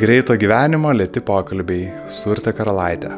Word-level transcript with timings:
Greito 0.00 0.32
gyvenimo 0.32 0.94
lėti 0.96 1.20
pokalbiai 1.20 1.90
su 2.08 2.30
Urte 2.32 2.54
Karalaitė. 2.56 3.10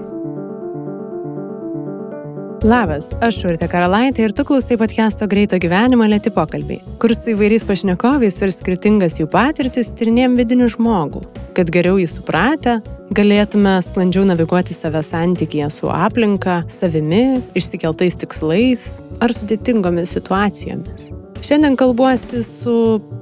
Labas, 2.66 3.12
aš 3.22 3.38
Urte 3.46 3.68
Karalaitė 3.70 4.24
ir 4.26 4.34
tu 4.34 4.42
klausai 4.48 4.74
podcast'o 4.80 5.28
Greito 5.30 5.60
gyvenimo 5.62 6.08
lėti 6.10 6.32
pokalbiai, 6.34 6.82
kur 6.98 7.14
su 7.14 7.36
įvairiais 7.36 7.62
pašnekovais 7.68 8.40
per 8.40 8.50
skirtingas 8.50 9.20
jų 9.20 9.28
patirtis 9.30 9.92
tyrinėjom 9.94 10.34
vidinį 10.40 10.68
žmogų, 10.74 11.22
kad 11.54 11.70
geriau 11.70 12.02
jį 12.02 12.08
supratę, 12.16 12.80
galėtume 13.14 13.78
sklandžiau 13.86 14.26
naviguoti 14.26 14.74
save 14.74 15.06
santykėje 15.06 15.70
su 15.78 15.86
aplinka, 15.86 16.64
savimi, 16.66 17.44
išsikeltais 17.54 18.18
tikslais 18.24 18.88
ar 19.22 19.30
sudėtingomis 19.30 20.18
situacijomis. 20.18 21.12
Šiandien 21.42 21.78
kalbuosi 21.78 22.42
su, 22.46 22.76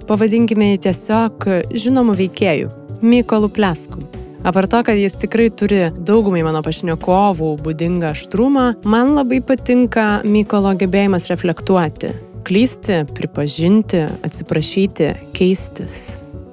pavadinkime 0.09 0.75
jį 0.75 0.85
tiesiog 0.89 1.51
žinomu 1.73 2.17
veikėju- 2.17 2.73
Mykolu 3.03 3.49
Plesku. 3.49 3.99
Apar 4.45 4.67
to, 4.67 4.81
kad 4.85 4.97
jis 4.97 5.19
tikrai 5.21 5.51
turi 5.53 5.83
daugumai 5.93 6.41
mano 6.47 6.63
pašnekovų 6.65 7.51
būdingą 7.61 8.15
aštrumą, 8.15 8.71
man 8.89 9.13
labai 9.19 9.43
patinka 9.45 10.23
Mykolo 10.25 10.73
gebėjimas 10.81 11.29
reflektuoti, 11.29 12.15
klysti, 12.49 13.03
pripažinti, 13.17 14.07
atsiprašyti, 14.25 15.13
keistis. 15.37 16.01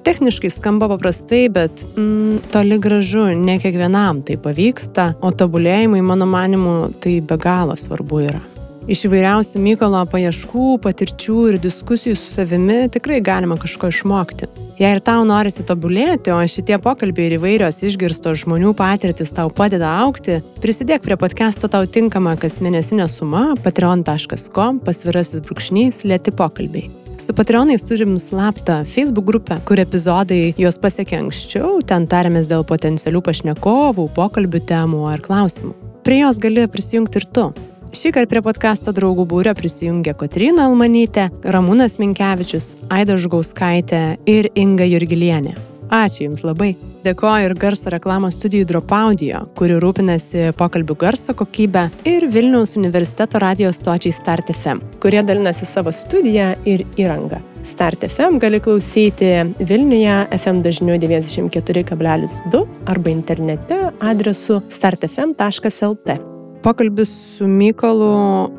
Techniškai 0.04 0.50
skamba 0.52 0.88
paprastai, 0.92 1.46
bet 1.52 1.80
mm, 1.96 2.44
toli 2.52 2.78
gražu 2.80 3.26
ne 3.36 3.56
kiekvienam 3.60 4.20
tai 4.24 4.36
pavyksta, 4.40 5.14
o 5.24 5.32
tobulėjimui, 5.32 6.04
mano 6.04 6.28
manimu, 6.28 6.78
tai 7.00 7.18
be 7.24 7.40
galo 7.40 7.76
svarbu 7.76 8.24
yra. 8.28 8.44
Iš 8.88 9.02
įvairiausių 9.04 9.60
Mykolo 9.60 9.98
paieškų, 10.08 10.78
patirčių 10.80 11.34
ir 11.50 11.56
diskusijų 11.60 12.16
su 12.16 12.30
savimi 12.38 12.86
tikrai 12.88 13.18
galima 13.20 13.58
kažko 13.60 13.90
išmokti. 13.92 14.48
Jei 14.80 14.94
ir 14.94 15.02
tau 15.04 15.26
norisi 15.28 15.60
tobulėti, 15.68 16.32
o 16.32 16.38
šitie 16.48 16.78
pokalbiai 16.80 17.26
ir 17.28 17.34
įvairios 17.36 17.82
išgirstos 17.84 18.46
žmonių 18.46 18.72
patirtis 18.78 19.34
tau 19.36 19.52
padeda 19.52 19.92
aukti, 20.06 20.38
prisidėk 20.64 21.04
prie 21.04 21.20
podcast'o 21.20 21.68
tau 21.68 21.84
tinkama 21.84 22.32
kasmėnesinė 22.40 23.10
suma 23.12 23.44
patreon.com 23.60 24.80
pasvirasis 24.80 25.44
brūkšnys 25.44 26.06
lėti 26.08 26.32
pokalbiai. 26.32 26.88
Su 27.20 27.36
Patreonais 27.36 27.84
turim 27.84 28.16
slaptą 28.16 28.84
Facebook 28.88 29.28
grupę, 29.28 29.60
kur 29.68 29.84
epizodai 29.84 30.54
juos 30.56 30.80
pasiekia 30.80 31.20
anksčiau, 31.20 31.82
ten 31.84 32.08
tarėmės 32.08 32.48
dėl 32.48 32.64
potencialių 32.64 33.20
pašnekovų, 33.26 34.12
pokalbių 34.16 34.68
temų 34.70 35.08
ar 35.12 35.20
klausimų. 35.20 35.74
Prie 36.08 36.22
jos 36.22 36.40
gali 36.40 36.64
prisijungti 36.72 37.20
ir 37.20 37.34
tu. 37.36 37.50
Šį 37.88 38.10
kartą 38.12 38.28
prie 38.28 38.42
podkasto 38.44 38.92
draugų 38.92 39.24
būrio 39.30 39.54
prisijungė 39.56 40.12
Kotrina 40.18 40.66
Almanytė, 40.68 41.30
Ramūnas 41.44 41.96
Minkevičius, 42.00 42.74
Aida 42.92 43.16
Žgauskaitė 43.16 44.02
ir 44.28 44.50
Inga 44.58 44.84
Jurgilienė. 44.84 45.54
Ačiū 45.88 46.26
Jums 46.26 46.44
labai. 46.44 46.74
Dėkoju 47.06 47.48
ir 47.48 47.54
garso 47.56 47.88
reklamos 47.88 48.36
studijų 48.36 48.66
Drop 48.68 48.92
Audio, 48.92 49.46
kuri 49.56 49.78
rūpinasi 49.80 50.50
pokalbių 50.58 50.98
garso 51.00 51.32
kokybę, 51.38 51.86
ir 52.04 52.28
Vilniaus 52.28 52.76
universiteto 52.76 53.40
radijos 53.40 53.80
stočiai 53.80 54.12
Start 54.12 54.52
FM, 54.52 54.84
kurie 55.00 55.24
dalinasi 55.24 55.64
savo 55.68 55.94
studiją 55.94 56.52
ir 56.68 56.84
įrangą. 57.00 57.40
Start 57.64 58.04
FM 58.04 58.36
gali 58.42 58.60
klausyti 58.60 59.32
Vilniuje 59.58 60.26
FM 60.36 60.60
dažniu 60.64 61.00
94,2 61.00 62.66
arba 62.86 63.14
internete 63.16 63.86
adresu 64.00 64.60
startfm.lt. 64.68 66.37
Pokalbis 66.68 67.08
su 67.08 67.46
Mykolu 67.48 68.12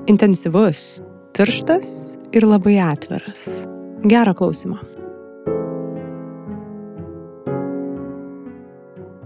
intensyvus, 0.09 0.79
tirštas 1.37 1.89
ir 2.33 2.47
labai 2.49 2.79
atviras. 2.81 3.43
Gerą 4.01 4.33
klausimą. 4.33 4.79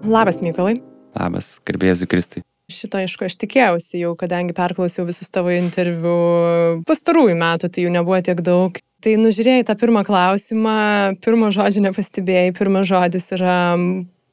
Labas, 0.03 0.41
Mykolai. 0.43 0.81
Labas, 1.15 1.61
garbėsiu 1.63 2.09
Kristui. 2.11 2.43
Šito, 2.67 2.99
aišku, 2.99 3.23
aš 3.23 3.37
tikėjausi 3.45 4.01
jau, 4.01 4.17
kadangi 4.19 4.51
perklausiau 4.57 5.07
visus 5.07 5.31
tavo 5.31 5.55
interviu 5.55 6.83
pastarųjų 6.83 7.37
metų, 7.39 7.69
tai 7.71 7.85
jų 7.85 7.93
nebuvo 7.95 8.19
tiek 8.19 8.43
daug. 8.43 8.81
Tai 8.99 9.13
nužiūrėjai 9.21 9.63
tą 9.71 9.77
pirmą 9.79 10.03
klausimą, 10.03 10.75
pirmo 11.23 11.55
žodžio 11.55 11.85
nepastebėjai, 11.87 12.51
pirmas 12.59 12.91
žodis 12.91 13.31
yra 13.39 13.61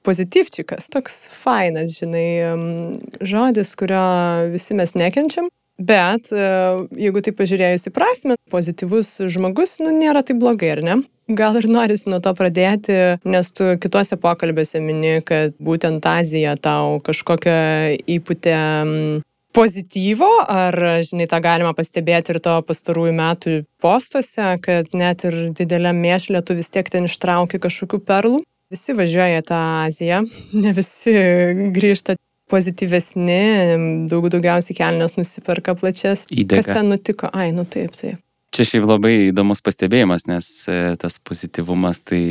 pozityvčikas, 0.06 0.90
toks 0.92 1.22
fainas, 1.42 1.94
žinai, 1.98 2.26
žodis, 3.20 3.74
kurio 3.78 4.02
visi 4.52 4.76
mes 4.78 4.96
nekenčiam. 4.98 5.50
Bet 5.80 6.28
e, 6.28 6.40
jeigu 7.00 7.22
tai 7.24 7.32
pažiūrėjus 7.32 7.88
į 7.88 7.92
prasme, 7.96 8.34
pozityvus 8.52 9.14
žmogus, 9.32 9.78
nu, 9.80 9.88
nėra 9.96 10.20
taip 10.26 10.36
blogai, 10.42 10.74
ar 10.74 10.82
ne? 10.84 10.96
Gal 11.32 11.56
ir 11.56 11.70
norisi 11.72 12.10
nuo 12.12 12.18
to 12.20 12.34
pradėti, 12.36 12.96
nes 13.24 13.48
tu 13.56 13.70
kituose 13.80 14.18
pokalbėse 14.20 14.82
mini, 14.84 15.22
kad 15.24 15.56
būtent 15.56 16.04
Azija 16.04 16.52
tau 16.60 16.98
kažkokią 17.06 17.56
įputę 18.12 18.58
pozityvo, 19.56 20.28
ar, 20.52 20.76
žinai, 21.06 21.26
tą 21.30 21.40
galima 21.42 21.72
pastebėti 21.76 22.34
ir 22.34 22.40
to 22.44 22.58
pastarųjų 22.66 23.16
metų 23.16 23.56
postuose, 23.82 24.52
kad 24.60 24.92
net 24.92 25.24
ir 25.26 25.38
dideliam 25.56 25.96
mėšlė 26.02 26.44
tu 26.44 26.58
vis 26.58 26.70
tiek 26.70 26.92
ten 26.92 27.08
ištrauki 27.08 27.62
kažkokių 27.62 28.04
perlų. 28.04 28.44
Visi 28.70 28.94
važiuoja 28.94 29.42
tą 29.42 29.58
Aziją, 29.84 30.22
ne 30.64 30.72
visi 30.76 31.14
grįžta 31.74 32.14
pozityvesni, 32.50 33.40
daug 34.10 34.28
daugiausiai 34.30 34.76
kelnes 34.78 35.16
nusiperka 35.18 35.74
plačias. 35.78 36.26
Įdega. 36.30 36.62
Kas 36.62 36.70
ten 36.70 36.90
nutiko? 36.90 37.30
Ai, 37.34 37.50
nu 37.54 37.66
taip, 37.66 37.94
taip. 37.98 38.22
Čia 38.54 38.66
šiaip 38.66 38.86
labai 38.86 39.12
įdomus 39.28 39.62
pastebėjimas, 39.62 40.26
nes 40.26 40.46
e, 40.70 40.78
tas 40.98 41.20
pozityvumas, 41.22 42.02
tai 42.02 42.22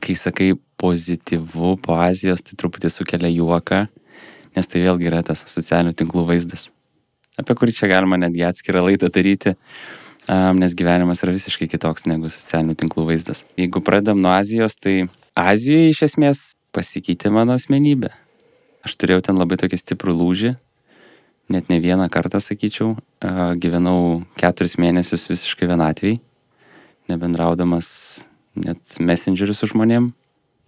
kai 0.00 0.16
sakai 0.16 0.54
pozityvu 0.80 1.74
po 1.84 1.98
Azijos, 2.00 2.44
tai 2.44 2.56
truputį 2.56 2.92
sukelia 2.92 3.28
juoką, 3.32 3.82
nes 4.56 4.72
tai 4.72 4.80
vėlgi 4.84 5.10
yra 5.10 5.20
tas 5.24 5.44
socialinių 5.44 5.92
tinklų 6.00 6.24
vaizdas, 6.32 6.70
apie 7.36 7.56
kurį 7.56 7.76
čia 7.76 7.92
galima 7.92 8.16
netgi 8.20 8.48
atskirą 8.48 8.86
laidą 8.88 9.12
daryti 9.12 9.52
nes 10.56 10.74
gyvenimas 10.74 11.20
yra 11.22 11.34
visiškai 11.36 11.68
kitoks 11.70 12.08
negu 12.10 12.26
socialinių 12.32 12.74
tinklų 12.80 13.04
vaizdas. 13.12 13.44
Jeigu 13.60 13.78
pradam 13.84 14.18
nuo 14.24 14.32
Azijos, 14.34 14.74
tai 14.74 15.04
Azijoje 15.36 15.90
iš 15.92 15.98
esmės 16.06 16.38
pasikeitė 16.72 17.28
mano 17.28 17.52
asmenybė. 17.58 18.08
Aš 18.88 18.94
turėjau 18.96 19.20
ten 19.26 19.36
labai 19.36 19.58
tokį 19.60 19.76
stiprų 19.76 20.14
lūžį, 20.16 20.54
net 21.52 21.68
ne 21.68 21.76
vieną 21.82 22.06
kartą, 22.08 22.40
sakyčiau. 22.40 22.94
Gyvenau 23.60 24.22
keturis 24.40 24.78
mėnesius 24.80 25.26
visiškai 25.28 25.68
vienatviai, 25.68 26.22
nebendraudamas 27.12 27.90
net 28.56 28.96
messengeriu 28.96 29.52
su 29.52 29.68
žmonėm, 29.68 30.08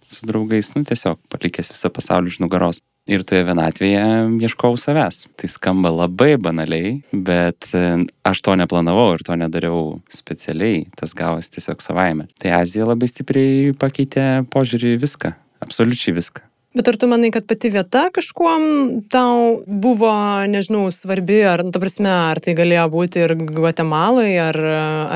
su 0.05 0.29
draugais, 0.29 0.69
nu 0.77 0.85
tiesiog 0.85 1.17
palikęs 1.33 1.73
visą 1.73 1.89
pasaulį 1.89 2.35
iš 2.35 2.39
nugaros 2.43 2.83
ir 3.09 3.25
toje 3.27 3.45
vienatvėje 3.47 4.03
ieškojau 4.45 4.77
savęs. 4.79 5.23
Tai 5.39 5.49
skamba 5.51 5.91
labai 5.93 6.35
banaliai, 6.41 6.99
bet 7.11 7.71
e, 7.73 7.85
aš 8.27 8.43
to 8.45 8.55
neplanavau 8.59 9.13
ir 9.15 9.25
to 9.25 9.37
nedariau 9.39 9.97
specialiai, 10.13 10.85
tas 10.99 11.15
gavosi 11.17 11.55
tiesiog 11.57 11.81
savaime. 11.83 12.29
Tai 12.41 12.53
Azija 12.61 12.87
labai 12.89 13.09
stipriai 13.09 13.73
pakeitė 13.79 14.29
požiūrį 14.53 14.95
į 14.97 15.01
viską, 15.05 15.33
absoliučiai 15.65 16.15
viską. 16.19 16.45
Bet 16.77 16.85
ar 16.85 16.99
tu 17.01 17.07
manai, 17.09 17.31
kad 17.33 17.47
pati 17.49 17.71
vieta 17.73 18.03
kažkuom 18.13 18.63
tau 19.09 19.55
buvo, 19.65 20.11
nežinau, 20.45 20.83
svarbi, 20.93 21.39
ar, 21.41 21.63
ta 21.73 21.81
prasme, 21.81 22.11
ar 22.29 22.37
tai 22.45 22.53
galėjo 22.53 22.83
būti 22.93 23.23
ir 23.25 23.33
Guatemalai, 23.41 24.35
ar, 24.37 24.59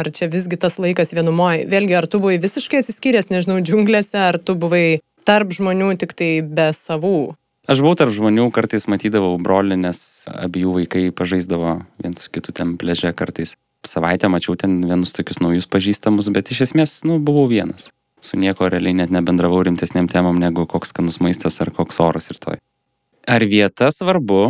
ar 0.01 0.09
čia 0.17 0.31
visgi 0.33 0.57
tas 0.57 0.79
laikas 0.81 1.13
vienumoje? 1.13 1.67
Vėlgi, 1.69 1.93
ar 1.99 2.09
tu 2.09 2.17
buvai 2.23 2.39
visiškai 2.41 2.81
atsiskyręs, 2.81 3.29
nežinau, 3.29 3.59
džiunglėse, 3.61 4.17
ar 4.17 4.41
tu 4.41 4.57
buvai 4.57 4.97
tarp 5.29 5.53
žmonių 5.53 5.93
tik 6.01 6.17
tai 6.17 6.33
be 6.41 6.71
savų? 6.73 7.35
Aš 7.63 7.79
buvau 7.79 7.95
tarp 7.95 8.11
žmonių, 8.11 8.49
kartais 8.51 8.89
matydavau 8.91 9.37
brolį, 9.39 9.77
nes 9.85 9.99
abiejų 10.27 10.73
vaikai 10.81 11.03
pažaisdavo 11.15 11.77
viens 12.03 12.25
su 12.25 12.31
kitu 12.33 12.51
ten 12.51 12.73
pleže 12.75 13.13
kartais. 13.15 13.53
Savaitę 13.87 14.27
mačiau 14.27 14.57
ten 14.59 14.81
vienus 14.83 15.15
tokius 15.15 15.39
naujus 15.39 15.67
pažįstamus, 15.71 16.27
bet 16.35 16.51
iš 16.51 16.65
esmės, 16.65 16.97
nu, 17.07 17.21
buvau 17.23 17.45
vienas. 17.47 17.87
Su 18.19 18.35
nieko 18.39 18.67
realiai 18.67 18.97
net 18.99 19.13
nebendravau 19.15 19.61
rimtesniam 19.63 20.09
temam 20.11 20.41
negu 20.43 20.65
koks 20.67 20.91
skanus 20.91 21.21
maistas 21.23 21.61
ar 21.63 21.71
koks 21.75 22.01
oras 22.03 22.27
ir 22.33 22.39
toj. 22.43 22.59
Ar 23.31 23.45
vieta 23.47 23.87
svarbu? 23.95 24.41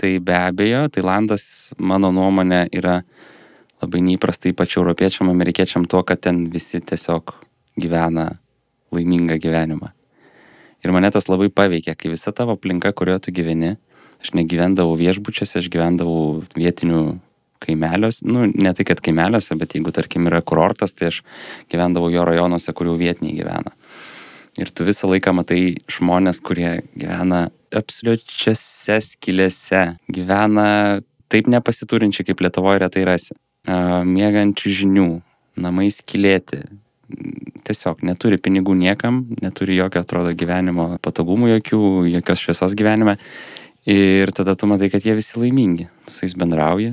Tai 0.00 0.10
be 0.24 0.36
abejo, 0.36 0.82
Tailandas, 0.92 1.44
mano 1.76 2.10
nuomonė, 2.12 2.66
yra 2.76 2.98
labai 3.80 4.02
neįprasta 4.04 4.52
ypač 4.52 4.76
europiečiam, 4.76 5.32
amerikiečiam 5.32 5.88
tuo, 5.88 6.02
kad 6.04 6.20
ten 6.28 6.44
visi 6.52 6.80
tiesiog 6.84 7.32
gyvena 7.80 8.34
laimingą 8.92 9.40
gyvenimą. 9.40 9.92
Ir 10.84 10.92
mane 10.96 11.10
tas 11.12 11.28
labai 11.28 11.50
paveikė, 11.52 11.94
kai 11.98 12.12
visa 12.12 12.32
tavo 12.32 12.56
aplinka, 12.56 12.92
kurioje 12.96 13.26
tu 13.26 13.34
gyveni, 13.36 13.74
aš 14.20 14.32
negyvendavau 14.36 14.94
viešbučiuose, 15.00 15.60
aš 15.60 15.68
gyvendavau 15.72 16.40
vietinių 16.56 17.02
kaimeliuose, 17.60 18.24
nu, 18.24 18.46
ne 18.48 18.72
tai 18.76 18.86
kad 18.88 19.02
kaimeliuose, 19.04 19.56
bet 19.60 19.76
jeigu, 19.76 19.92
tarkim, 19.92 20.28
yra 20.30 20.40
kurortas, 20.40 20.94
tai 20.96 21.10
aš 21.10 21.20
gyvendavau 21.72 22.08
jo 22.12 22.24
rajonuose, 22.24 22.72
kur 22.76 22.88
jau 22.88 22.96
vietiniai 23.00 23.36
gyvena. 23.36 23.74
Ir 24.60 24.72
tu 24.74 24.84
visą 24.88 25.08
laiką 25.10 25.34
matai 25.36 25.76
žmonės, 25.92 26.40
kurie 26.44 26.80
gyvena 26.98 27.48
absoliučiose 27.76 28.98
skilėse, 29.04 29.84
gyvena 30.10 30.66
taip 31.30 31.48
nepasiturinčiai, 31.52 32.26
kaip 32.30 32.42
Lietuvoje 32.42 32.82
retai 32.82 33.04
rasi. 33.06 33.36
Mėgančių 33.68 34.72
žinių, 34.80 35.08
namai 35.60 35.90
skilėti, 35.94 36.64
tiesiog 37.66 38.02
neturi 38.06 38.38
pinigų 38.42 38.74
niekam, 38.78 39.22
neturi 39.42 39.76
jokio, 39.78 40.02
atrodo, 40.04 40.32
gyvenimo 40.36 40.94
patogumų 41.04 41.54
jokių, 41.56 41.82
jokios 42.16 42.42
šviesos 42.44 42.74
gyvenime. 42.78 43.16
Ir 43.88 44.32
tada 44.36 44.56
tu 44.58 44.68
matai, 44.68 44.90
kad 44.92 45.04
jie 45.06 45.14
visi 45.16 45.38
laimingi. 45.40 45.88
Tu 46.04 46.12
su 46.14 46.26
jais 46.26 46.36
bendrauji 46.36 46.92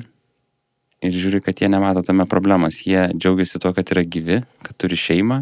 ir 1.03 1.13
žiūri, 1.13 1.41
kad 1.45 1.59
jie 1.59 1.69
nemato 1.69 2.01
tame 2.05 2.25
problemas. 2.29 2.79
Jie 2.87 3.09
džiaugiasi 3.13 3.61
tuo, 3.61 3.73
kad 3.75 3.91
yra 3.93 4.05
gyvi, 4.07 4.39
kad 4.65 4.77
turi 4.81 4.97
šeimą, 4.97 5.41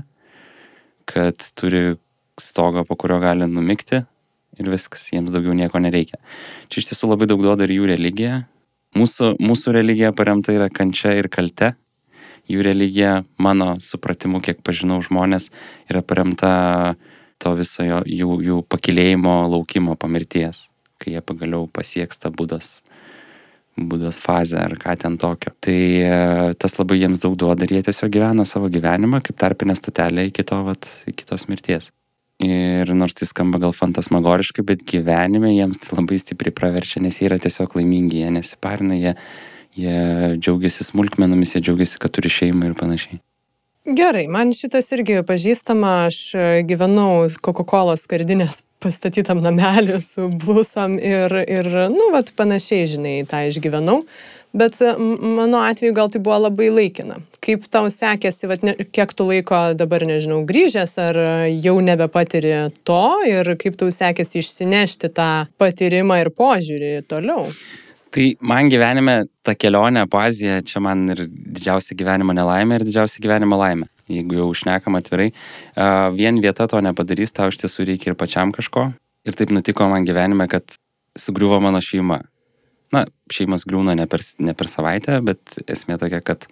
kad 1.10 1.46
turi 1.58 1.96
stogą, 2.42 2.84
po 2.88 2.98
kurio 3.00 3.22
gali 3.24 3.48
numikti 3.48 4.02
ir 4.60 4.72
viskas, 4.72 5.08
jiems 5.12 5.34
daugiau 5.36 5.56
nieko 5.56 5.80
nereikia. 5.84 6.20
Čia 6.72 6.82
iš 6.82 6.92
tiesų 6.92 7.12
labai 7.12 7.28
daug 7.30 7.44
duoda 7.44 7.68
ir 7.68 7.76
jų 7.76 7.90
religija. 7.92 8.46
Mūsų, 8.96 9.36
mūsų 9.44 9.76
religija 9.76 10.14
paremta 10.16 10.56
yra 10.56 10.70
kančia 10.72 11.12
ir 11.20 11.28
kalte. 11.32 11.74
Jų 12.52 12.62
religija, 12.66 13.24
mano 13.42 13.74
supratimu, 13.82 14.42
kiek 14.44 14.60
pažinau 14.66 15.00
žmonės, 15.02 15.50
yra 15.90 16.04
paremta 16.06 16.52
to 17.42 17.56
viso 17.58 17.86
jo, 17.86 18.04
jų, 18.06 18.38
jų 18.46 18.60
pakilėjimo 18.70 19.34
laukimo 19.50 19.96
po 19.98 20.10
mirties, 20.12 20.70
kai 21.02 21.16
jie 21.16 21.24
pagaliau 21.26 21.66
pasieks 21.72 22.22
tą 22.22 22.32
būdos, 22.34 22.70
būdos 23.76 24.22
fazę 24.22 24.62
ar 24.62 24.78
ką 24.80 24.96
ten 25.02 25.18
tokio. 25.22 25.56
Tai 25.66 25.76
e, 25.76 26.54
tas 26.62 26.78
labai 26.80 27.02
jiems 27.02 27.24
daug 27.26 27.36
duoda 27.40 27.66
ir 27.66 27.76
jie 27.78 27.84
tiesiog 27.90 28.14
gyvena 28.14 28.46
savo 28.48 28.70
gyvenimą 28.72 29.24
kaip 29.26 29.42
tarpinė 29.42 29.76
stotelė 29.78 30.30
iki, 30.30 30.46
to, 30.48 30.62
vat, 30.70 30.90
iki 31.12 31.28
tos 31.28 31.50
mirties. 31.52 31.92
Ir 32.44 32.90
nors 32.92 33.16
tai 33.16 33.28
skamba 33.30 33.62
gal 33.64 33.72
fantasmagoriškai, 33.72 34.64
bet 34.68 34.82
gyvenime 34.88 35.54
jiems 35.54 35.80
tai 35.82 35.96
labai 35.96 36.18
stipriai 36.20 36.54
praverčia, 36.56 37.02
nes 37.04 37.18
jie 37.18 37.30
yra 37.30 37.40
tiesiog 37.40 37.78
laimingi, 37.80 38.26
jie 38.26 38.32
nesiparina, 38.36 38.98
jie, 39.00 39.14
jie 39.76 40.36
džiaugiasi 40.40 40.88
smulkmenomis, 40.90 41.56
jie 41.56 41.64
džiaugiasi, 41.68 42.00
kad 42.02 42.14
turi 42.16 42.32
šeimą 42.32 42.72
ir 42.72 42.78
panašiai. 42.80 43.22
Gerai, 43.86 44.24
man 44.34 44.50
šitas 44.58 44.88
irgi 44.96 45.20
pažįstama, 45.28 46.08
aš 46.08 46.16
gyvenau 46.66 47.28
Coca-Cola 47.46 47.94
skardinės 48.02 48.64
pastatytam 48.82 49.44
namelį 49.46 50.00
su 50.02 50.26
blusom 50.42 50.98
ir, 50.98 51.36
ir 51.46 51.70
nu, 51.94 52.10
vat 52.16 52.32
panašiai, 52.38 52.88
žinai, 52.90 53.20
tą 53.30 53.44
išgyvenau. 53.52 54.02
Bet 54.56 54.80
mano 54.98 55.60
atveju 55.68 55.94
gal 55.94 56.10
tai 56.10 56.22
buvo 56.24 56.40
labai 56.48 56.72
laikina. 56.72 57.20
Kaip 57.44 57.68
tau 57.70 57.90
sekėsi, 57.92 58.48
vat, 58.50 58.66
ne, 58.66 58.74
kiek 58.74 59.12
tu 59.14 59.28
laiko 59.28 59.62
dabar, 59.78 60.06
nežinau, 60.08 60.42
grįžęs, 60.50 60.98
ar 61.06 61.20
jau 61.52 61.76
nebepatiri 61.84 62.56
to 62.88 63.04
ir 63.30 63.54
kaip 63.62 63.78
tau 63.78 63.92
sekėsi 63.94 64.42
išsinešti 64.42 65.12
tą 65.14 65.32
patyrimą 65.62 66.24
ir 66.24 66.34
požiūrį 66.34 66.94
toliau? 67.12 67.50
Tai 68.16 68.30
man 68.48 68.70
gyvenime 68.72 69.26
ta 69.44 69.58
kelionė 69.60 70.06
po 70.08 70.22
Aziją, 70.24 70.62
čia 70.64 70.80
man 70.80 71.02
ir 71.12 71.26
didžiausia 71.28 71.98
gyvenimo 72.00 72.32
nelaimė 72.32 72.78
ir 72.78 72.86
didžiausia 72.88 73.20
gyvenimo 73.26 73.58
laimė. 73.60 73.90
Jeigu 74.08 74.38
jau 74.38 74.46
užnekam 74.54 74.96
atvirai, 74.96 75.34
vien 76.16 76.40
vieta 76.40 76.68
to 76.72 76.80
nepadarys, 76.86 77.34
tau 77.36 77.50
iš 77.52 77.60
tiesų 77.60 77.90
reikia 77.90 78.14
ir 78.14 78.16
pačiam 78.16 78.54
kažko. 78.56 78.86
Ir 79.28 79.36
taip 79.36 79.52
nutiko 79.52 79.90
man 79.92 80.08
gyvenime, 80.08 80.48
kad 80.48 80.78
sugriuvo 81.20 81.60
mano 81.60 81.84
šeima. 81.84 82.22
Na, 82.96 83.04
šeimas 83.34 83.68
griūna 83.68 83.98
ne 84.00 84.08
per, 84.08 84.24
ne 84.40 84.56
per 84.56 84.72
savaitę, 84.72 85.20
bet 85.26 85.60
esmė 85.68 86.00
tokia, 86.00 86.24
kad 86.24 86.48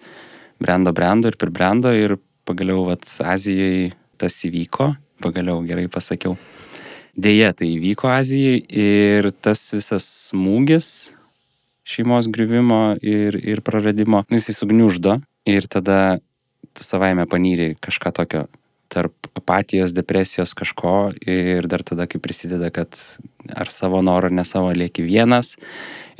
brendo, 0.60 0.92
brendo 0.92 1.32
ir 1.32 1.40
pribrendo 1.40 1.94
ir 1.96 2.18
pagaliau, 2.44 2.84
vat, 2.90 3.08
Azijoje 3.24 3.94
tas 4.20 4.36
įvyko, 4.44 4.92
pagaliau 5.24 5.64
gerai 5.64 5.88
pasakiau. 5.88 6.36
Deja, 7.16 7.54
tai 7.56 7.72
įvyko 7.78 8.12
Azijai 8.12 8.60
ir 8.68 9.32
tas 9.40 9.70
visas 9.72 10.04
smūgis 10.28 11.13
šeimos 11.84 12.28
griuvimo 12.32 12.96
ir, 13.02 13.36
ir 13.36 13.60
praradimo, 13.64 14.24
nu, 14.28 14.40
jisai 14.40 14.56
sugniuždo 14.56 15.18
ir 15.48 15.68
tada 15.68 16.18
tu 16.74 16.84
savaime 16.84 17.26
panyri 17.30 17.74
kažką 17.84 18.12
tokio 18.16 18.46
tarp 18.94 19.28
apatijos, 19.34 19.92
depresijos 19.94 20.54
kažko 20.54 21.12
ir 21.26 21.66
dar 21.70 21.82
tada, 21.82 22.06
kai 22.06 22.20
prisideda, 22.22 22.70
kad 22.74 22.94
ar 23.50 23.70
savo 23.72 24.00
norą, 24.06 24.30
ar 24.30 24.36
ne 24.38 24.44
savo 24.46 24.70
lieki 24.74 25.02
vienas 25.02 25.54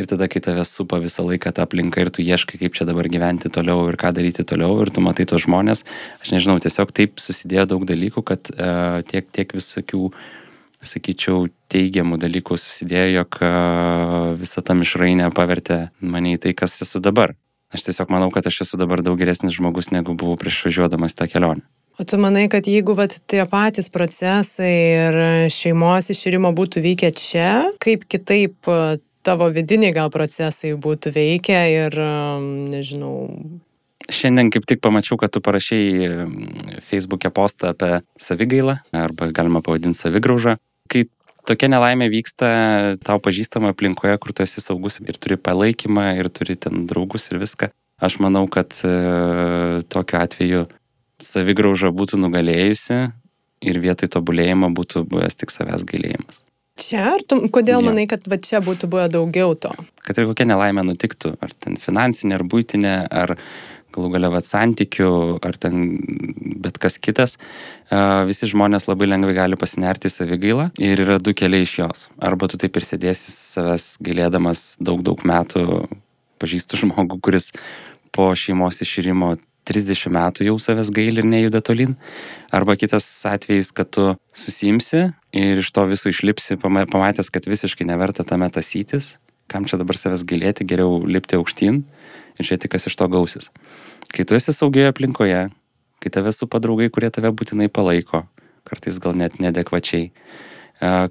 ir 0.01 0.09
tada, 0.11 0.27
kai 0.31 0.43
tave 0.43 0.65
supa 0.67 0.99
visą 1.03 1.23
laiką 1.29 1.53
tą 1.55 1.65
aplinką 1.65 2.03
ir 2.03 2.11
tu 2.15 2.25
ieškai, 2.25 2.59
kaip 2.65 2.75
čia 2.75 2.89
dabar 2.89 3.07
gyventi 3.11 3.53
toliau 3.55 3.87
ir 3.91 3.99
ką 4.01 4.11
daryti 4.17 4.47
toliau 4.47 4.81
ir 4.83 4.91
tu 4.91 5.05
matai 5.05 5.29
tos 5.31 5.47
žmonės, 5.47 5.85
aš 6.25 6.35
nežinau, 6.35 6.59
tiesiog 6.63 6.91
taip 6.97 7.23
susidėjo 7.23 7.69
daug 7.77 7.87
dalykų, 7.89 8.25
kad 8.27 8.51
uh, 8.57 9.05
tiek, 9.07 9.31
tiek 9.31 9.55
visokių 9.55 10.11
sakyčiau, 10.85 11.47
teigiamų 11.75 12.19
dalykų 12.23 12.59
susidėjo, 12.61 13.11
jog 13.19 13.39
visą 14.41 14.63
tą 14.65 14.77
mišrainę 14.79 15.31
pavertė 15.35 15.89
mane 16.01 16.37
į 16.37 16.43
tai, 16.47 16.55
kas 16.57 16.79
esu 16.87 17.03
dabar. 17.03 17.35
Aš 17.75 17.89
tiesiog 17.89 18.13
manau, 18.15 18.31
kad 18.31 18.47
aš 18.47 18.63
esu 18.67 18.79
dabar 18.79 19.03
daug 19.03 19.19
geresnis 19.19 19.57
žmogus, 19.57 19.91
negu 19.91 20.15
buvau 20.15 20.39
prieš 20.39 20.61
važiuodamas 20.69 21.19
tą 21.19 21.27
kelionę. 21.31 21.67
O 21.99 22.03
tu 22.07 22.19
manai, 22.19 22.49
kad 22.51 22.67
jeigu 22.67 22.95
vat, 22.99 23.21
tie 23.31 23.45
patys 23.47 23.87
procesai 23.95 24.71
ir 24.75 25.19
šeimos 25.55 26.11
iširimo 26.11 26.51
būtų 26.55 26.83
vykę 26.83 27.11
čia, 27.15 27.51
kaip 27.83 28.07
kitaip 28.11 28.67
tavo 29.25 29.47
vidiniai 29.55 29.95
gal 29.95 30.11
procesai 30.15 30.75
būtų 30.75 31.15
veikę 31.15 31.61
ir, 31.75 32.01
nežinau, 32.71 33.15
Šiandien 34.05 34.51
kaip 34.53 34.67
tik 34.69 34.83
pamačiau, 34.85 35.17
kad 35.17 35.33
tu 35.33 35.41
parašiai 35.41 36.11
Facebook'e 36.85 37.31
postą 37.33 37.71
apie 37.73 38.03
savigailą, 38.21 38.75
arba 38.93 39.31
galima 39.33 39.63
pavadinti 39.65 39.97
savigraužą. 39.97 40.59
Kai 40.93 41.07
tokia 41.49 41.71
nelaimė 41.73 42.09
vyksta 42.13 42.49
tau 43.05 43.21
pažįstama 43.23 43.75
aplinkoje, 43.75 44.17
kur 44.23 44.35
tu 44.35 44.45
esi 44.45 44.63
saugus 44.65 45.01
ir 45.05 45.19
turi 45.21 45.39
palaikymą, 45.41 46.11
ir 46.21 46.31
turi 46.33 46.57
ten 46.61 46.87
draugus 46.91 47.31
ir 47.31 47.41
viską, 47.43 47.71
aš 48.05 48.19
manau, 48.25 48.47
kad 48.51 48.75
e, 48.87 48.95
tokiu 49.93 50.21
atveju 50.21 50.65
savigrauža 51.25 51.93
būtų 51.95 52.21
nugalėjusi 52.25 52.99
ir 53.65 53.81
vietoj 53.81 54.11
tobulėjimo 54.17 54.73
būtų 54.77 55.07
buvęs 55.09 55.41
tik 55.41 55.55
savęs 55.55 55.87
gailėjimas. 55.89 56.43
Čia, 56.81 57.05
ar 57.15 57.23
tu, 57.23 57.39
kodėl 57.55 57.79
ja. 57.79 57.87
manai, 57.87 58.09
kad 58.11 58.25
va 58.27 58.37
čia 58.43 58.59
būtų 58.65 58.89
buvę 58.91 59.07
daugiau 59.13 59.55
to? 59.55 59.71
Kad 60.03 60.19
ir 60.19 60.27
kokia 60.33 60.49
nelaimė 60.51 60.83
nutiktų, 60.89 61.37
ar 61.39 61.53
ten 61.63 61.79
finansinė, 61.79 62.41
ar 62.41 62.45
būtinė, 62.51 62.95
ar 63.15 63.37
galų 63.95 64.11
galia 64.17 64.31
vat 64.35 64.49
santykių 64.49 65.11
ar 65.45 65.59
ten 65.61 65.85
bet 66.65 66.79
kas 66.83 66.99
kitas, 67.03 67.37
visi 68.29 68.49
žmonės 68.51 68.89
labai 68.89 69.09
lengvai 69.11 69.37
gali 69.37 69.59
pasinerti 69.61 70.11
į 70.11 70.15
savigailą 70.15 70.69
ir 70.83 71.05
yra 71.05 71.21
du 71.23 71.35
keliai 71.37 71.67
iš 71.67 71.79
jos. 71.83 72.07
Arba 72.19 72.49
tu 72.51 72.61
taip 72.61 72.77
ir 72.77 72.87
sėdėsi 72.87 73.33
savęs 73.33 73.95
gailėdamas 74.05 74.67
daug, 74.81 75.03
daug 75.07 75.25
metų, 75.29 75.85
pažįstu 76.43 76.81
žmogų, 76.85 77.21
kuris 77.25 77.51
po 78.15 78.31
šeimos 78.39 78.81
iširimo 78.85 79.35
30 79.65 80.13
metų 80.13 80.49
jau 80.51 80.57
savęs 80.61 80.91
gaili 80.95 81.23
ir 81.23 81.29
nejuda 81.29 81.63
tolin. 81.65 81.97
Arba 82.53 82.77
kitas 82.77 83.07
atvejis, 83.29 83.73
kad 83.73 83.91
tu 83.97 84.11
susimsi 84.37 85.07
ir 85.35 85.63
iš 85.63 85.71
to 85.75 85.87
viso 85.91 86.13
išlipsi, 86.13 86.59
pamatęs, 86.61 87.33
kad 87.33 87.49
visiškai 87.49 87.87
neverta 87.89 88.27
tame 88.29 88.51
tasytis, 88.53 89.15
kam 89.49 89.65
čia 89.69 89.81
dabar 89.81 89.97
savęs 89.99 90.25
gailėti, 90.29 90.69
geriau 90.69 91.01
lipti 91.09 91.39
aukštyn 91.41 91.81
ir 92.39 92.45
žiūrėti, 92.47 92.71
kas 92.71 92.89
iš 92.91 92.99
to 93.01 93.09
gausis. 93.09 93.51
Kai 94.15 94.23
tu 94.23 94.37
esi 94.37 94.53
saugioje 94.55 94.93
aplinkoje, 94.93 95.39
kai 95.99 96.11
tave 96.15 96.31
supa 96.31 96.61
draugai, 96.63 96.87
kurie 96.95 97.09
tave 97.11 97.33
būtinai 97.35 97.67
palaiko, 97.67 98.21
kartais 98.63 99.01
gal 99.03 99.17
net 99.19 99.41
nedekvačiai, 99.43 100.13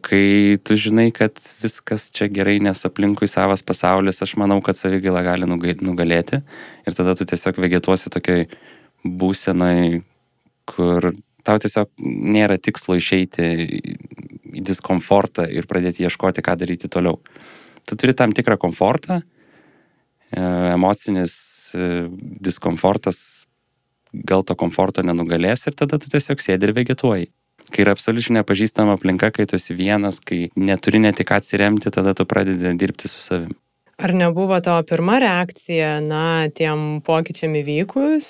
kai 0.07 0.23
tu 0.63 0.77
žinai, 0.79 1.09
kad 1.11 1.35
viskas 1.59 2.07
čia 2.15 2.29
gerai, 2.31 2.61
nes 2.63 2.85
aplinkui 2.87 3.27
savas 3.27 3.65
pasaulis, 3.67 4.21
aš 4.23 4.37
manau, 4.39 4.61
kad 4.63 4.79
savigila 4.79 5.19
gali 5.25 5.49
nugalėti 5.49 6.39
ir 6.87 6.95
tada 6.95 7.17
tu 7.19 7.27
tiesiog 7.27 7.59
vegetuosi 7.65 8.13
tokiai 8.13 8.47
būsenai, 9.03 9.99
kur 10.71 11.11
tau 11.43 11.59
tiesiog 11.59 11.91
nėra 12.07 12.55
tikslo 12.55 12.95
išeiti 12.95 13.49
į 14.53 14.63
diskomfortą 14.63 15.49
ir 15.51 15.67
pradėti 15.67 16.07
ieškoti, 16.07 16.39
ką 16.39 16.55
daryti 16.55 16.87
toliau. 16.87 17.19
Tu 17.83 17.99
turi 17.99 18.15
tam 18.15 18.31
tikrą 18.31 18.55
komfortą, 18.55 19.19
emocinis 20.35 21.35
e, 21.73 22.07
diskomfortas 22.43 23.45
gal 24.13 24.43
to 24.45 24.55
komforto 24.55 25.03
nenugalės 25.05 25.67
ir 25.67 25.77
tada 25.77 25.97
tu 25.97 26.11
tiesiog 26.11 26.41
sėdi 26.41 26.69
ir 26.69 26.75
vegetuoji. 26.77 27.31
Kai 27.73 27.85
yra 27.85 27.93
absoliučiai 27.95 28.37
nepažįstama 28.39 28.97
aplinka, 28.97 29.31
kai 29.33 29.45
tu 29.49 29.57
esi 29.57 29.75
vienas, 29.77 30.19
kai 30.19 30.49
neturi 30.59 30.99
net 31.01 31.21
ką 31.23 31.39
atsiremti, 31.39 31.93
tada 31.93 32.13
tu 32.17 32.25
pradedi 32.27 32.73
dirbti 32.77 33.09
su 33.09 33.21
savim. 33.23 33.53
Ar 33.97 34.13
nebuvo 34.13 34.57
tavo 34.61 34.83
pirma 34.89 35.19
reakcija, 35.21 35.99
na, 36.03 36.49
tiem 36.49 36.99
pokyčiam 37.05 37.53
įvykus, 37.61 38.27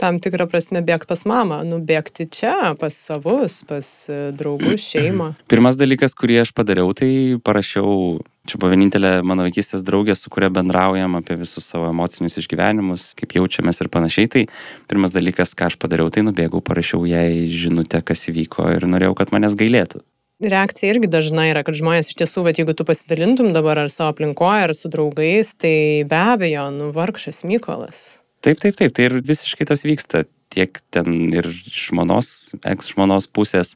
tam 0.00 0.18
tikrą 0.24 0.48
prasme 0.50 0.80
bėgti 0.84 1.08
pas 1.10 1.22
mamą, 1.28 1.60
nubėgti 1.68 2.26
čia, 2.32 2.72
pas 2.80 2.96
savus, 2.96 3.60
pas 3.68 3.86
e, 4.12 4.18
draugus, 4.36 4.82
šeimą? 4.92 5.32
Pirmas 5.52 5.78
dalykas, 5.80 6.16
kurį 6.16 6.40
aš 6.44 6.52
padariau, 6.56 6.90
tai 6.96 7.10
parašiau 7.44 8.18
Čia 8.46 8.60
buvo 8.62 8.70
vienintelė 8.70 9.20
mano 9.26 9.42
vaikystės 9.46 9.82
draugė, 9.86 10.14
su 10.14 10.30
kuria 10.30 10.48
bendraujam 10.54 11.16
apie 11.18 11.34
visus 11.40 11.66
savo 11.66 11.88
emocinius 11.90 12.38
išgyvenimus, 12.42 13.08
kaip 13.18 13.34
jaučiamės 13.34 13.82
ir 13.82 13.90
panašiai. 13.90 14.30
Tai 14.30 14.42
pirmas 14.90 15.14
dalykas, 15.16 15.56
ką 15.58 15.72
aš 15.72 15.78
padariau, 15.82 16.12
tai 16.14 16.22
nubėgau, 16.26 16.62
parašiau 16.62 17.02
jai 17.10 17.48
žinutę, 17.50 18.04
kas 18.06 18.28
įvyko 18.30 18.68
ir 18.76 18.86
norėjau, 18.86 19.16
kad 19.18 19.34
manęs 19.34 19.58
gailėtų. 19.58 20.04
Reakcija 20.46 20.92
irgi 20.92 21.08
dažnai 21.08 21.48
yra, 21.48 21.62
kad 21.64 21.78
žmonės 21.78 22.12
iš 22.12 22.20
tiesų, 22.20 22.44
bet 22.44 22.60
jeigu 22.60 22.76
tu 22.76 22.84
pasidalintum 22.84 23.54
dabar 23.56 23.80
ar 23.86 23.90
savo 23.90 24.12
aplinkoje, 24.12 24.66
ar 24.68 24.74
su 24.76 24.90
draugais, 24.92 25.54
tai 25.56 26.04
be 26.06 26.18
abejo, 26.20 26.68
nu 26.74 26.90
vargšas 26.92 27.40
Mykolas. 27.48 28.20
Taip, 28.44 28.60
taip, 28.60 28.76
taip, 28.76 28.92
tai 28.92 29.08
ir 29.08 29.16
visiškai 29.24 29.66
tas 29.66 29.82
vyksta. 29.88 30.26
Tiek 30.52 30.80
ten 30.94 31.10
ir 31.34 31.48
iš 31.50 31.90
žmonos, 31.90 32.28
eks 32.64 32.92
žmonos 32.94 33.28
pusės, 33.28 33.74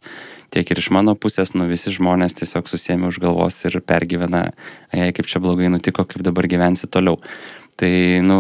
tiek 0.55 0.71
ir 0.71 0.81
iš 0.81 0.91
mano 0.95 1.17
pusės, 1.19 1.53
nu 1.55 1.67
visi 1.71 1.93
žmonės 1.95 2.39
tiesiog 2.39 2.71
susėmė 2.71 3.11
už 3.11 3.21
galvos 3.23 3.59
ir 3.69 3.81
pergyvena, 3.85 4.49
jei 4.95 5.15
kaip 5.17 5.29
čia 5.31 5.43
blogai 5.43 5.71
nutiko, 5.73 6.07
kaip 6.09 6.25
dabar 6.27 6.49
gyvensi 6.51 6.89
toliau. 6.91 7.21
Tai, 7.81 7.93
nu, 8.27 8.39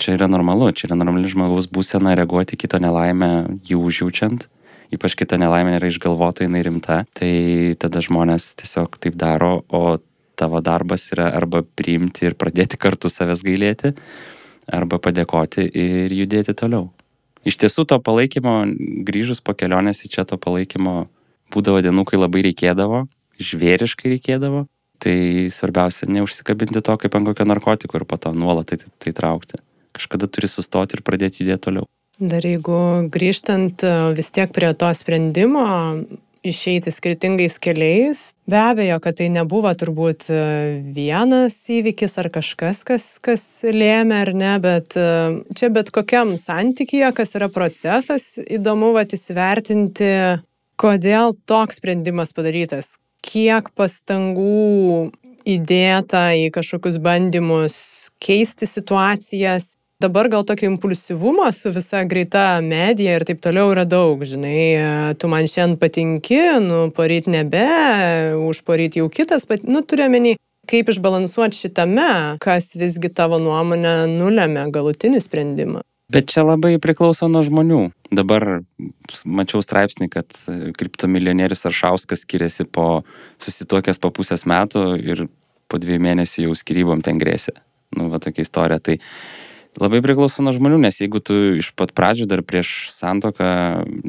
čia 0.00 0.16
yra 0.16 0.30
normalu, 0.30 0.70
čia 0.72 0.88
yra 0.88 0.98
normali 0.98 1.30
žmogaus 1.30 1.68
būsena 1.70 2.16
reaguoti 2.18 2.58
kito 2.60 2.80
nelaimę 2.82 3.60
jį 3.68 3.78
užjaučiant, 3.78 4.46
ypač 4.94 5.16
kita 5.18 5.38
nelaimė 5.40 5.76
nėra 5.76 5.90
išgalvota, 5.90 6.46
jinai 6.46 6.64
rimta, 6.66 7.02
tai 7.16 7.32
tada 7.80 8.02
žmonės 8.04 8.54
tiesiog 8.62 8.96
taip 9.02 9.18
daro, 9.20 9.60
o 9.68 9.98
tavo 10.40 10.62
darbas 10.64 11.10
yra 11.12 11.28
arba 11.36 11.60
priimti 11.62 12.30
ir 12.30 12.38
pradėti 12.40 12.80
kartu 12.80 13.12
savęs 13.12 13.44
gailėti, 13.44 13.92
arba 14.70 14.98
padėkoti 15.02 15.68
ir 15.68 16.16
judėti 16.16 16.56
toliau. 16.56 16.88
Iš 17.46 17.56
tiesų 17.60 17.86
to 17.88 17.96
palaikymo, 18.04 18.64
grįžus 19.06 19.40
po 19.40 19.54
kelionės 19.56 20.04
į 20.04 20.12
čia 20.16 20.26
to 20.28 20.36
palaikymo, 20.40 21.08
būdavo 21.52 21.80
dienų, 21.84 22.04
kai 22.08 22.20
labai 22.20 22.44
reikėdavo, 22.50 23.06
žvėriškai 23.40 24.12
reikėdavo, 24.14 24.66
tai 25.00 25.48
svarbiausia 25.52 26.10
neužsikabinti 26.12 26.82
to 26.84 26.96
kaip 27.00 27.16
ant 27.16 27.30
kokio 27.30 27.46
narkotiko 27.48 28.00
ir 28.00 28.04
po 28.08 28.20
to 28.20 28.34
nuolat 28.36 28.68
tai, 28.70 28.80
tai, 28.82 28.92
tai 29.00 29.14
traukti. 29.16 29.62
Kažkada 29.96 30.28
turi 30.30 30.50
sustoti 30.50 30.98
ir 30.98 31.04
pradėti 31.06 31.42
judėti 31.42 31.66
toliau. 31.68 31.88
Dar 32.20 32.44
jeigu 32.44 33.08
grįžtant 33.08 33.80
vis 34.12 34.28
tiek 34.36 34.52
prie 34.52 34.74
to 34.76 34.90
sprendimo, 34.92 35.64
išeiti 36.46 36.90
skirtingais 36.92 37.58
keliais. 37.62 38.32
Be 38.50 38.58
abejo, 38.58 38.98
kad 39.04 39.18
tai 39.20 39.28
nebuvo 39.32 39.70
turbūt 39.76 40.28
e, 40.32 40.40
vienas 40.94 41.56
įvykis 41.70 42.16
ar 42.22 42.30
kažkas, 42.32 42.82
kas, 42.88 43.06
kas 43.22 43.44
lėmė 43.66 44.22
ar 44.24 44.32
ne, 44.36 44.54
bet 44.62 44.96
e, 44.98 45.08
čia 45.56 45.70
bet 45.74 45.92
kokiam 45.94 46.34
santykėje, 46.40 47.12
kas 47.16 47.36
yra 47.38 47.50
procesas, 47.52 48.32
įdomu 48.40 48.94
vat 48.96 49.14
įsivertinti, 49.16 50.12
kodėl 50.80 51.36
toks 51.48 51.80
sprendimas 51.80 52.32
padarytas, 52.36 52.96
kiek 53.24 53.68
pastangų 53.76 55.10
įdėta 55.48 56.30
į 56.36 56.48
kažkokius 56.54 56.98
bandymus 57.02 57.76
keisti 58.20 58.68
situacijas, 58.68 59.74
dabar 60.00 60.28
gal 60.28 60.44
tokio 60.44 60.70
impulsyvumo 60.70 61.52
su 61.52 61.70
visa 61.70 62.04
greita 62.04 62.60
medija 62.60 63.16
ir 63.18 63.24
taip 63.28 63.42
toliau 63.44 63.72
yra 63.74 63.84
daug, 63.84 64.22
žinai, 64.24 65.14
tu 65.20 65.28
man 65.28 65.48
šiandien 65.50 65.76
patinki, 65.80 66.40
nu, 66.64 66.86
poryt 66.96 67.28
nebe, 67.28 67.66
už 68.40 68.62
poryt 68.64 68.96
jau 68.96 69.10
kitas, 69.12 69.44
pat, 69.48 69.66
nu, 69.68 69.84
turiuomenį, 69.84 70.36
kaip 70.70 70.90
išbalansuoti 70.92 71.66
šitame, 71.66 72.10
kas 72.40 72.72
visgi 72.80 73.12
tavo 73.12 73.40
nuomonė 73.42 73.94
nulėmė 74.16 74.70
galutinį 74.72 75.20
sprendimą. 75.24 75.84
Bet 76.10 76.26
čia 76.32 76.42
labai 76.42 76.74
priklauso 76.82 77.28
nuo 77.30 77.42
žmonių. 77.46 77.82
Dabar 78.10 78.64
mačiau 79.22 79.60
straipsnį, 79.62 80.08
kad 80.10 80.34
kriptomilijonierius 80.74 81.68
Aršauskas 81.70 82.24
skiriasi 82.24 82.66
po 82.66 83.04
susituokęs 83.38 84.02
po 84.02 84.10
pusės 84.16 84.42
metų 84.48 84.96
ir 84.98 85.28
po 85.70 85.78
dviejų 85.78 86.02
mėnesių 86.08 86.48
jau 86.48 86.56
skirybom 86.58 87.04
ten 87.06 87.20
grėsė. 87.20 87.54
Nu, 87.94 88.08
va 88.10 88.18
tokia 88.22 88.42
istorija. 88.42 88.82
Tai 88.82 88.96
Labai 89.78 90.00
priklauso 90.02 90.42
nuo 90.42 90.50
žmonių, 90.54 90.80
nes 90.82 90.98
jeigu 90.98 91.20
tu 91.22 91.36
iš 91.60 91.70
pat 91.78 91.92
pradžių 91.94 92.26
dar 92.30 92.42
prieš 92.42 92.90
santoką 92.90 93.50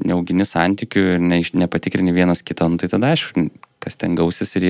neaugini 0.02 0.48
santykių 0.48 1.04
ir 1.14 1.22
ne, 1.22 1.42
nepatikrini 1.54 2.14
vienas 2.16 2.42
kito, 2.42 2.66
nu, 2.72 2.80
tai 2.82 2.90
tada 2.90 3.12
aišku, 3.14 3.46
kas 3.82 4.00
ten 4.02 4.18
gausis 4.18 4.56
ir 4.58 4.68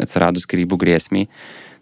atsiradus 0.00 0.46
skirybų 0.48 0.78
grėsmiai, 0.80 1.28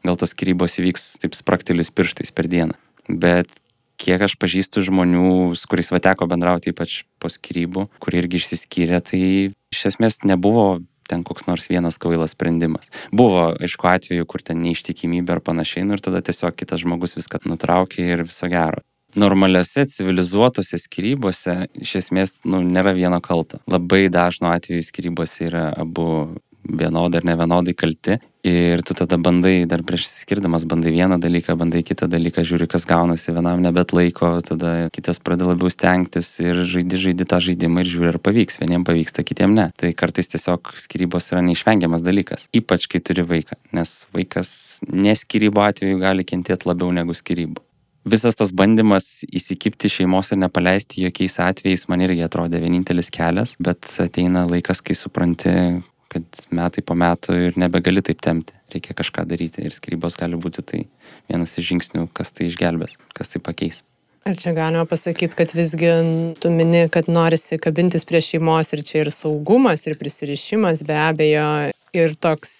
gal 0.02 0.18
tos 0.18 0.34
skirybos 0.34 0.80
įvyks 0.82 1.06
taip 1.22 1.38
spraktelis 1.38 1.92
pirštais 1.94 2.34
per 2.34 2.50
dieną. 2.50 2.74
Bet 3.06 3.54
kiek 4.00 4.22
aš 4.26 4.34
pažįstu 4.40 4.82
žmonių, 4.82 5.54
su 5.54 5.70
kuriais 5.70 5.92
va 5.94 6.02
teko 6.02 6.26
bendrauti, 6.30 6.74
ypač 6.74 7.04
po 7.22 7.30
skirybų, 7.30 7.86
kurie 8.02 8.24
irgi 8.24 8.40
išsiskyrė, 8.40 8.98
tai 9.04 9.22
iš 9.70 9.86
esmės 9.92 10.24
nebuvo 10.26 10.80
ten 11.10 11.24
koks 11.26 11.48
nors 11.50 11.66
vienas 11.70 11.98
kvailas 12.00 12.36
sprendimas. 12.36 12.92
Buvo, 13.12 13.50
aišku, 13.58 13.88
atveju, 13.90 14.28
kur 14.30 14.44
ten 14.44 14.62
neištikimybė 14.64 15.38
ar 15.38 15.42
panašiai, 15.44 15.86
nu 15.88 15.98
ir 15.98 16.04
tada 16.04 16.22
tiesiog 16.24 16.56
kitas 16.58 16.84
žmogus 16.84 17.18
viską 17.18 17.42
nutraukė 17.50 18.06
ir 18.14 18.24
viso 18.28 18.50
gero. 18.50 18.84
Normaliuose 19.18 19.88
civilizuotose 19.90 20.78
skirybose 20.78 21.56
iš 21.82 21.96
esmės 22.04 22.36
nu, 22.46 22.60
nėra 22.62 22.92
vieno 22.94 23.18
kalto. 23.24 23.58
Labai 23.70 24.04
dažno 24.12 24.52
atveju 24.54 24.86
skirybose 24.86 25.48
yra 25.48 25.64
abu 25.74 26.06
vienodai 26.62 27.18
ar 27.18 27.26
ne 27.26 27.34
vienodai 27.40 27.74
kalti. 27.74 28.20
Ir 28.40 28.80
tu 28.80 28.94
tada 28.96 29.18
bandai, 29.20 29.66
dar 29.68 29.82
prieš 29.84 30.06
skirdamas, 30.22 30.64
bandai 30.64 30.94
vieną 30.94 31.18
dalyką, 31.20 31.58
bandai 31.60 31.82
kitą 31.84 32.08
dalyką, 32.08 32.40
žiūri, 32.48 32.64
kas 32.72 32.86
gaunasi, 32.88 33.34
vienam 33.36 33.60
nebet 33.60 33.92
laiko, 33.92 34.32
tada 34.40 34.88
kitas 34.96 35.20
pradeda 35.20 35.50
labiau 35.52 35.68
stengtis 35.68 36.38
ir 36.40 36.62
žaidi, 36.64 36.96
žaidi 37.04 37.28
tą 37.28 37.36
žaidimą 37.44 37.84
ir 37.84 37.90
žiūri, 37.92 38.08
ar 38.14 38.18
pavyks. 38.24 38.56
Vieniem 38.62 38.86
pavyksta, 38.88 39.26
kitiem 39.28 39.52
ne. 39.58 39.68
Tai 39.76 39.92
kartais 39.92 40.32
tiesiog 40.32 40.72
skirybos 40.80 41.28
yra 41.34 41.44
neišvengiamas 41.44 42.04
dalykas. 42.06 42.48
Ypač, 42.56 42.88
kai 42.88 43.04
turi 43.04 43.26
vaiką, 43.28 43.60
nes 43.76 44.06
vaikas 44.16 44.52
neskirybo 44.88 45.60
atveju 45.66 46.00
gali 46.00 46.24
kentėti 46.24 46.70
labiau 46.70 46.94
negu 46.96 47.16
skirybų 47.16 47.60
visas 48.10 48.34
tas 48.34 48.48
bandymas 48.56 49.22
įsikipti 49.28 49.90
šeimos 49.92 50.32
ir 50.32 50.40
nepaleisti 50.40 51.04
jokiais 51.04 51.36
atvejais 51.44 51.86
man 51.92 52.00
irgi 52.06 52.24
atrodė 52.24 52.62
vienintelis 52.62 53.10
kelias, 53.12 53.54
bet 53.60 53.86
ateina 54.02 54.46
laikas, 54.48 54.80
kai 54.80 54.96
supranti, 54.96 55.52
kad 56.10 56.42
metai 56.54 56.82
po 56.86 56.96
metų 56.98 57.36
ir 57.46 57.60
nebegali 57.60 58.02
taip 58.04 58.22
temti, 58.24 58.56
reikia 58.72 58.96
kažką 58.98 59.26
daryti 59.30 59.62
ir 59.66 59.76
skirybos 59.76 60.18
gali 60.20 60.38
būti 60.40 60.64
tai 60.66 60.82
vienas 61.30 61.56
iš 61.58 61.70
žingsnių, 61.70 62.08
kas 62.16 62.34
tai 62.34 62.50
išgelbės, 62.50 62.98
kas 63.16 63.32
tai 63.32 63.42
pakeis. 63.44 63.84
Ar 64.28 64.36
čia 64.36 64.52
galima 64.52 64.84
pasakyti, 64.84 65.36
kad 65.38 65.54
visgi 65.56 65.88
tu 66.42 66.50
mini, 66.52 66.84
kad 66.92 67.08
norisi 67.08 67.56
kabintis 67.62 68.04
prie 68.04 68.20
šeimos 68.20 68.74
ir 68.76 68.82
čia 68.84 69.06
ir 69.06 69.12
saugumas, 69.16 69.86
ir 69.88 69.96
prisirišimas 69.96 70.84
be 70.84 70.98
abejo, 71.00 71.46
ir 71.96 72.12
toks 72.20 72.52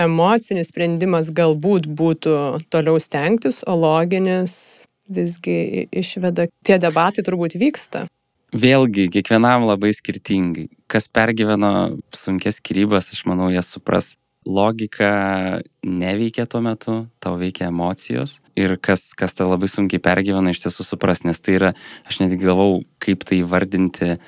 emocinis 0.00 0.70
sprendimas 0.72 1.28
galbūt 1.36 1.88
būtų 1.98 2.36
toliau 2.72 3.00
stengtis, 3.02 3.60
o 3.68 3.76
loginis 3.76 4.86
visgi 5.06 5.86
išveda. 5.92 6.48
Tie 6.66 6.78
debatai 6.82 7.24
turbūt 7.26 7.58
vyksta. 7.60 8.06
Vėlgi, 8.54 9.08
kiekvienam 9.10 9.64
labai 9.66 9.90
skirtingai. 9.96 10.68
Kas 10.86 11.08
pergyveno 11.10 11.98
sunkės 12.14 12.60
skirybas, 12.60 13.10
aš 13.10 13.24
manau, 13.26 13.50
jie 13.50 13.62
supras. 13.64 14.14
Logika 14.46 15.58
neveikia 15.82 16.44
tuo 16.46 16.60
metu, 16.62 16.94
tau 17.18 17.34
veikia 17.34 17.66
emocijos. 17.66 18.36
Ir 18.54 18.76
kas, 18.78 19.10
kas 19.18 19.34
tą 19.34 19.48
labai 19.50 19.66
sunkiai 19.66 19.98
pergyvena, 19.98 20.52
iš 20.54 20.62
tiesų 20.62 20.86
supras, 20.86 21.24
nes 21.26 21.42
tai 21.42 21.56
yra, 21.58 21.72
aš 22.06 22.20
net 22.22 22.36
galvau, 22.38 22.84
kaip 23.02 23.26
tai 23.26 23.40
vardinti 23.42 24.12
e, 24.14 24.18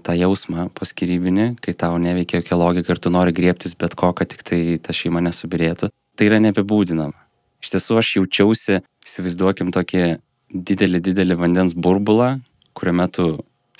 tą 0.00 0.16
jausmą 0.16 0.70
po 0.72 0.88
skirybinį, 0.88 1.50
kai 1.60 1.76
tau 1.76 2.00
neveikia 2.00 2.40
jokia 2.40 2.56
logika 2.56 2.96
ir 2.96 3.02
tu 3.04 3.12
nori 3.12 3.36
griebtis 3.36 3.76
bet 3.76 3.98
ko, 4.00 4.14
kad 4.16 4.32
tik 4.32 4.46
tai 4.48 4.62
ta 4.80 4.96
šeima 4.96 5.20
nesubirėtų. 5.28 5.92
Tai 6.16 6.30
yra 6.30 6.40
neapibūdinama. 6.40 7.28
Iš 7.60 7.76
tiesų 7.76 8.00
aš 8.00 8.16
jaučiausi, 8.16 8.80
įsivaizduokim 9.04 9.76
tokį 9.76 10.06
didelį, 10.48 11.04
didelį 11.04 11.36
vandens 11.36 11.76
burbulą, 11.76 12.38
kuriame 12.72 13.10
tu 13.12 13.28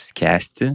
skęsti, 0.00 0.74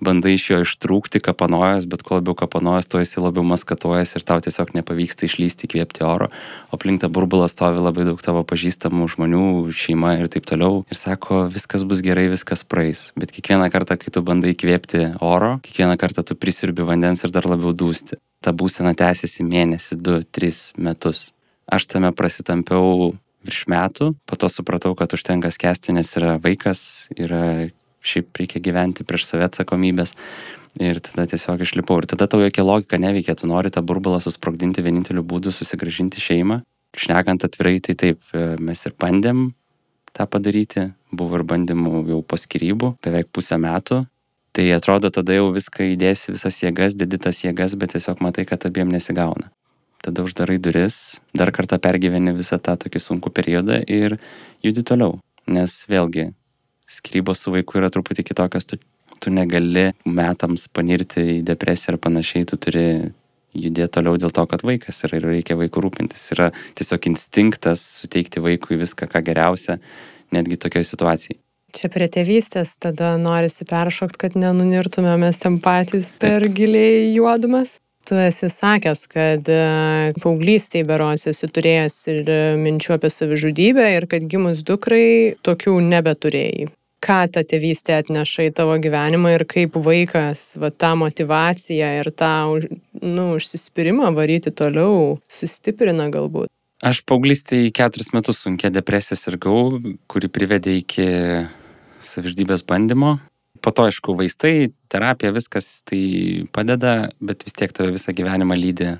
bandai 0.00 0.34
iš 0.34 0.46
jo 0.50 0.58
ištrūkti, 0.64 1.20
kapanojas, 1.22 1.84
bet 1.90 2.02
kuo 2.06 2.18
labiau 2.18 2.34
kapanojas, 2.38 2.88
tuo 2.90 3.00
esi 3.02 3.20
labiau 3.20 3.44
maskatuojas 3.46 4.16
ir 4.16 4.24
tau 4.26 4.40
tiesiog 4.42 4.72
nepavyksta 4.78 5.26
išlysti, 5.28 5.68
įkvėpti 5.68 6.04
oro, 6.06 6.30
o 6.70 6.78
aplink 6.78 7.02
tą 7.02 7.10
burbulą 7.12 7.48
stovi 7.52 7.82
labai 7.84 8.06
daug 8.08 8.20
tavo 8.24 8.42
pažįstamų 8.48 9.10
žmonių, 9.14 9.44
šeima 9.76 10.16
ir 10.20 10.30
taip 10.32 10.48
toliau. 10.48 10.82
Ir 10.90 10.98
sako, 10.98 11.44
viskas 11.52 11.84
bus 11.88 12.02
gerai, 12.04 12.30
viskas 12.32 12.64
praeis. 12.64 13.10
Bet 13.20 13.34
kiekvieną 13.36 13.68
kartą, 13.72 13.98
kai 14.00 14.12
tu 14.14 14.24
bandai 14.24 14.54
įkvėpti 14.56 15.14
oro, 15.24 15.58
kiekvieną 15.66 15.98
kartą 16.00 16.24
tu 16.26 16.38
prisirbi 16.38 16.86
vandens 16.88 17.24
ir 17.26 17.34
dar 17.34 17.48
labiau 17.50 17.76
dūsti. 17.76 18.18
Ta 18.40 18.56
būsena 18.56 18.96
tęsiasi 18.96 19.44
mėnesį, 19.44 20.00
du, 20.00 20.22
tris 20.24 20.70
metus. 20.80 21.28
Aš 21.70 21.86
tame 21.92 22.08
prasitampiau 22.16 23.12
virš 23.46 23.66
metų, 23.72 24.14
po 24.28 24.36
to 24.36 24.48
supratau, 24.52 24.94
kad 24.96 25.12
užtenka 25.16 25.52
skęsti, 25.52 25.94
nes 25.96 26.08
yra 26.18 26.34
vaikas, 26.42 27.08
yra 27.16 27.70
šiaip 28.04 28.36
reikia 28.40 28.62
gyventi 28.64 29.06
prieš 29.06 29.28
save 29.28 29.48
atsakomybės. 29.48 30.14
Ir 30.80 31.00
tada 31.02 31.26
tiesiog 31.26 31.64
išlipau. 31.64 31.98
Ir 31.98 32.06
tada 32.10 32.28
tau 32.30 32.42
jokia 32.42 32.62
logika 32.62 32.98
neveikia, 33.00 33.34
tu 33.34 33.48
nori 33.50 33.72
tą 33.74 33.82
burbulą 33.82 34.20
susprogdinti 34.22 34.84
vieninteliu 34.86 35.24
būdu, 35.26 35.50
susigražinti 35.54 36.22
šeimą. 36.22 36.60
Šnekant 36.96 37.42
atvirai, 37.46 37.78
tai 37.82 37.96
taip, 37.98 38.22
e, 38.34 38.54
mes 38.58 38.86
ir 38.86 38.94
bandėm 38.98 39.50
tą 40.14 40.26
padaryti, 40.30 40.90
buvo 41.12 41.38
ir 41.38 41.46
bandymų 41.46 42.06
jau 42.10 42.22
po 42.22 42.38
skirybų, 42.38 42.96
beveik 43.02 43.30
pusę 43.34 43.58
metų. 43.58 44.04
Tai 44.50 44.66
atrodo, 44.74 45.10
tada 45.14 45.36
jau 45.36 45.52
viską 45.54 45.92
įdėsi, 45.92 46.34
visas 46.34 46.58
jėgas, 46.58 46.96
dedi 46.98 47.18
tas 47.22 47.38
jėgas, 47.44 47.76
bet 47.78 47.94
tiesiog 47.94 48.22
matai, 48.22 48.46
kad 48.46 48.66
abiem 48.66 48.90
nesigauna. 48.90 49.50
Tada 50.02 50.24
uždarai 50.24 50.58
duris, 50.58 51.20
dar 51.36 51.52
kartą 51.54 51.78
pergyveni 51.78 52.32
visą 52.34 52.58
tą 52.58 52.74
tokį 52.80 53.02
sunkų 53.04 53.30
periodą 53.36 53.78
ir 53.86 54.16
judi 54.64 54.82
toliau. 54.82 55.18
Nes 55.50 55.84
vėlgi, 55.90 56.30
skirybos 56.90 57.44
su 57.44 57.54
vaiku 57.54 57.80
yra 57.80 57.90
truputį 57.92 58.24
kitokios, 58.30 58.66
tu, 58.66 58.78
tu 59.22 59.32
negali 59.34 59.90
metams 60.04 60.66
panirti 60.74 61.24
į 61.38 61.40
depresiją 61.46 61.94
ar 61.94 62.00
panašiai, 62.02 62.48
tu 62.48 62.58
turi 62.60 62.86
judėti 63.56 63.90
toliau 63.96 64.18
dėl 64.20 64.32
to, 64.34 64.46
kad 64.50 64.64
vaikas 64.66 65.04
yra 65.08 65.18
ir 65.18 65.28
reikia 65.32 65.58
vaikų 65.58 65.84
rūpintis. 65.86 66.24
Yra 66.36 66.50
tiesiog 66.78 67.10
instinktas 67.10 67.82
suteikti 68.02 68.42
vaikui 68.42 68.78
viską, 68.80 69.10
ką 69.10 69.22
geriausia, 69.26 69.78
netgi 70.34 70.58
tokioje 70.60 70.90
situacijoje. 70.92 71.40
Čia 71.70 71.86
prie 71.92 72.08
tėvystės 72.10 72.74
tada 72.82 73.12
norisi 73.20 73.66
peršokti, 73.68 74.18
kad 74.24 74.34
nenunirtume 74.38 75.12
mes 75.22 75.38
ten 75.38 75.60
patys 75.62 76.10
per 76.18 76.48
giliai 76.50 77.12
juodumas. 77.14 77.78
Tu 78.08 78.16
esi 78.18 78.48
sakęs, 78.50 79.04
kad 79.12 79.46
e, 79.52 79.60
paauglystėje 80.18 80.86
beros 80.88 81.28
esi 81.30 81.46
turėjęs 81.46 81.96
ir 82.10 82.30
minčių 82.58 82.96
apie 82.96 83.10
savižudybę 83.12 83.86
ir 83.92 84.08
kad 84.10 84.24
gimus 84.26 84.64
dukrai 84.66 85.36
tokių 85.46 85.76
nebeturėjai. 85.92 86.70
Ką 87.00 87.20
ta 87.32 87.42
tėvystė 87.48 87.96
atneša 87.96 88.50
į 88.50 88.54
tavo 88.58 88.76
gyvenimą 88.82 89.32
ir 89.38 89.46
kaip 89.48 89.78
vaikas 89.80 90.58
va, 90.60 90.68
tą 90.68 90.92
motivaciją 91.00 91.88
ir 92.02 92.10
tą 92.12 92.32
nu, 93.00 93.30
užsispyrimą 93.38 94.12
varyti 94.16 94.52
toliau 94.52 95.16
sustiprina 95.24 96.10
galbūt. 96.12 96.52
Aš 96.84 97.02
paauglystėje 97.08 97.72
keturis 97.76 98.12
metus 98.16 98.40
sunkia 98.44 98.70
depresija 98.72 99.16
sirgau, 99.16 99.80
kuri 100.08 100.28
privedė 100.32 100.78
iki 100.80 101.08
savižudybės 102.00 102.64
bandymo 102.68 103.18
po 103.60 103.72
to, 103.76 103.86
aišku, 103.88 104.14
vaistai, 104.16 104.72
terapija, 104.88 105.32
viskas 105.36 105.82
tai 105.88 106.46
padeda, 106.54 107.10
bet 107.20 107.44
vis 107.44 107.56
tiek 107.56 107.72
tave 107.76 107.92
visą 107.94 108.14
gyvenimą 108.16 108.56
lydi 108.56 108.94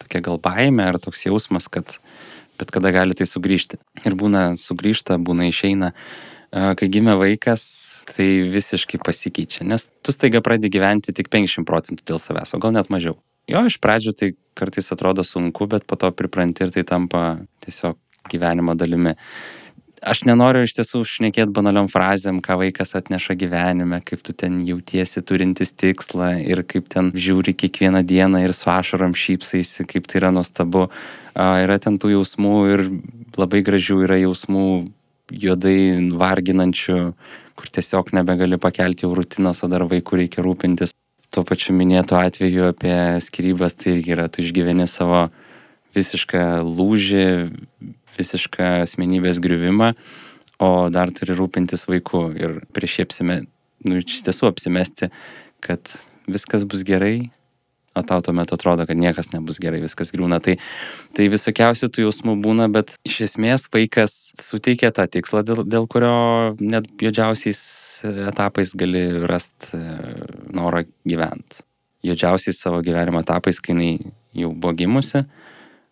tokia 0.00 0.22
gal 0.24 0.40
baime 0.42 0.86
ar 0.86 0.98
toks 0.98 1.26
jausmas, 1.26 1.68
kad 1.70 1.98
bet 2.58 2.72
kada 2.74 2.92
gali 2.94 3.16
tai 3.16 3.28
sugrįžti. 3.28 3.78
Ir 4.04 4.16
būna 4.18 4.54
sugrįžta, 4.58 5.20
būna 5.22 5.48
išeina. 5.48 5.92
Kai 6.50 6.88
gimė 6.90 7.14
vaikas, 7.14 7.62
tai 8.10 8.26
visiškai 8.50 8.98
pasikeičia, 9.06 9.62
nes 9.68 9.86
tu 10.02 10.14
staiga 10.14 10.42
pradedi 10.42 10.72
gyventi 10.74 11.14
tik 11.14 11.30
50 11.30 11.68
procentų 11.68 12.06
dėl 12.10 12.18
savęs, 12.22 12.56
o 12.56 12.62
gal 12.62 12.74
net 12.74 12.90
mažiau. 12.90 13.20
Jo, 13.50 13.62
iš 13.66 13.78
pradžių 13.82 14.14
tai 14.18 14.32
kartais 14.58 14.90
atrodo 14.90 15.22
sunku, 15.26 15.68
bet 15.70 15.86
po 15.86 15.98
to 15.98 16.10
pripranti 16.14 16.66
ir 16.66 16.74
tai 16.74 16.82
tampa 16.86 17.24
tiesiog 17.62 17.98
gyvenimo 18.30 18.74
dalimi 18.78 19.14
aš 20.00 20.22
nenoriu 20.24 20.64
iš 20.64 20.74
tiesų 20.78 21.02
šnekėt 21.08 21.52
banaliom 21.54 21.88
frazėm, 21.92 22.40
ką 22.44 22.56
vaikas 22.60 22.94
atneša 22.98 23.36
gyvenime, 23.40 24.00
kaip 24.04 24.22
tu 24.24 24.34
ten 24.36 24.60
jautiesi 24.66 25.22
turintis 25.26 25.72
tikslą 25.76 26.32
ir 26.40 26.64
kaip 26.68 26.88
ten 26.92 27.10
žiūri 27.12 27.54
kiekvieną 27.56 28.02
dieną 28.06 28.42
ir 28.46 28.54
su 28.56 28.70
ašarom 28.72 29.14
šypsaisi, 29.16 29.86
kaip 29.88 30.08
tai 30.10 30.22
yra 30.22 30.32
nuostabu. 30.34 30.88
Yra 31.36 31.78
ten 31.82 31.98
tų 32.00 32.14
jausmų 32.16 32.56
ir 32.72 32.86
labai 33.38 33.62
gražių 33.66 34.00
yra 34.08 34.18
jausmų 34.24 34.66
juodai 35.30 36.10
varginančių, 36.16 36.98
kur 37.58 37.70
tiesiog 37.74 38.12
nebegali 38.16 38.58
pakelti 38.60 39.06
jau 39.06 39.12
rutinos, 39.16 39.62
o 39.64 39.70
dar 39.70 39.84
vaikų 39.88 40.22
reikia 40.22 40.44
rūpintis. 40.44 40.94
Tuo 41.30 41.44
pačiu 41.46 41.74
minėtu 41.78 42.16
atveju 42.18 42.70
apie 42.72 42.96
skirybas 43.22 43.76
tai 43.78 43.94
irgi 43.96 44.16
yra, 44.16 44.26
tu 44.26 44.42
išgyveni 44.42 44.88
savo 44.90 45.28
visišką 45.94 46.62
lūžį, 46.66 47.26
visišką 48.16 48.70
asmenybės 48.84 49.38
griuvimą, 49.42 49.92
o 50.60 50.70
dar 50.92 51.12
turi 51.14 51.36
rūpintis 51.38 51.86
vaiku 51.90 52.28
ir 52.38 52.60
prieš 52.74 52.98
jį 52.98 53.06
apsime, 53.06 53.36
nu, 53.86 54.00
iš 54.02 54.22
tiesų 54.26 54.50
apsimesti, 54.50 55.10
kad 55.64 55.92
viskas 56.30 56.66
bus 56.68 56.82
gerai, 56.86 57.30
o 57.96 58.02
tau 58.06 58.22
tuo 58.22 58.34
metu 58.36 58.54
atrodo, 58.54 58.86
kad 58.86 58.98
niekas 58.98 59.32
nebus 59.34 59.58
gerai, 59.62 59.80
viskas 59.82 60.12
griūna. 60.14 60.40
Tai, 60.44 60.56
tai 61.16 61.28
visokiausių 61.32 61.90
tų 61.90 62.06
jausmų 62.06 62.36
būna, 62.44 62.68
bet 62.72 62.94
iš 63.08 63.20
esmės 63.28 63.66
vaikas 63.72 64.30
suteikia 64.40 64.92
tą 64.94 65.08
tikslą, 65.10 65.42
dėl, 65.46 65.64
dėl 65.66 65.88
kurio 65.90 66.14
net 66.60 66.88
juodžiausiais 67.02 67.60
etapais 68.30 68.76
gali 68.78 69.04
rasti 69.30 69.74
e, 69.78 69.98
norą 70.54 70.86
gyventi. 71.08 71.64
Juodžiausiais 72.06 72.62
savo 72.62 72.80
gyvenimo 72.84 73.20
etapais, 73.20 73.58
kai 73.60 73.74
jinai 73.74 74.12
jau 74.36 74.54
buvo 74.54 74.72
gimusi, 74.78 75.26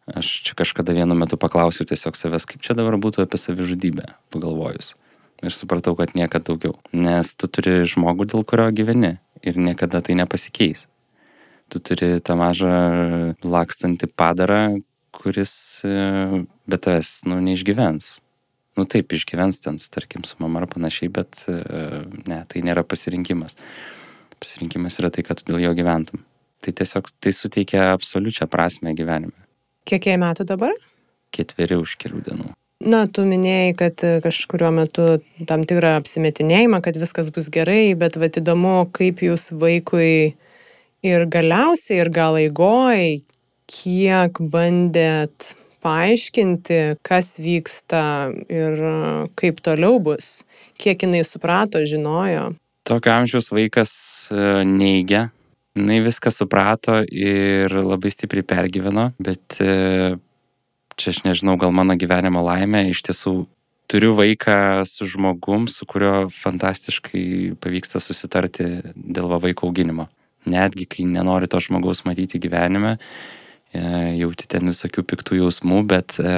Aš 0.09 0.28
čia 0.40 0.55
kažkada 0.57 0.95
vienu 0.97 1.12
metu 1.19 1.37
paklausiau 1.37 1.85
tiesiog 1.85 2.17
savęs, 2.17 2.47
kaip 2.49 2.62
čia 2.64 2.73
dabar 2.76 2.97
būtų 2.97 3.26
apie 3.26 3.37
savižudybę, 3.40 4.07
pagalvojus. 4.33 4.95
Ir 5.45 5.52
supratau, 5.52 5.93
kad 5.99 6.14
niekada 6.17 6.49
daugiau. 6.49 6.78
Nes 6.97 7.35
tu 7.37 7.47
turi 7.52 7.83
žmogų, 7.87 8.26
dėl 8.32 8.47
kurio 8.49 8.71
gyveni 8.73 9.19
ir 9.45 9.61
niekada 9.61 10.00
tai 10.02 10.17
nepasikeis. 10.19 10.87
Tu 11.69 11.81
turi 11.85 12.15
tą 12.25 12.37
mažą 12.41 12.71
lakstantį 13.45 14.09
padarą, 14.17 14.63
kuris 15.13 15.52
e, 15.85 16.45
be 16.69 16.78
tavęs, 16.81 17.11
nu, 17.28 17.41
neišgyvens. 17.45 18.19
Nu 18.78 18.87
taip, 18.87 19.13
išgyvens 19.13 19.59
ten, 19.65 19.76
tarkim, 19.91 20.23
su 20.25 20.39
mama 20.39 20.63
ar 20.63 20.69
panašiai, 20.71 21.11
bet 21.13 21.43
e, 21.50 21.59
ne, 22.31 22.41
tai 22.49 22.63
nėra 22.65 22.87
pasirinkimas. 22.87 23.59
Pasirinkimas 24.39 25.00
yra 25.02 25.11
tai, 25.13 25.26
kad 25.26 25.41
tu 25.41 25.50
dėl 25.50 25.65
jo 25.67 25.75
gyventum. 25.76 26.23
Tai 26.63 26.75
tiesiog 26.81 27.11
tai 27.23 27.35
suteikia 27.35 27.91
absoliučią 27.97 28.49
prasme 28.50 28.95
gyvenime. 28.99 29.35
Kiek 29.89 30.09
jai 30.11 30.17
metų 30.21 30.47
dabar? 30.49 30.73
Ketveri 31.35 31.78
už 31.83 31.97
kelių 32.00 32.23
dienų. 32.31 32.49
Na, 32.87 33.07
tu 33.11 33.25
minėjai, 33.26 33.73
kad 33.75 34.02
e, 34.07 34.13
kažkurio 34.23 34.71
metu 34.71 35.07
tam 35.50 35.65
tikrą 35.67 35.97
apsimetinėjimą, 35.99 36.78
kad 36.85 36.99
viskas 37.00 37.33
bus 37.35 37.49
gerai, 37.50 37.97
bet 37.99 38.15
vad 38.23 38.39
įdomu, 38.39 38.85
kaip 38.95 39.25
jūs 39.26 39.50
vaikui 39.59 40.37
ir 41.06 41.26
galiausiai, 41.30 42.02
ir 42.02 42.11
gal 42.15 42.39
eigoj, 42.41 43.19
kiek 43.69 44.39
bandėt 44.52 45.54
paaiškinti, 45.84 46.99
kas 47.06 47.37
vyksta 47.39 48.02
ir 48.50 48.78
e, 48.82 48.95
kaip 49.39 49.61
toliau 49.65 50.00
bus, 50.02 50.43
kiek 50.80 51.04
jinai 51.06 51.23
suprato, 51.26 51.82
žinojo. 51.87 52.50
Tokio 52.89 53.13
amžiaus 53.15 53.52
vaikas 53.54 53.93
e, 54.32 54.65
neigia 54.67 55.28
jinai 55.78 56.00
viską 56.02 56.32
suprato 56.34 57.02
ir 57.06 57.71
labai 57.71 58.11
stipriai 58.11 58.47
pergyveno, 58.47 59.13
bet 59.23 59.61
e, 59.63 60.17
čia 60.99 61.15
aš 61.15 61.23
nežinau, 61.28 61.54
gal 61.61 61.75
mano 61.75 61.95
gyvenimo 61.99 62.43
laimė, 62.43 62.89
iš 62.91 63.04
tiesų 63.06 63.34
turiu 63.89 64.13
vaiką 64.19 64.84
su 64.89 65.06
žmogum, 65.08 65.69
su 65.71 65.87
kuriuo 65.89 66.26
fantastiškai 66.34 67.54
pavyksta 67.63 68.02
susitarti 68.02 68.69
dėl 68.97 69.30
vaiko 69.39 69.71
auginimo. 69.71 70.08
Netgi 70.49 70.89
kai 70.91 71.06
nenori 71.08 71.49
to 71.50 71.61
žmogaus 71.63 72.04
matyti 72.08 72.41
gyvenime, 72.43 72.97
e, 73.73 73.82
jauti 74.19 74.49
ten 74.50 74.71
visokių 74.73 75.04
piktų 75.08 75.43
jausmų, 75.43 75.82
bet 75.91 76.19
e, 76.23 76.34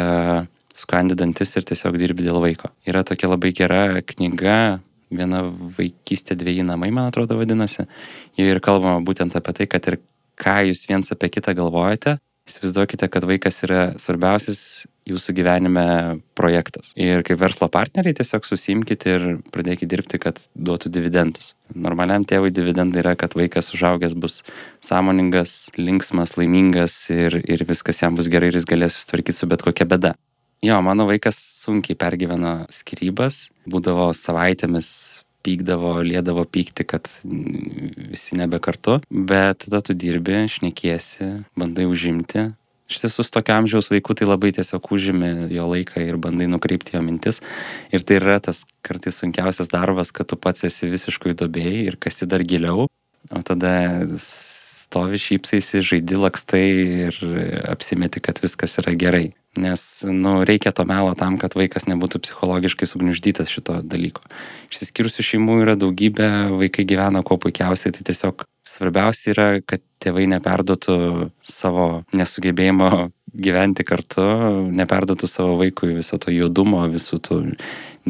skandidantis 0.76 1.56
ir 1.56 1.66
tiesiog 1.68 1.98
dirbi 2.00 2.26
dėl 2.26 2.40
vaiko. 2.42 2.70
Yra 2.88 3.04
tokia 3.06 3.30
labai 3.30 3.52
gera 3.56 3.84
knyga, 4.06 4.80
viena 5.10 5.42
vaikystė 5.78 6.36
dviejai 6.38 6.66
namai, 6.66 6.92
man 6.94 7.10
atrodo, 7.10 7.38
vadinasi. 7.40 7.86
Joje 8.38 8.56
ir 8.56 8.62
kalbama 8.64 9.02
būtent 9.04 9.34
apie 9.38 9.56
tai, 9.58 9.68
kad 9.70 9.86
ir 9.90 9.98
ką 10.40 10.60
jūs 10.70 10.86
viens 10.88 11.12
apie 11.12 11.30
kitą 11.34 11.54
galvojate, 11.58 12.16
įsivaizduokite, 12.48 13.10
kad 13.12 13.26
vaikas 13.28 13.62
yra 13.66 13.82
svarbiausias 14.00 14.86
jūsų 15.10 15.34
gyvenime 15.36 15.86
projektas. 16.38 16.92
Ir 16.98 17.24
kaip 17.26 17.40
verslo 17.42 17.68
partneriai 17.72 18.16
tiesiog 18.16 18.46
susimkite 18.46 19.14
ir 19.16 19.26
pradėkite 19.54 19.90
dirbti, 19.90 20.20
kad 20.22 20.40
duotų 20.54 20.92
dividendus. 20.94 21.54
Normaliam 21.74 22.24
tėvui 22.26 22.52
dividendai 22.54 23.04
yra, 23.04 23.16
kad 23.18 23.36
vaikas 23.38 23.72
užaugęs 23.76 24.16
bus 24.18 24.40
sąmoningas, 24.86 25.70
linksmas, 25.78 26.36
laimingas 26.40 26.96
ir, 27.14 27.40
ir 27.44 27.64
viskas 27.68 28.02
jam 28.02 28.18
bus 28.18 28.30
gerai 28.32 28.50
ir 28.50 28.60
jis 28.60 28.68
galės 28.70 28.98
susitvarkyti 28.98 29.42
su 29.42 29.50
bet 29.50 29.66
kokia 29.66 29.88
bėda. 29.90 30.14
Jo, 30.60 30.82
mano 30.84 31.06
vaikas 31.08 31.38
sunkiai 31.62 31.96
pergyveno 31.96 32.66
skirybas, 32.68 33.46
būdavo 33.70 34.10
savaitėmis 34.12 34.90
pykdavo, 35.40 35.94
lėdavo 36.04 36.44
pykti, 36.44 36.84
kad 36.84 37.08
visi 37.24 38.36
nebe 38.36 38.60
kartu, 38.60 38.98
bet 39.08 39.64
tada 39.64 39.80
tu 39.84 39.96
dirbi, 39.96 40.42
šnekiesi, 40.52 41.30
bandai 41.56 41.88
užimti. 41.88 42.50
Iš 42.90 43.04
tiesų, 43.04 43.24
su 43.24 43.34
tokio 43.34 43.54
amžiaus 43.54 43.90
vaiku 43.92 44.16
tai 44.18 44.26
labai 44.26 44.50
tiesiog 44.56 44.90
užimi 44.90 45.48
jo 45.54 45.68
laiką 45.70 46.02
ir 46.02 46.18
bandai 46.18 46.48
nukreipti 46.50 46.96
jo 46.96 47.02
mintis. 47.06 47.38
Ir 47.94 48.02
tai 48.02 48.18
yra 48.18 48.40
tas 48.42 48.64
kartais 48.86 49.20
sunkiausias 49.22 49.70
darbas, 49.70 50.10
kad 50.10 50.26
tu 50.30 50.36
pats 50.36 50.66
esi 50.66 50.90
visiškai 50.90 51.36
dobėjai 51.38 51.84
ir 51.86 52.00
kasi 52.02 52.26
dar 52.26 52.42
giliau, 52.42 52.88
o 53.30 53.42
tada 53.46 53.74
stovi 54.18 55.20
šypsaisi, 55.22 55.84
žaidi 55.86 56.18
lakstai 56.18 56.64
ir 57.06 57.20
apsimeti, 57.70 58.22
kad 58.24 58.42
viskas 58.42 58.80
yra 58.82 58.96
gerai 58.98 59.28
nes 59.56 60.02
nu, 60.06 60.44
reikia 60.44 60.70
to 60.70 60.84
melo 60.86 61.14
tam, 61.18 61.34
kad 61.40 61.54
vaikas 61.58 61.88
nebūtų 61.90 62.20
psichologiškai 62.22 62.86
sugniuždytas 62.86 63.50
šito 63.50 63.80
dalyko. 63.82 64.22
Išsiskyrusių 64.70 65.26
šeimų 65.26 65.58
yra 65.64 65.74
daugybė, 65.78 66.28
vaikai 66.54 66.86
gyvena 66.86 67.24
kuo 67.26 67.38
puikiausiai, 67.42 67.94
tai 67.96 68.06
tiesiog 68.06 68.46
svarbiausia 68.70 69.32
yra, 69.34 69.46
kad 69.66 69.82
tėvai 70.02 70.26
neperduotų 70.30 70.96
savo 71.44 72.04
nesugebėjimo 72.16 73.10
gyventi 73.30 73.86
kartu, 73.86 74.24
neperduotų 74.74 75.28
savo 75.30 75.56
vaikui 75.60 75.94
viso 75.98 76.18
to 76.22 76.32
juodumo, 76.34 76.82
visų 76.90 77.20
tų 77.28 77.40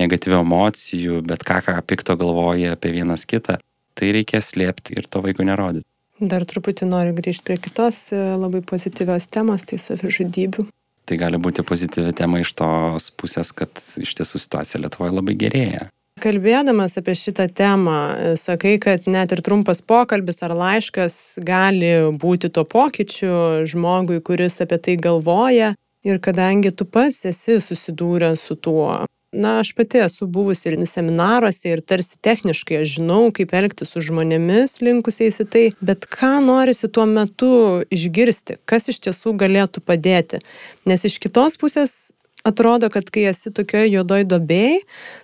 negatyvių 0.01 0.41
emocijų, 0.41 1.21
bet 1.27 1.45
ką, 1.47 1.61
ką 1.67 1.77
pikto 1.85 2.17
galvoja 2.21 2.77
apie 2.77 2.95
vienas 2.95 3.27
kitą. 3.29 3.59
Tai 3.99 4.13
reikia 4.17 4.41
slėpti 4.45 4.97
ir 4.97 5.09
to 5.11 5.21
vaiko 5.25 5.45
nerodyti. 5.45 5.87
Dar 6.21 6.45
truputį 6.49 6.87
noriu 6.89 7.17
grįžti 7.17 7.47
prie 7.49 7.57
kitos 7.61 8.11
e, 8.13 8.21
labai 8.37 8.61
pozityvios 8.65 9.29
temos, 9.33 9.65
tai 9.69 9.81
savižudybių 9.81 10.69
tai 11.11 11.19
gali 11.19 11.41
būti 11.43 11.65
pozityvi 11.67 12.13
tema 12.15 12.39
iš 12.39 12.53
tos 12.55 13.11
pusės, 13.19 13.51
kad 13.57 13.75
iš 13.99 14.15
tiesų 14.21 14.39
situacija 14.39 14.79
Lietuvoje 14.85 15.17
labai 15.17 15.35
gerėja. 15.39 15.89
Kalbėdamas 16.21 16.99
apie 17.01 17.15
šitą 17.17 17.47
temą, 17.57 17.99
sakai, 18.37 18.75
kad 18.83 19.07
net 19.09 19.33
ir 19.33 19.41
trumpas 19.47 19.81
pokalbis 19.81 20.43
ar 20.45 20.53
laiškas 20.57 21.15
gali 21.45 21.93
būti 22.21 22.51
to 22.53 22.67
pokyčiu 22.69 23.65
žmogui, 23.71 24.21
kuris 24.25 24.61
apie 24.61 24.81
tai 24.85 24.99
galvoja. 25.01 25.75
Ir 26.05 26.21
kadangi 26.21 26.73
tu 26.73 26.87
pats 26.89 27.25
esi 27.29 27.59
susidūręs 27.61 28.41
su 28.49 28.57
tuo, 28.57 29.03
na, 29.33 29.61
aš 29.61 29.73
pati 29.75 29.99
esu 29.99 30.27
buvusi 30.27 30.69
ir 30.69 30.79
seminaruose 30.87 31.71
ir 31.71 31.81
tarsi 31.81 32.19
techniškai 32.25 32.81
aš 32.83 32.97
žinau, 32.97 33.31
kaip 33.35 33.53
elgtis 33.55 33.93
su 33.93 34.03
žmonėmis 34.05 34.81
linkusiais 34.83 35.41
į 35.45 35.47
tai, 35.53 35.65
bet 35.81 36.09
ką 36.11 36.39
norisi 36.45 36.91
tuo 36.91 37.07
metu 37.07 37.53
išgirsti, 37.95 38.59
kas 38.65 38.91
iš 38.91 39.01
tiesų 39.07 39.37
galėtų 39.39 39.85
padėti. 39.87 40.43
Nes 40.89 41.07
iš 41.07 41.21
kitos 41.23 41.61
pusės 41.61 42.13
atrodo, 42.43 42.91
kad 42.91 43.11
kai 43.13 43.27
esi 43.31 43.53
tokioje 43.55 43.91
juodoj 43.93 44.25
dobėjai, 44.31 44.81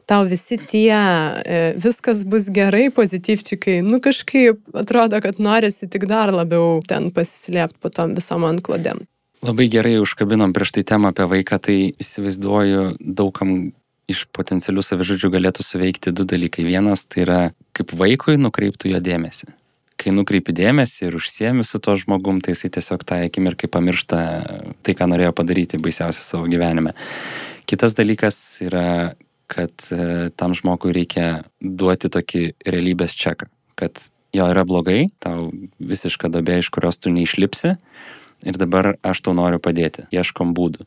tau 0.09 0.27
visi 0.29 0.59
tie 0.59 0.93
e, 0.97 1.61
viskas 1.81 2.25
bus 2.29 2.49
gerai, 2.53 2.89
pozityvčiai, 2.95 3.81
nu 3.87 4.01
kažkaip 4.05 4.61
atrodo, 4.77 5.21
kad 5.25 5.41
norisi 5.43 5.89
tik 5.91 6.09
dar 6.11 6.33
labiau 6.35 6.81
ten 6.87 7.11
pasislėpti 7.15 7.81
po 7.81 7.93
tom 7.93 8.17
visom 8.19 8.47
antklodėm. 8.49 9.05
Labai 9.45 9.69
gerai 9.71 9.99
užkabinom 10.01 10.55
prieš 10.57 10.79
tai 10.79 10.87
temą 10.89 11.13
apie 11.13 11.27
vaiką, 11.29 11.59
tai 11.63 11.77
įsivaizduoju 12.03 12.97
daugam 13.01 13.73
iš 14.11 14.25
potencialių 14.35 14.83
savižudžių 14.87 15.31
galėtų 15.35 15.67
suveikti 15.67 16.15
du 16.15 16.25
dalykai. 16.29 16.65
Vienas 16.67 17.05
tai 17.11 17.25
yra 17.27 17.41
kaip 17.77 17.93
vaikui 17.99 18.39
nukreiptų 18.41 18.95
jo 18.95 19.03
dėmesį. 19.03 19.51
Kai 19.97 20.13
nukreipi 20.13 20.53
dėmesį 20.57 21.07
ir 21.09 21.17
užsiemi 21.17 21.65
su 21.65 21.81
tuo 21.81 21.95
žmogum, 21.97 22.43
tai 22.45 22.53
jisai 22.53 22.69
tiesiog 22.75 23.05
tą 23.09 23.23
akimirką 23.25 23.71
pamiršta 23.73 24.19
tai, 24.85 24.95
ką 24.97 25.09
norėjo 25.09 25.33
padaryti 25.37 25.81
baisiausiu 25.81 26.25
savo 26.25 26.51
gyvenime. 26.53 26.93
Kitas 27.67 27.97
dalykas 27.97 28.37
yra, 28.67 29.15
kad 29.51 29.73
e, 29.91 30.29
tam 30.37 30.55
žmogui 30.55 30.93
reikia 30.95 31.47
duoti 31.61 32.11
tokį 32.13 32.45
realybės 32.69 33.17
čeką, 33.17 33.49
kad 33.81 34.05
jo 34.37 34.47
yra 34.53 34.67
blogai, 34.69 35.09
tau 35.23 35.49
visiška 35.81 36.31
dobė, 36.33 36.61
iš 36.61 36.71
kurios 36.75 37.01
tu 37.01 37.13
neišlipsi 37.15 37.77
ir 38.47 38.61
dabar 38.61 38.95
aš 39.07 39.25
tau 39.25 39.35
noriu 39.37 39.63
padėti, 39.63 40.07
ieškom 40.15 40.53
būdų. 40.57 40.85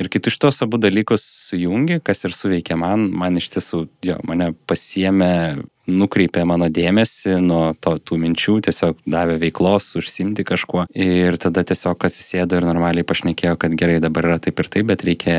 Ir 0.00 0.08
kai 0.10 0.22
tu 0.22 0.32
šitos 0.32 0.62
abu 0.64 0.80
dalykus 0.80 1.22
sujungi, 1.50 2.00
kas 2.02 2.24
ir 2.26 2.34
suveikia 2.34 2.78
man, 2.80 3.06
man 3.14 3.36
iš 3.38 3.50
tiesų, 3.54 3.84
jo, 4.08 4.16
mane 4.26 4.50
pasiemė, 4.66 5.62
nukreipė 5.90 6.44
mano 6.48 6.68
dėmesį 6.72 7.36
nuo 7.42 7.62
to, 7.82 7.96
tų 7.98 8.18
minčių, 8.22 8.56
tiesiog 8.66 9.02
davė 9.08 9.38
veiklos, 9.42 9.90
užsimti 9.98 10.46
kažkuo. 10.46 10.86
Ir 10.94 11.38
tada 11.42 11.64
tiesiog 11.66 12.06
atsisėdo 12.08 12.58
ir 12.58 12.66
normaliai 12.68 13.06
pašnekėjo, 13.06 13.58
kad 13.60 13.76
gerai 13.78 14.00
dabar 14.02 14.30
yra 14.30 14.40
taip 14.42 14.62
ir 14.62 14.70
taip, 14.72 14.88
bet 14.92 15.04
reikia 15.08 15.36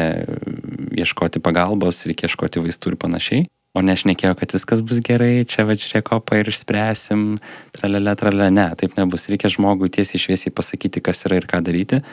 ieškoti 0.94 1.42
pagalbos, 1.44 2.04
reikia 2.10 2.30
ieškoti 2.30 2.64
vaistų 2.64 2.94
ir 2.94 3.02
panašiai. 3.02 3.50
O 3.74 3.82
nešnekėjo, 3.82 4.36
kad 4.38 4.52
viskas 4.54 4.84
bus 4.86 5.00
gerai, 5.02 5.48
čia 5.50 5.64
va 5.66 5.74
žiūrėk 5.74 6.06
kopą 6.12 6.38
ir 6.38 6.52
išspręsim, 6.52 7.40
tralelė, 7.74 8.14
tralelė, 8.20 8.52
ne, 8.54 8.68
taip 8.78 9.00
nebus. 9.00 9.26
Reikia 9.32 9.50
žmogui 9.50 9.90
tiesiai 9.90 10.22
šviesiai 10.22 10.54
pasakyti, 10.54 11.02
kas 11.02 11.26
yra 11.26 11.40
ir 11.42 11.50
ką 11.50 11.64
daryti 11.66 12.04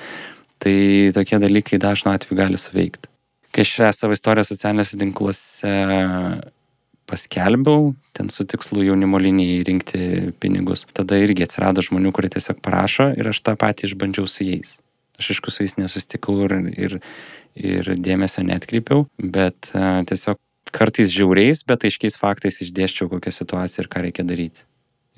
tai 0.61 1.11
tokie 1.16 1.40
dalykai 1.40 1.81
dažnu 1.81 2.12
atveju 2.12 2.38
gali 2.38 2.61
suveikti. 2.61 3.09
Kai 3.51 3.64
aš 3.64 3.73
šią 3.77 3.93
savo 3.97 4.14
istoriją 4.14 4.47
socialiniuose 4.47 4.99
tinkluose 5.01 5.73
paskelbiau, 7.11 7.90
ten 8.16 8.31
su 8.33 8.46
tikslu 8.49 8.85
jaunimo 8.87 9.18
linijai 9.20 9.64
rinkti 9.66 10.05
pinigus, 10.42 10.87
tada 10.96 11.18
irgi 11.20 11.46
atsirado 11.46 11.83
žmonių, 11.85 12.12
kurie 12.14 12.31
tiesiog 12.33 12.62
parašo 12.64 13.11
ir 13.18 13.33
aš 13.33 13.42
tą 13.46 13.57
patį 13.61 13.90
išbandžiau 13.90 14.31
su 14.31 14.46
jais. 14.46 14.79
Aš 15.20 15.35
aišku 15.35 15.53
su 15.53 15.66
jais 15.66 15.77
nesustikau 15.77 16.38
ir, 16.46 16.55
ir, 16.73 16.96
ir 17.59 17.92
dėmesio 18.01 18.44
netkreipiau, 18.46 19.05
bet 19.20 19.73
uh, 19.75 20.01
tiesiog 20.09 20.40
kartais 20.73 21.11
žiauriais, 21.12 21.64
bet 21.66 21.85
aiškiais 21.85 22.16
faktais 22.20 22.61
išdėščiau 22.64 23.11
kokią 23.11 23.35
situaciją 23.35 23.85
ir 23.85 23.90
ką 23.92 24.05
reikia 24.07 24.25
daryti. 24.27 24.64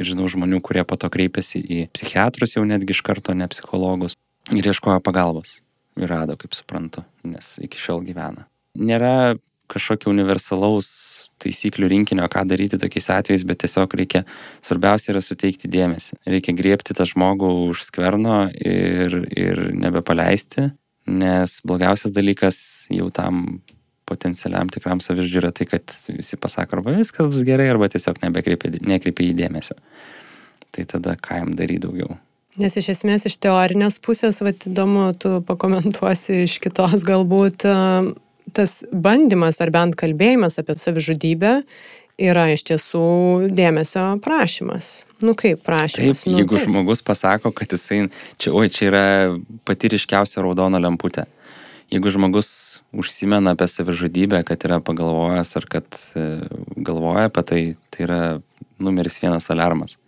Ir 0.00 0.09
žinau 0.09 0.26
žmonių, 0.31 0.62
kurie 0.64 0.83
po 0.88 0.96
to 0.96 1.11
kreipiasi 1.12 1.61
į 1.61 1.85
psichiatrus 1.92 2.57
jau 2.57 2.64
netgi 2.66 2.96
iš 2.96 3.02
karto, 3.05 3.37
ne 3.37 3.46
psichologus 3.52 4.16
ir 4.50 4.66
ieškojo 4.72 4.98
pagalbos. 5.05 5.61
Ir 6.00 6.09
rado, 6.09 6.38
kaip 6.40 6.57
suprantu, 6.57 7.05
nes 7.28 7.59
iki 7.61 7.78
šiol 7.78 8.00
gyvena. 8.07 8.46
Nėra 8.81 9.37
kažkokio 9.72 10.12
universalaus 10.12 10.88
taisyklių 11.42 11.88
rinkinio, 11.90 12.28
ką 12.30 12.44
daryti 12.48 12.78
tokiais 12.80 13.08
atvejais, 13.16 13.44
bet 13.48 13.62
tiesiog 13.64 13.96
reikia, 13.98 14.22
svarbiausia 14.64 15.12
yra 15.14 15.22
suteikti 15.24 15.70
dėmesį. 15.72 16.20
Reikia 16.30 16.54
griebti 16.58 16.96
tą 16.96 17.06
žmogų 17.08 17.50
už 17.72 17.87
skverno 17.88 18.44
ir, 18.54 19.22
ir 19.35 19.62
nebepaleisti, 19.74 20.70
nes 21.11 21.58
blogiausias 21.66 22.14
dalykas 22.14 22.58
jau 22.92 23.11
tam 23.14 23.62
potencialiam 24.08 24.70
tikram 24.70 25.00
savižudžiui 25.02 25.40
yra 25.40 25.52
tai, 25.54 25.66
kad 25.70 25.94
visi 26.12 26.38
pasako, 26.40 26.78
arba 26.78 26.96
viskas 26.98 27.30
bus 27.30 27.44
gerai, 27.46 27.70
arba 27.72 27.88
tiesiog 27.90 28.20
nekreipia 28.22 29.30
į 29.30 29.32
dėmesio. 29.38 29.78
Tai 30.72 30.85
tada 30.88 31.16
ką 31.20 31.42
jam 31.42 31.56
daryti 31.56 31.87
daugiau. 31.87 32.16
Nes 32.61 32.74
iš 32.76 32.90
esmės 32.92 33.24
iš 33.28 33.38
teorinės 33.40 33.96
pusės, 34.04 34.42
vad 34.44 34.66
įdomu, 34.68 35.06
tu 35.16 35.38
pakomentuosi 35.48 36.42
iš 36.44 36.58
kitos 36.61 37.04
galbūt 37.08 37.64
tas 38.55 38.83
bandymas 38.92 39.61
ar 39.62 39.70
bent 39.74 39.96
kalbėjimas 39.98 40.59
apie 40.61 40.76
savižudybę 40.81 41.52
yra 42.20 42.46
iš 42.52 42.64
tiesų 42.68 43.05
dėmesio 43.57 44.05
prašymas. 44.22 45.05
Nu 45.24 45.35
kaip 45.38 45.62
prašymas? 45.66 46.22
Taip, 46.22 46.33
nu, 46.33 46.40
jeigu 46.42 46.59
taip. 46.59 46.66
žmogus 46.68 47.02
pasako, 47.07 47.52
kad 47.57 47.72
jisai, 47.72 48.05
čia, 48.37 48.52
oi, 48.52 48.68
čia 48.72 48.88
yra 48.90 49.05
pati 49.68 49.92
ryškiausia 49.92 50.42
raudona 50.44 50.81
lemputė. 50.83 51.26
Jeigu 51.92 52.12
žmogus 52.12 52.81
užsimena 52.96 53.52
apie 53.52 53.68
savižudybę, 53.68 54.40
kad 54.48 54.64
yra 54.64 54.81
pagalvojęs 54.85 55.50
ar 55.61 55.66
kad 55.68 55.98
e, 56.16 56.28
galvoja 56.81 57.26
apie 57.28 57.44
tai, 57.48 57.61
tai 57.92 58.07
yra 58.07 58.22
numeris 58.81 59.20
vienas 59.20 59.50
alarmas. 59.52 59.98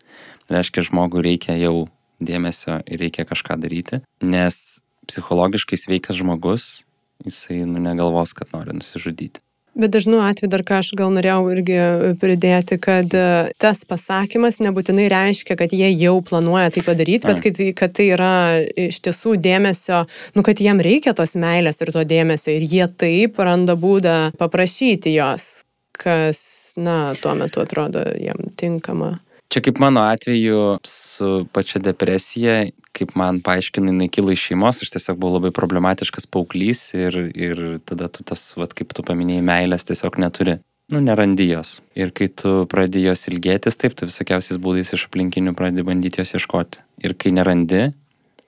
Reiškia, 0.53 0.87
žmogui 0.88 1.25
reikia 1.25 1.57
jau 1.61 1.87
dėmesio 2.25 2.81
ir 2.88 3.01
reikia 3.05 3.27
kažką 3.29 3.59
daryti, 3.61 4.01
nes 4.25 4.81
psichologiškai 5.09 5.77
sveikas 5.77 6.16
žmogus, 6.20 6.85
jisai 7.24 7.64
nu, 7.68 7.81
negalvos, 7.83 8.35
kad 8.37 8.50
nori 8.53 8.77
nusižudyti. 8.77 9.40
Bet 9.74 9.90
dažnu 9.90 10.20
atveju 10.22 10.50
dar 10.53 10.62
ką 10.62 10.77
aš 10.79 10.92
gal 10.94 11.11
norėjau 11.11 11.48
irgi 11.50 11.79
pridėti, 12.22 12.77
kad 12.79 13.11
e, 13.18 13.50
tas 13.59 13.81
pasakymas 13.90 14.61
nebūtinai 14.62 15.09
reiškia, 15.11 15.57
kad 15.59 15.74
jie 15.74 15.88
jau 15.90 16.20
planuoja 16.22 16.70
tai 16.70 16.85
padaryti, 16.87 17.27
bet 17.27 17.42
kad, 17.42 17.59
kad 17.81 17.96
tai 17.98 18.07
yra 18.14 18.35
iš 18.62 19.00
tiesų 19.03 19.35
dėmesio, 19.42 20.05
nu 20.38 20.46
kad 20.46 20.62
jiem 20.62 20.79
reikia 20.79 21.16
tos 21.18 21.35
meilės 21.35 21.83
ir 21.83 21.90
to 21.96 22.07
dėmesio 22.07 22.55
ir 22.55 22.62
jie 22.70 22.87
taip 22.87 23.42
randa 23.42 23.74
būdą 23.74 24.31
paprašyti 24.38 25.16
jos, 25.16 25.64
kas, 25.98 26.38
na, 26.79 27.11
tuo 27.18 27.35
metu 27.42 27.64
atrodo 27.66 28.07
jiem 28.14 28.55
tinkama. 28.55 29.16
Čia 29.55 29.61
kaip 29.62 29.79
mano 29.79 30.01
atveju 30.03 30.79
su 30.83 31.47
pačia 31.55 31.79
depresija, 31.79 32.64
kaip 32.90 33.12
man 33.14 33.38
paaiškino, 33.38 33.93
jinai 33.93 34.09
kilo 34.11 34.35
iš 34.35 34.49
šeimos, 34.49 34.81
aš 34.83 34.90
tiesiog 34.97 35.21
buvau 35.23 35.37
labai 35.37 35.53
problematiškas 35.55 36.27
pauklys 36.27 36.88
ir, 36.99 37.19
ir 37.38 37.61
tada 37.87 38.09
tu 38.11 38.27
tas, 38.27 38.43
vat, 38.59 38.75
kaip 38.75 38.90
tu 38.99 39.05
paminėjai, 39.07 39.45
meilės 39.47 39.87
tiesiog 39.87 40.19
neturi. 40.19 40.57
Nu, 40.90 40.99
nerandi 40.99 41.47
jos. 41.53 41.77
Ir 41.95 42.11
kai 42.11 42.27
tu 42.35 42.64
pradedi 42.73 43.05
jos 43.05 43.23
ilgėtis, 43.31 43.79
taip, 43.79 43.95
tu 43.95 44.11
visokiausiais 44.11 44.59
būdais 44.59 44.90
iš 44.99 45.07
aplinkinių 45.07 45.55
pradedi 45.55 45.87
bandyti 45.87 46.25
jos 46.25 46.35
ieškoti. 46.35 46.83
Ir 47.07 47.14
kai 47.14 47.31
nerandi, 47.38 47.87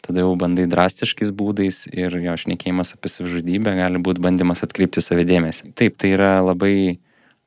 tada 0.03 0.27
jau 0.27 0.35
bandai 0.43 0.67
drastiškais 0.75 1.31
būdais 1.39 1.85
ir 1.95 2.19
jo 2.19 2.35
šnekėjimas 2.43 2.97
apie 2.99 3.15
savižudybę 3.15 3.79
gali 3.79 4.03
būti 4.03 4.27
bandymas 4.27 4.67
atkreipti 4.67 5.07
savėdėmėsi. 5.07 5.71
Taip, 5.79 6.03
tai 6.03 6.17
yra 6.19 6.41
labai 6.43 6.99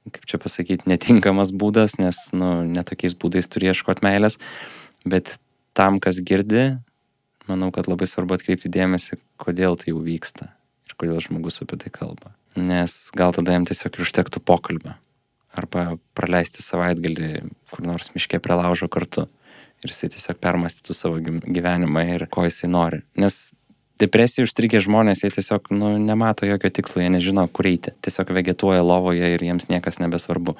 kaip 0.07 0.25
čia 0.29 0.39
pasakyti, 0.41 0.87
netinkamas 0.89 1.51
būdas, 1.55 1.97
nes, 2.01 2.29
nu, 2.35 2.59
netokiais 2.67 3.15
būdais 3.19 3.49
turi 3.51 3.69
ieškoti 3.71 4.05
meilės, 4.05 4.39
bet 5.05 5.35
tam, 5.77 5.99
kas 6.03 6.21
girdi, 6.25 6.79
manau, 7.49 7.71
kad 7.75 7.89
labai 7.89 8.07
svarbu 8.09 8.37
atkreipti 8.37 8.71
dėmesį, 8.71 9.19
kodėl 9.41 9.77
tai 9.79 9.93
jau 9.93 10.01
vyksta 10.05 10.51
ir 10.89 10.97
kodėl 10.99 11.21
žmogus 11.23 11.61
apie 11.63 11.79
tai 11.81 11.91
kalba. 11.93 12.33
Nes 12.57 13.09
gal 13.17 13.35
tada 13.35 13.53
jam 13.55 13.67
tiesiog 13.67 13.95
ir 13.95 14.05
užtektų 14.07 14.41
pokalbio. 14.43 14.95
Arba 15.57 15.95
praleisti 16.17 16.63
savaitgalį 16.63 17.29
kur 17.69 17.85
nors 17.85 18.11
miške 18.13 18.41
prie 18.41 18.57
laužo 18.57 18.89
kartu. 18.91 19.27
Ir 19.79 19.93
jisai 19.93 20.09
tiesiog 20.13 20.39
permastytų 20.43 20.95
savo 20.95 21.21
gyvenimą 21.23 22.03
ir 22.15 22.25
ko 22.31 22.43
jisai 22.45 22.69
nori. 22.71 22.99
Nes 23.17 23.51
depresija 24.01 24.45
užstrigę 24.47 24.81
žmonės, 24.83 25.23
jie 25.23 25.31
tiesiog 25.35 25.69
nu, 25.75 25.91
nemato 26.01 26.47
jokio 26.47 26.71
tikslo, 26.73 27.03
jie 27.03 27.11
nežino, 27.13 27.45
kur 27.51 27.69
eiti. 27.69 27.93
Tiesiog 28.05 28.31
vegetuoja 28.35 28.83
lovoje 28.85 29.33
ir 29.35 29.43
jiems 29.43 29.69
niekas 29.71 29.99
nebesvarbu. 30.01 30.55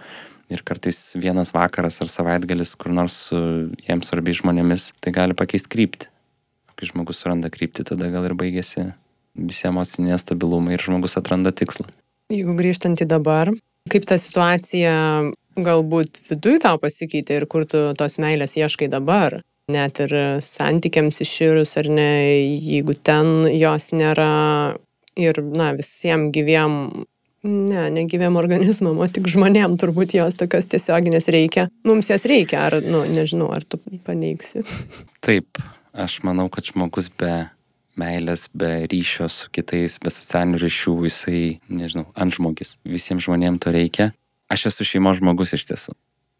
Ir 0.50 0.64
kartais 0.66 0.98
vienas 1.20 1.54
vakaras 1.54 2.00
ar 2.02 2.10
savaitgalis 2.10 2.74
kur 2.80 2.94
nors 2.96 3.18
su 3.30 3.42
jiems 3.86 4.10
svarbiais 4.10 4.42
žmonėmis, 4.42 4.90
tai 5.04 5.14
gali 5.16 5.38
pakeisti 5.38 5.72
kryptį. 5.76 6.10
Kai 6.80 6.90
žmogus 6.90 7.20
suranda 7.22 7.52
kryptį, 7.54 7.86
tada 7.92 8.10
gal 8.14 8.26
ir 8.26 8.38
baigėsi 8.40 8.90
visi 9.36 9.68
emociniai 9.70 10.16
nestabilumai 10.16 10.76
ir 10.76 10.84
žmogus 10.84 11.18
atranda 11.20 11.54
tikslą. 11.56 11.88
Jeigu 12.34 12.56
grįžtant 12.58 13.02
į 13.02 13.08
dabar, 13.10 13.52
kaip 13.90 14.06
ta 14.10 14.18
situacija 14.22 14.94
galbūt 15.60 16.22
viduj 16.30 16.60
tau 16.66 16.80
pasikeitė 16.82 17.40
ir 17.40 17.48
kur 17.50 17.66
tu 17.70 17.82
tos 17.98 18.18
meilės 18.22 18.56
ieškai 18.60 18.90
dabar? 18.92 19.42
Net 19.72 20.02
ir 20.04 20.16
santykiams 20.44 21.22
iširus 21.24 21.76
ar 21.80 21.90
ne, 21.92 22.10
jeigu 22.58 22.96
ten 22.98 23.48
jos 23.54 23.92
nėra 23.96 24.30
ir, 25.20 25.42
na, 25.44 25.72
visiems 25.78 26.32
gyviem, 26.36 26.76
ne, 27.44 27.86
ne 27.94 28.06
gyviem 28.10 28.40
organizmam, 28.40 29.00
o 29.00 29.08
tik 29.12 29.30
žmonėm 29.32 29.78
turbūt 29.80 30.16
jos 30.18 30.40
tokios 30.40 30.70
tiesioginės 30.72 31.30
reikia. 31.34 31.68
Mums 31.88 32.12
jas 32.12 32.26
reikia, 32.30 32.66
ar, 32.68 32.80
nu, 32.86 33.04
nežinau, 33.10 33.52
ar 33.56 33.66
tu 33.68 33.82
paneigsi. 34.06 34.64
Taip, 35.26 35.62
aš 35.94 36.22
manau, 36.28 36.50
kad 36.54 36.68
žmogus 36.70 37.12
be 37.20 37.48
meilės, 38.00 38.48
be 38.56 38.86
ryšio 38.88 39.28
su 39.32 39.50
kitais, 39.56 39.98
be 40.04 40.12
socialinių 40.14 40.62
ryšių, 40.62 40.96
jisai, 41.10 41.42
nežinau, 41.68 42.06
antžmogis. 42.16 42.78
Visiems 42.88 43.28
žmonėms 43.28 43.64
to 43.66 43.74
reikia. 43.76 44.12
Aš 44.50 44.70
esu 44.72 44.88
šeimos 44.88 45.20
žmogus 45.20 45.54
iš 45.58 45.68
tiesų. 45.70 45.94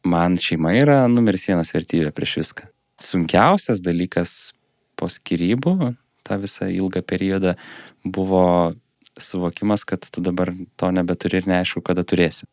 Man 0.08 0.38
šeima 0.40 0.72
yra 0.80 1.02
numeris 1.12 1.50
vienas 1.50 1.74
vertybė 1.76 2.14
prieš 2.16 2.38
viską. 2.40 2.70
Sunkiausias 3.00 3.84
dalykas 3.86 4.54
po 5.00 5.08
skirybų, 5.12 5.94
tą 6.28 6.40
visą 6.42 6.70
ilgą 6.72 7.02
periodą, 7.08 7.56
buvo 8.04 8.76
suvokimas, 9.20 9.86
kad 9.88 10.06
tu 10.06 10.24
dabar 10.24 10.52
to 10.80 10.92
nebeturi 10.96 11.42
ir 11.42 11.50
neaišku, 11.50 11.84
kada 11.84 12.04
turėsi 12.08 12.48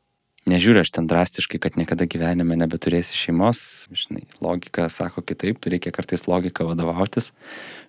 nežiūriu 0.50 0.82
aš 0.82 0.92
ten 0.94 1.08
drastiškai, 1.10 1.60
kad 1.62 1.76
niekada 1.78 2.06
gyvenime 2.08 2.56
nebeturėsi 2.58 3.18
šeimos, 3.18 3.60
žinai, 3.94 4.24
logika 4.42 4.88
sako 4.92 5.24
kitaip, 5.26 5.58
tu 5.60 5.72
reikia 5.72 5.92
kartais 5.94 6.26
logiką 6.30 6.68
vadovautis. 6.70 7.32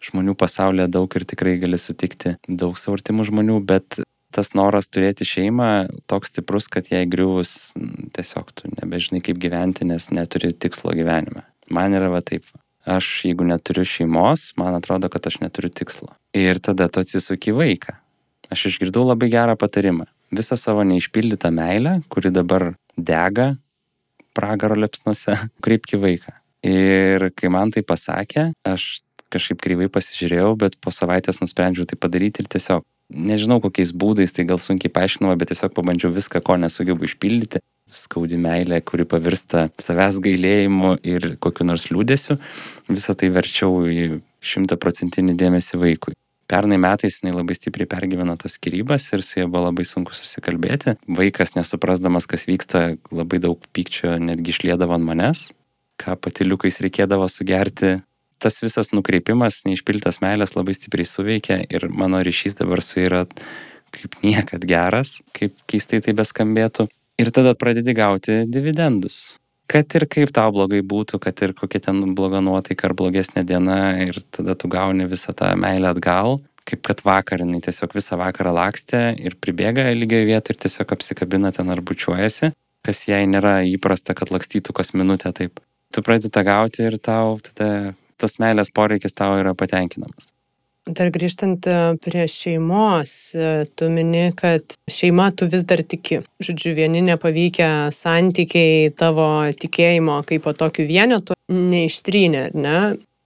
Žmonių 0.03 0.35
pasaulyje 0.37 0.89
daug 0.97 1.17
ir 1.17 1.27
tikrai 1.29 1.57
gali 1.61 1.79
sutikti 1.81 2.35
daug 2.47 2.77
savo 2.81 2.97
artimų 2.97 3.27
žmonių, 3.29 3.59
bet 3.69 4.01
tas 4.33 4.51
noras 4.57 4.89
turėti 4.91 5.25
šeimą 5.25 5.87
toks 6.09 6.33
stiprus, 6.33 6.67
kad 6.71 6.89
jai 6.91 7.05
griuvus 7.09 7.71
tiesiog 8.17 8.51
tu 8.57 8.73
nebežinai 8.73 9.21
kaip 9.23 9.39
gyventi, 9.41 9.87
nes 9.87 10.09
neturi 10.13 10.51
tikslo 10.51 10.93
gyvenime. 10.97 11.45
Man 11.73 11.95
yra 11.97 12.09
va 12.13 12.21
taip. 12.25 12.47
Aš 12.87 13.07
jeigu 13.27 13.43
neturiu 13.47 13.83
šeimos, 13.83 14.53
man 14.59 14.77
atrodo, 14.77 15.09
kad 15.11 15.25
aš 15.27 15.41
neturiu 15.43 15.71
tikslo. 15.73 16.13
Ir 16.37 16.61
tada 16.63 16.87
tu 16.87 17.03
atsisuki 17.03 17.51
vaiką. 17.55 17.97
Aš 18.53 18.69
išgirdau 18.69 19.03
labai 19.03 19.27
gerą 19.33 19.57
patarimą 19.59 20.07
visą 20.31 20.57
savo 20.59 20.83
neišpildytą 20.83 21.51
meilę, 21.51 22.01
kuri 22.09 22.31
dabar 22.31 22.73
dega 22.97 23.55
pragaro 24.35 24.75
lepsnuose, 24.75 25.37
kreipki 25.63 25.99
vaiką. 25.99 26.35
Ir 26.67 27.29
kai 27.37 27.51
man 27.53 27.71
tai 27.71 27.83
pasakė, 27.85 28.51
aš 28.67 29.01
kažkaip 29.33 29.59
kreivai 29.61 29.89
pasižiūrėjau, 29.91 30.53
bet 30.59 30.77
po 30.81 30.91
savaitės 30.91 31.41
nusprendžiau 31.41 31.87
tai 31.87 31.97
padaryti 31.99 32.43
ir 32.43 32.49
tiesiog, 32.51 32.85
nežinau 33.13 33.59
kokiais 33.63 33.91
būdais, 33.91 34.33
tai 34.33 34.47
gal 34.47 34.59
sunkiai 34.59 34.91
paaiškinama, 34.93 35.35
bet 35.39 35.51
tiesiog 35.51 35.75
pabandžiau 35.75 36.13
viską, 36.15 36.41
ko 36.43 36.55
nesugebu 36.59 37.07
išpildyti. 37.07 37.61
Skaudi 37.87 38.35
meilė, 38.35 38.81
kuri 38.83 39.05
pavirsta 39.07 39.67
savęs 39.79 40.19
gailėjimu 40.23 40.97
ir 41.07 41.35
kokiu 41.39 41.67
nors 41.67 41.87
liūdėsiu, 41.87 42.35
visą 42.89 43.15
tai 43.15 43.29
verčiau 43.31 43.85
į 43.87 44.07
šimtaprocentinį 44.43 45.35
dėmesį 45.39 45.79
vaikui. 45.79 46.17
Pernai 46.47 46.77
metais 46.79 47.17
jinai 47.19 47.33
labai 47.35 47.57
stipriai 47.57 47.89
pergyveno 47.91 48.37
tas 48.39 48.55
skirybas 48.55 49.09
ir 49.15 49.23
su 49.23 49.41
ja 49.41 49.47
buvo 49.47 49.65
labai 49.65 49.83
sunku 49.87 50.15
susikalbėti. 50.15 50.95
Vaikas, 51.11 51.55
nesuprasdamas, 51.57 52.27
kas 52.27 52.45
vyksta, 52.47 52.83
labai 53.11 53.41
daug 53.43 53.63
pykčio 53.75 54.13
netgi 54.23 54.55
išlėdavo 54.55 54.95
ant 54.95 55.07
manęs, 55.07 55.41
ką 55.99 56.15
patiliukais 56.23 56.79
reikėdavo 56.83 57.27
sugerti. 57.31 57.97
Tas 58.39 58.61
visas 58.61 58.93
nukreipimas, 58.93 59.63
neišpiltas 59.67 60.21
meilės 60.23 60.55
labai 60.55 60.75
stipriai 60.77 61.09
suveikia 61.09 61.59
ir 61.67 61.89
mano 61.91 62.21
ryšys 62.23 62.59
dabar 62.59 62.83
su 62.85 63.01
yra 63.03 63.25
kaip 63.91 64.15
niekad 64.23 64.63
geras, 64.67 65.17
kaip 65.35 65.55
keistai 65.67 65.99
tai 66.05 66.15
beskambėtų. 66.15 66.87
Ir 67.17 67.33
tada 67.33 67.55
pradedi 67.57 67.97
gauti 67.97 68.43
dividendus 68.45 69.37
kad 69.67 69.95
ir 69.99 70.07
kaip 70.07 70.31
tau 70.35 70.51
blogai 70.55 70.79
būtų, 70.79 71.19
kad 71.19 71.41
ir 71.43 71.53
kokia 71.55 71.81
ten 71.89 71.99
bloga 72.15 72.39
nuotaika 72.43 72.87
ar 72.87 72.95
blogesnė 72.97 73.43
diena 73.47 73.79
ir 73.99 74.21
tada 74.31 74.55
tu 74.55 74.69
gauni 74.71 75.07
visą 75.11 75.35
tą 75.35 75.51
meilę 75.59 75.91
atgal, 75.91 76.39
kaip 76.67 76.83
kad 76.87 77.03
vakar 77.03 77.43
jinai 77.43 77.59
tiesiog 77.63 77.95
visą 77.95 78.19
vakarą 78.19 78.53
lakstė 78.55 79.01
ir 79.19 79.35
pribėga 79.43 79.89
lygioje 79.91 80.29
vietoje 80.31 80.55
ir 80.55 80.61
tiesiog 80.65 80.95
apsikabina 80.95 81.51
ten 81.55 81.71
ar 81.73 81.83
bučiuojasi, 81.83 82.53
kas 82.87 83.03
jai 83.09 83.25
nėra 83.27 83.59
įprasta, 83.67 84.15
kad 84.15 84.31
lakstytų 84.31 84.75
kas 84.75 84.93
minutę 84.95 85.33
taip. 85.35 85.59
Tu 85.93 86.03
pradedi 86.03 86.31
tą 86.31 86.43
gauti 86.47 86.87
ir 86.87 86.97
tau 86.99 87.37
tada 87.43 87.93
tas 88.17 88.39
meilės 88.41 88.71
poreikis 88.73 89.15
tau 89.15 89.35
yra 89.39 89.53
patenkinamas. 89.55 90.31
Dar 90.87 91.09
grįžtant 91.11 91.67
e, 91.67 91.77
prie 91.99 92.23
šeimos, 92.31 93.11
e, 93.35 93.65
tu 93.75 93.89
mini, 93.91 94.29
kad 94.37 94.77
šeima 94.87 95.29
tu 95.35 95.47
vis 95.51 95.65
dar 95.67 95.83
tiki. 95.83 96.21
Žodžiu, 96.43 96.71
vieni 96.77 97.01
nepavykę 97.03 97.89
santykiai 97.91 98.93
tavo 98.95 99.27
tikėjimo 99.51 100.21
kaip 100.27 100.45
po 100.47 100.55
tokiu 100.55 100.87
vienetu 100.87 101.35
neištrynė, 101.51 102.45
ar 102.49 102.55
ne? 102.55 102.79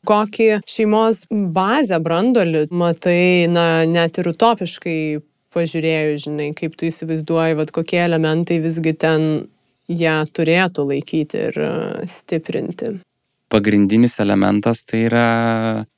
Kokį 0.09 0.47
šeimos 0.65 1.27
bazę 1.29 2.01
brandolį 2.01 2.65
matai, 2.73 3.45
na, 3.51 3.85
net 3.85 4.17
ir 4.17 4.31
utopiškai 4.33 4.99
pažiūrėjus, 5.53 6.25
žinai, 6.25 6.51
kaip 6.57 6.73
tu 6.79 6.89
įsivaizduoji, 6.89 7.59
vad 7.59 7.73
kokie 7.75 8.01
elementai 8.01 8.57
visgi 8.63 8.95
ten 8.97 9.27
ją 9.91 10.21
turėtų 10.33 10.87
laikyti 10.95 11.45
ir 11.49 11.61
e, 11.61 11.73
stiprinti. 12.09 12.95
Pagrindinis 13.51 14.15
elementas 14.23 14.85
tai 14.87 15.05
yra 15.09 15.27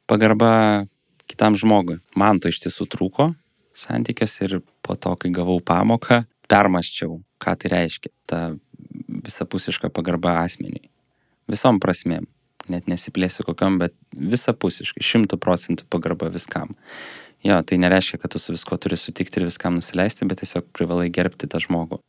pagarba 0.10 0.52
kitam 1.34 1.58
žmogui. 1.60 2.00
Man 2.20 2.40
to 2.40 2.54
iš 2.54 2.62
tiesų 2.64 2.88
trūko 2.94 3.34
santykiuose 3.74 4.46
ir 4.48 4.60
po 4.86 4.96
to, 4.96 5.16
kai 5.18 5.32
gavau 5.34 5.58
pamoką, 5.64 6.24
permaščiau, 6.52 7.18
ką 7.42 7.56
tai 7.60 7.74
reiškia. 7.74 8.12
Ta 8.30 8.40
visapusiška 9.24 9.90
pagarba 9.94 10.38
asmeniai. 10.44 10.90
Visom 11.52 11.80
prasmėm. 11.84 12.28
Net 12.72 12.88
nesiplėsiu 12.88 13.44
kokiam, 13.44 13.76
bet 13.82 13.96
visapusiškai, 14.16 15.04
šimtų 15.04 15.40
procentų 15.42 15.88
pagarba 15.92 16.30
viskam. 16.32 16.72
Jo, 17.44 17.58
tai 17.68 17.76
nereiškia, 17.84 18.22
kad 18.22 18.32
tu 18.32 18.40
su 18.40 18.54
visko 18.56 18.78
turi 18.80 18.96
sutikti 18.96 19.42
ir 19.42 19.50
viskam 19.50 19.76
nusileisti, 19.76 20.28
bet 20.30 20.40
tiesiog 20.40 20.70
privalai 20.76 21.10
gerbti 21.12 21.50
tą 21.52 21.60
žmogų. 21.60 22.00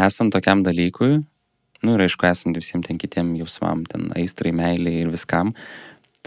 Esant 0.00 0.34
tokiam 0.34 0.64
dalykui, 0.66 1.20
nu 1.86 1.94
ir 1.94 2.02
aišku, 2.08 2.26
esant 2.26 2.58
visiems 2.58 2.88
ten 2.88 2.98
kitiem 2.98 3.30
jausmam, 3.38 3.84
ten 3.86 4.08
aistrai, 4.18 4.50
meiliai 4.56 5.04
ir 5.04 5.12
viskam, 5.14 5.52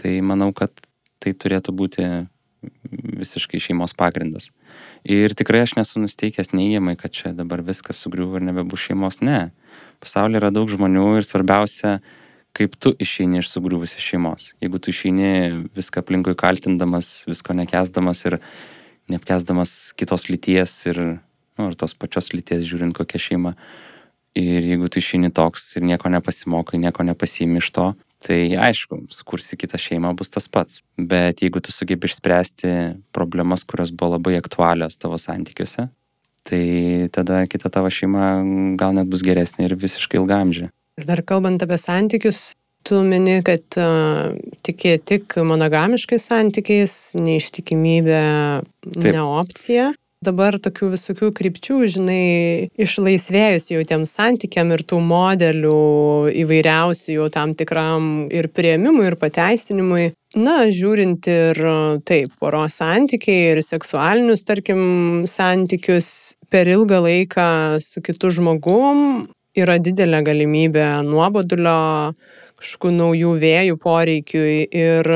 tai 0.00 0.16
manau, 0.24 0.48
kad 0.56 0.72
tai 1.20 1.34
turėtų 1.36 1.76
būti 1.76 2.08
visiškai 2.90 3.60
šeimos 3.62 3.94
pagrindas. 3.98 4.50
Ir 5.04 5.34
tikrai 5.36 5.62
aš 5.64 5.76
nesu 5.78 6.02
nusteikęs 6.02 6.52
neįjamai, 6.56 6.96
kad 7.00 7.14
čia 7.14 7.32
dabar 7.36 7.62
viskas 7.64 8.00
sugriuvo 8.00 8.40
ir 8.40 8.46
nebebus 8.48 8.86
šeimos. 8.88 9.20
Ne. 9.24 9.50
Pasaulyje 10.02 10.42
yra 10.42 10.52
daug 10.54 10.70
žmonių 10.70 11.06
ir 11.18 11.26
svarbiausia, 11.26 11.98
kaip 12.54 12.76
tu 12.78 12.94
išeini 13.02 13.40
iš 13.42 13.50
sugriuvusios 13.50 14.04
šeimos. 14.04 14.52
Jeigu 14.62 14.78
tu 14.78 14.92
išeini 14.94 15.66
viską 15.74 16.04
aplinkui 16.04 16.36
kaltindamas, 16.38 17.24
visko 17.30 17.56
nekesdamas 17.56 18.22
ir 18.30 18.38
neapkesdamas 19.10 19.92
kitos 19.98 20.28
lyties 20.30 20.76
ir, 20.92 21.00
nu, 21.58 21.66
ir 21.68 21.74
tos 21.78 21.96
pačios 21.98 22.32
lyties 22.34 22.64
žiūrint 22.68 22.96
kokią 22.96 23.20
šeimą. 23.28 23.54
Ir 24.38 24.66
jeigu 24.66 24.88
tu 24.90 24.98
išeini 24.98 25.30
toks 25.34 25.76
ir 25.78 25.84
nieko 25.86 26.10
nepasimokai, 26.10 26.80
nieko 26.82 27.06
nepasiimi 27.06 27.60
iš 27.62 27.70
to, 27.74 27.90
tai 28.22 28.54
aišku, 28.68 29.04
skursi 29.12 29.58
kitą 29.60 29.80
šeimą 29.80 30.14
bus 30.18 30.32
tas 30.32 30.48
pats. 30.48 30.82
Bet 30.98 31.42
jeigu 31.44 31.62
tu 31.64 31.74
sugebi 31.74 32.08
išspręsti 32.10 32.72
problemas, 33.14 33.66
kurios 33.66 33.92
buvo 33.92 34.16
labai 34.16 34.36
aktualios 34.38 34.98
tavo 35.00 35.18
santykiuose, 35.20 35.88
tai 36.44 36.64
tada 37.14 37.44
kita 37.50 37.72
tavo 37.72 37.90
šeima 37.92 38.28
gal 38.80 38.94
net 38.96 39.10
bus 39.10 39.24
geresnė 39.26 39.68
ir 39.68 39.78
visiškai 39.80 40.20
ilgamžė. 40.20 40.70
Ir 41.00 41.08
dar 41.08 41.24
kalbant 41.26 41.62
apie 41.64 41.78
santykius, 41.80 42.52
tu 42.86 43.00
mini, 43.02 43.40
kad 43.46 43.78
uh, 43.80 44.36
tiki 44.62 44.98
tik 45.00 45.38
monogamiškais 45.40 46.28
santykiais, 46.30 46.94
neištikimybė 47.18 48.22
ne 49.08 49.22
opcija 49.24 49.92
dabar 50.24 50.56
tokių 50.62 50.90
visokių 50.94 51.30
krypčių, 51.36 51.76
žinai, 51.96 52.24
išlaisvėjus 52.80 53.70
jau 53.72 53.82
tiem 53.88 54.06
santykiam 54.08 54.72
ir 54.74 54.84
tų 54.88 55.00
modelių 55.04 55.78
įvairiausių 56.44 57.18
jau 57.18 57.28
tam 57.34 57.54
tikram 57.56 58.26
ir 58.32 58.48
prieimimui, 58.54 59.06
ir 59.10 59.18
pateisinimui. 59.20 60.12
Na, 60.34 60.64
žiūrint 60.74 61.28
ir 61.30 61.60
taip, 62.08 62.32
poros 62.40 62.80
santykiai 62.80 63.52
ir 63.52 63.62
seksualinius, 63.62 64.42
tarkim, 64.48 64.80
santykius 65.30 66.08
per 66.50 66.66
ilgą 66.72 67.04
laiką 67.04 67.48
su 67.84 68.02
kitu 68.02 68.32
žmogum 68.34 69.28
yra 69.54 69.78
didelė 69.78 70.24
galimybė 70.26 70.88
nuobodulio, 71.06 72.14
kažkokių 72.58 72.96
naujų 72.96 73.36
vėjų 73.44 73.78
poreikiui 73.82 74.58
ir 74.66 75.14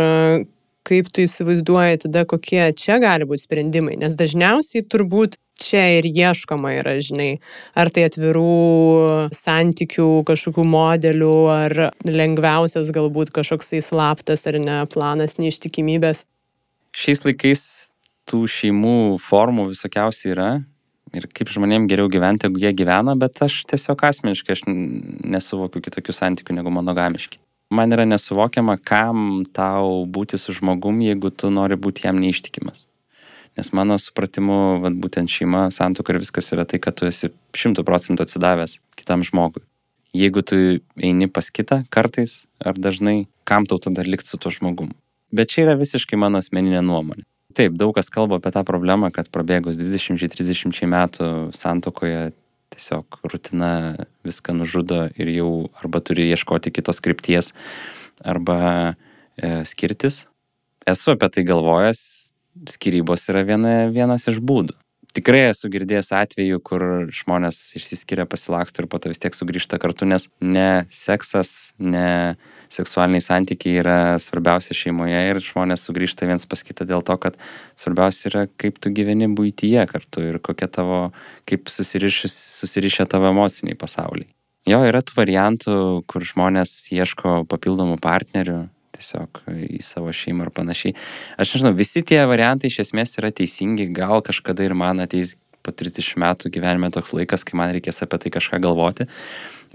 kaip 0.88 1.10
tu 1.12 1.24
įsivaizduoji 1.26 2.04
tada, 2.06 2.24
kokie 2.28 2.62
čia 2.78 2.98
gali 3.02 3.28
būti 3.28 3.44
sprendimai, 3.44 3.98
nes 4.00 4.16
dažniausiai 4.18 4.86
turbūt 4.88 5.36
čia 5.58 5.82
ir 5.98 6.06
ieškoma 6.08 6.76
yra, 6.78 6.96
žinai, 7.02 7.40
ar 7.78 7.90
tai 7.92 8.06
atvirų 8.08 9.28
santykių 9.34 10.08
kažkokių 10.28 10.64
modelių, 10.70 11.36
ar 11.52 11.76
lengviausias 12.06 12.92
galbūt 12.94 13.32
kažkoksai 13.34 13.82
slaptas 13.84 14.46
ar 14.48 14.60
ne 14.62 14.80
planas 14.92 15.36
neištikimybės. 15.42 16.24
Šiais 16.94 17.24
laikais 17.26 17.62
tų 18.28 18.44
šeimų 18.50 19.18
formų 19.24 19.68
visokiausiai 19.72 20.34
yra 20.36 20.50
ir 21.16 21.26
kaip 21.32 21.50
žmonėms 21.50 21.88
geriau 21.90 22.08
gyventi, 22.12 22.46
jeigu 22.46 22.62
jie 22.62 22.72
gyvena, 22.82 23.16
bet 23.18 23.40
aš 23.44 23.62
tiesiog 23.70 24.02
asmeniškai 24.10 24.54
aš 24.54 24.64
nesuvokiu 24.68 25.82
kitokių 25.84 26.14
santykių 26.14 26.60
negu 26.60 26.72
monogamiški 26.72 27.40
man 27.70 27.92
yra 27.92 28.04
nesuvokiama, 28.08 28.78
kam 28.80 29.44
tau 29.52 30.04
būti 30.08 30.38
su 30.40 30.54
žmogum, 30.56 31.00
jeigu 31.04 31.30
tu 31.30 31.50
nori 31.52 31.76
būti 31.76 32.06
jam 32.06 32.20
neištikimas. 32.22 32.86
Nes 33.58 33.72
mano 33.74 33.96
supratimu, 33.98 34.78
vat, 34.84 34.94
būtent 35.02 35.30
šeima, 35.32 35.66
santuoka 35.74 36.14
ir 36.14 36.20
viskas 36.22 36.52
yra 36.54 36.64
tai, 36.68 36.78
kad 36.78 36.94
tu 36.98 37.08
esi 37.08 37.32
šimtų 37.58 37.82
procentų 37.86 38.24
atsidavęs 38.24 38.78
kitam 38.98 39.24
žmogui. 39.26 39.64
Jeigu 40.16 40.44
tu 40.46 40.56
eini 40.96 41.28
pas 41.28 41.50
kitą 41.52 41.82
kartais 41.92 42.46
ar 42.64 42.78
dažnai, 42.78 43.26
kam 43.44 43.66
tau 43.68 43.80
tada 43.82 44.06
likti 44.06 44.30
su 44.30 44.38
tuo 44.40 44.52
žmogum. 44.54 44.94
Bet 45.34 45.50
čia 45.52 45.66
yra 45.66 45.74
visiškai 45.76 46.16
mano 46.16 46.40
asmeninė 46.40 46.80
nuomonė. 46.86 47.26
Taip, 47.58 47.74
daug 47.80 47.94
kas 47.96 48.08
kalba 48.12 48.38
apie 48.38 48.52
tą 48.54 48.62
problemą, 48.64 49.10
kad 49.12 49.28
prabėgus 49.34 49.80
20-30 49.80 50.86
metų 50.88 51.28
santokoje 51.56 52.30
tiesiog 52.78 53.20
rutina 53.26 53.96
viską 54.24 54.54
nužudo 54.54 55.08
ir 55.18 55.34
jau 55.34 55.52
arba 55.82 56.00
turi 56.00 56.30
ieškoti 56.30 56.72
kitos 56.78 57.02
krypties, 57.02 57.52
arba 58.24 58.94
e, 59.36 59.64
skirtis. 59.66 60.26
Esu 60.86 61.12
apie 61.12 61.28
tai 61.34 61.44
galvojęs, 61.44 62.00
skirybos 62.70 63.26
yra 63.32 63.42
viena, 63.44 63.74
vienas 63.92 64.30
iš 64.30 64.38
būdų 64.40 64.78
tikrai 65.16 65.48
esu 65.48 65.70
girdėjęs 65.72 66.10
atvejų, 66.16 66.60
kur 66.64 66.84
žmonės 67.14 67.58
išsiskiria, 67.78 68.26
pasilaksto 68.28 68.82
ir 68.82 68.88
po 68.90 69.00
to 69.00 69.12
vis 69.12 69.20
tiek 69.22 69.34
sugrįžta 69.36 69.80
kartu, 69.80 70.08
nes 70.08 70.28
ne 70.40 70.84
seksas, 70.92 71.72
ne 71.78 72.36
seksualiniai 72.72 73.24
santykiai 73.24 73.80
yra 73.82 73.98
svarbiausia 74.22 74.76
šeimoje 74.76 75.20
ir 75.30 75.42
žmonės 75.44 75.86
sugrįžta 75.88 76.28
viens 76.28 76.48
pas 76.48 76.64
kitą 76.64 76.86
dėl 76.88 77.04
to, 77.06 77.16
kad 77.20 77.38
svarbiausia 77.78 78.28
yra, 78.32 78.46
kaip 78.60 78.80
tu 78.82 78.92
gyveni 78.94 79.30
būtyje 79.32 79.86
kartu 79.90 80.26
ir 80.28 80.40
kokia 80.44 80.70
tavo, 80.72 81.02
kaip 81.48 81.70
susirišę 81.72 83.08
tavo 83.08 83.32
emociniai 83.32 83.78
pasauliai. 83.78 84.28
Jo, 84.68 84.82
yra 84.84 85.00
tų 85.00 85.14
variantų, 85.16 85.74
kur 86.10 86.24
žmonės 86.28 86.90
ieško 86.92 87.46
papildomų 87.48 87.96
partnerių, 88.04 88.66
tiesiog 88.98 89.42
į 89.78 89.80
savo 89.84 90.12
šeimą 90.14 90.46
ir 90.46 90.54
panašiai. 90.54 90.94
Aš 91.40 91.56
nežinau, 91.56 91.74
visi 91.78 92.04
tie 92.06 92.20
variantai 92.28 92.70
iš 92.70 92.82
esmės 92.86 93.16
yra 93.20 93.32
teisingi, 93.34 93.88
gal 93.94 94.22
kažkada 94.26 94.66
ir 94.66 94.76
man 94.78 95.00
ateis 95.04 95.36
po 95.62 95.74
30 95.74 96.16
metų 96.22 96.52
gyvenime 96.54 96.90
toks 96.94 97.12
laikas, 97.16 97.44
kai 97.44 97.58
man 97.60 97.74
reikės 97.76 98.00
apie 98.04 98.20
tai 98.22 98.32
kažką 98.38 98.60
galvoti, 98.64 99.08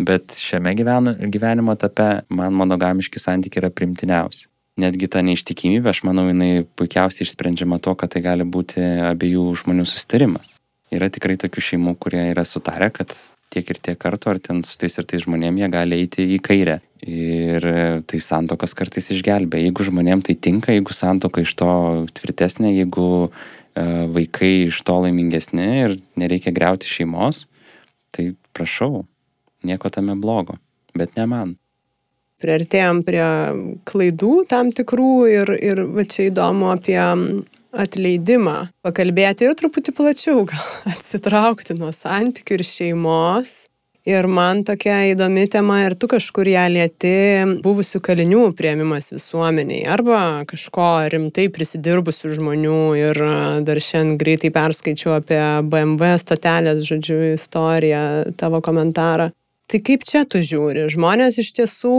bet 0.01 0.33
šiame 0.39 0.73
gyven, 0.79 1.13
gyvenimo 1.33 1.75
etape 1.77 2.23
man 2.33 2.55
monogamiški 2.57 3.21
santykiai 3.21 3.65
yra 3.65 3.71
primtiniausi. 3.73 4.49
Netgi 4.81 5.05
ta 5.13 5.21
neištikimybė, 5.21 5.91
aš 5.91 6.01
manau, 6.07 6.25
jinai 6.31 6.63
puikiausiai 6.79 7.27
išsprendžiama 7.27 7.77
to, 7.83 7.93
kad 7.93 8.09
tai 8.15 8.23
gali 8.25 8.47
būti 8.47 8.81
abiejų 9.11 9.51
žmonių 9.61 9.85
sustarimas. 9.85 10.55
Yra 10.93 11.11
tikrai 11.13 11.37
tokių 11.41 11.61
šeimų, 11.67 11.93
kurie 12.01 12.23
yra 12.31 12.41
sutarę, 12.45 12.89
kad 12.93 13.13
tiek 13.53 13.69
ir 13.69 13.79
tiek 13.85 13.99
kartų, 13.99 14.33
ar 14.33 14.41
ten 14.43 14.61
su 14.67 14.77
tais 14.81 14.97
ir 14.97 15.07
tais 15.09 15.23
žmonėmis 15.25 15.63
jie 15.63 15.71
gali 15.73 16.01
eiti 16.03 16.27
į 16.35 16.41
kairę. 16.43 16.79
Ir 17.03 17.65
tai 18.07 18.19
santokas 18.23 18.75
kartais 18.79 19.09
išgelbė. 19.11 19.59
Jeigu 19.65 19.87
žmonėm 19.89 20.23
tai 20.23 20.37
tinka, 20.39 20.71
jeigu 20.71 20.95
santoka 20.95 21.43
iš 21.43 21.51
to 21.59 21.71
tvirtesnė, 22.15 22.71
jeigu 22.77 23.07
uh, 23.27 23.33
vaikai 24.13 24.53
iš 24.69 24.79
to 24.87 24.99
laimingesni 25.03 25.67
ir 25.81 25.97
nereikia 26.19 26.53
greuti 26.55 26.87
šeimos, 26.87 27.45
tai 28.15 28.31
prašau, 28.55 29.03
nieko 29.67 29.91
tame 29.91 30.15
blogo, 30.19 30.55
bet 30.95 31.17
ne 31.19 31.27
man 31.27 31.57
priartėjom 32.43 33.03
prie 33.07 33.25
klaidų 33.87 34.33
tam 34.51 34.71
tikrų 34.75 35.11
ir, 35.31 35.53
ir 35.63 35.83
va 35.95 36.03
čia 36.09 36.27
įdomu 36.27 36.73
apie 36.73 36.99
atleidimą 37.73 38.69
pakalbėti 38.85 39.47
ir 39.47 39.57
truputį 39.59 39.95
plačiau 39.97 40.47
gal 40.49 40.73
atsitraukti 40.93 41.77
nuo 41.79 41.93
santykių 41.95 42.59
ir 42.59 42.67
šeimos. 42.67 43.53
Ir 44.03 44.25
man 44.27 44.65
tokia 44.67 44.97
įdomi 45.13 45.45
tema 45.47 45.77
ir 45.85 45.93
tu 45.95 46.09
kažkur 46.11 46.49
ją 46.51 46.65
lieti 46.67 47.11
buvusių 47.63 48.01
kalinių 48.03 48.41
prieimimas 48.57 49.13
visuomeniai 49.13 49.85
arba 49.87 50.17
kažko 50.49 50.87
rimtai 51.13 51.45
prisidirbusių 51.55 52.33
žmonių 52.35 52.81
ir 52.99 53.21
dar 53.63 53.79
šiandien 53.79 54.19
greitai 54.19 54.51
perskaičiau 54.51 55.15
apie 55.21 55.39
BMW 55.71 56.17
stotelės, 56.19 56.83
žodžiu, 56.83 57.21
istoriją, 57.37 58.03
tavo 58.35 58.59
komentarą. 58.65 59.29
Tai 59.71 59.79
kaip 59.87 60.03
čia 60.03 60.25
tu 60.27 60.43
žiūri? 60.43 60.89
Žmonės 60.91 61.39
iš 61.39 61.53
tiesų 61.61 61.95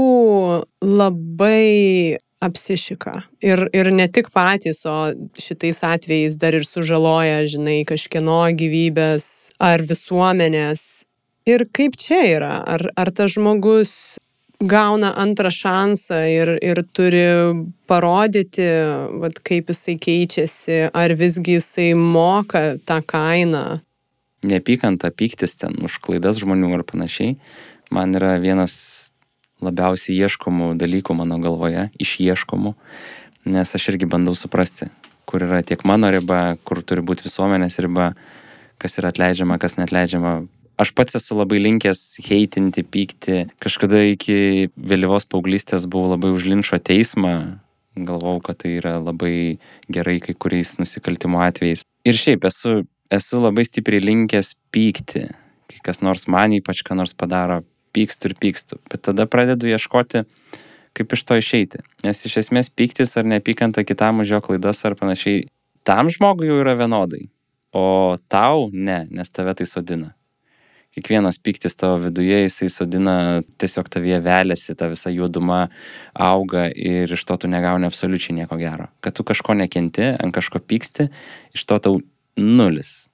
labai 0.85 2.21
apsišika. 2.43 3.23
Ir, 3.45 3.69
ir 3.73 3.91
ne 3.95 4.09
tik 4.11 4.31
patys, 4.35 4.85
o 4.87 5.13
šitais 5.41 5.83
atvejais 5.87 6.37
dar 6.41 6.57
ir 6.57 6.67
sužaloja, 6.69 7.45
žinai, 7.51 7.83
kažkieno 7.89 8.43
gyvybės 8.57 9.51
ar 9.63 9.85
visuomenės. 9.87 11.05
Ir 11.49 11.67
kaip 11.77 11.99
čia 12.01 12.23
yra? 12.37 12.55
Ar, 12.65 12.89
ar 12.97 13.13
tas 13.13 13.35
žmogus 13.37 14.17
gauna 14.65 15.13
antrą 15.21 15.51
šansą 15.53 16.21
ir, 16.31 16.53
ir 16.65 16.81
turi 16.97 17.25
parodyti, 17.91 18.69
vat, 19.21 19.41
kaip 19.45 19.73
jisai 19.73 19.97
keičiasi, 20.01 20.79
ar 20.95 21.15
visgi 21.19 21.59
jisai 21.59 21.91
moka 21.99 22.77
tą 22.87 23.01
kainą? 23.05 23.81
Neapykanta, 24.45 25.11
pyktis 25.13 25.57
ten 25.61 25.79
už 25.85 25.99
klaidas 26.05 26.41
žmonių 26.43 26.75
ar 26.77 26.85
panašiai, 26.87 27.37
man 27.95 28.17
yra 28.17 28.37
vienas 28.43 29.11
labiausiai 29.63 30.17
ieškomų 30.25 30.75
dalykų 30.81 31.17
mano 31.19 31.39
galvoje, 31.43 31.89
išieškomų, 32.03 32.75
nes 33.55 33.75
aš 33.77 33.89
irgi 33.93 34.09
bandau 34.11 34.35
suprasti, 34.39 34.91
kur 35.29 35.45
yra 35.47 35.63
tiek 35.67 35.85
mano 35.87 36.11
riba, 36.13 36.57
kur 36.65 36.83
turi 36.83 37.05
būti 37.05 37.27
visuomenės 37.29 37.79
riba, 37.85 38.13
kas 38.83 38.99
yra 39.01 39.13
atleidžiama, 39.15 39.61
kas 39.63 39.79
netleidžiama. 39.79 40.45
Aš 40.81 40.91
pats 40.99 41.15
esu 41.15 41.37
labai 41.39 41.61
linkęs 41.63 42.01
heitinti, 42.27 42.83
pykti. 42.83 43.45
Kažkada 43.63 44.01
iki 44.11 44.73
vėlyvos 44.75 45.29
paauglystės 45.31 45.87
buvau 45.87 46.17
labai 46.17 46.33
užlinčio 46.35 46.81
teismą, 46.83 47.61
galvau, 47.95 48.41
kad 48.43 48.59
tai 48.65 48.77
yra 48.81 48.97
labai 48.99 49.61
gerai 49.93 50.19
kai 50.23 50.35
kuriais 50.35 50.75
nusikaltimo 50.81 51.39
atvejais. 51.45 51.85
Ir 52.05 52.19
šiaip 52.19 52.49
esu, 52.51 52.83
esu 53.13 53.43
labai 53.43 53.63
stipriai 53.69 54.03
linkęs 54.03 54.57
pykti, 54.75 55.29
kai 55.71 55.79
kas 55.87 56.03
nors 56.03 56.27
man 56.27 56.57
ypač 56.59 56.83
ką 56.87 56.99
nors 56.99 57.15
padaro, 57.15 57.63
pykstu 57.95 58.31
ir 58.31 58.37
pykstu. 58.41 58.81
Bet 58.91 59.05
tada 59.09 59.27
pradedu 59.31 59.71
ieškoti, 59.71 60.25
kaip 60.95 61.15
iš 61.17 61.25
to 61.27 61.39
išeiti. 61.41 61.83
Nes 62.07 62.25
iš 62.27 62.41
esmės 62.45 62.71
pyktis 62.71 63.17
ar 63.19 63.29
neapykanta 63.29 63.87
kitam 63.87 64.23
už 64.25 64.37
jo 64.37 64.43
klaidas 64.45 64.83
ar 64.87 64.99
panašiai, 64.99 65.47
tam 65.87 66.11
žmogui 66.13 66.51
jau 66.51 66.61
yra 66.63 66.77
vienodai. 66.79 67.29
O 67.75 68.15
tau 68.31 68.69
ne, 68.73 69.05
nes 69.11 69.35
tave 69.35 69.57
tai 69.59 69.67
sodina. 69.67 70.13
Kiekvienas 70.95 71.41
pyktis 71.43 71.75
tavo 71.75 71.97
viduje, 72.05 72.37
jisai 72.45 72.69
sodina, 72.71 73.15
tiesiog 73.59 73.89
tavyje 73.91 74.21
velėsi, 74.23 74.77
ta 74.79 74.87
visa 74.93 75.11
juoduma 75.11 75.65
auga 76.15 76.69
ir 76.71 77.11
iš 77.17 77.25
to 77.27 77.35
tu 77.43 77.51
negauni 77.51 77.89
absoliučiai 77.89 78.37
nieko 78.37 78.59
gero. 78.61 78.87
Kad 79.03 79.19
tu 79.19 79.27
kažko 79.27 79.59
nekenti, 79.59 80.13
ant 80.15 80.35
kažko 80.37 80.63
pyksti, 80.63 81.09
iš 81.59 81.67
to 81.67 81.81
tau 81.83 81.99
nulis 82.39 83.09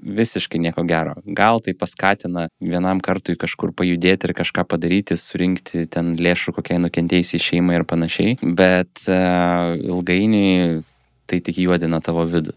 visiškai 0.00 0.60
nieko 0.62 0.84
gero. 0.88 1.16
Gal 1.24 1.60
tai 1.64 1.74
paskatina 1.78 2.46
vienam 2.60 3.02
kartui 3.04 3.36
kažkur 3.40 3.74
pajudėti 3.76 4.28
ir 4.28 4.36
kažką 4.38 4.66
padaryti, 4.70 5.18
surinkti 5.18 5.86
ten 5.90 6.14
lėšų 6.20 6.56
kokiai 6.58 6.80
nukentėjusiai 6.84 7.42
šeimai 7.46 7.80
ir 7.80 7.86
panašiai, 7.88 8.38
bet 8.42 9.06
uh, 9.08 9.76
ilgainiui 9.76 10.82
tai 11.30 11.40
tik 11.44 11.62
juodina 11.62 12.02
tavo 12.02 12.24
vidų. 12.26 12.56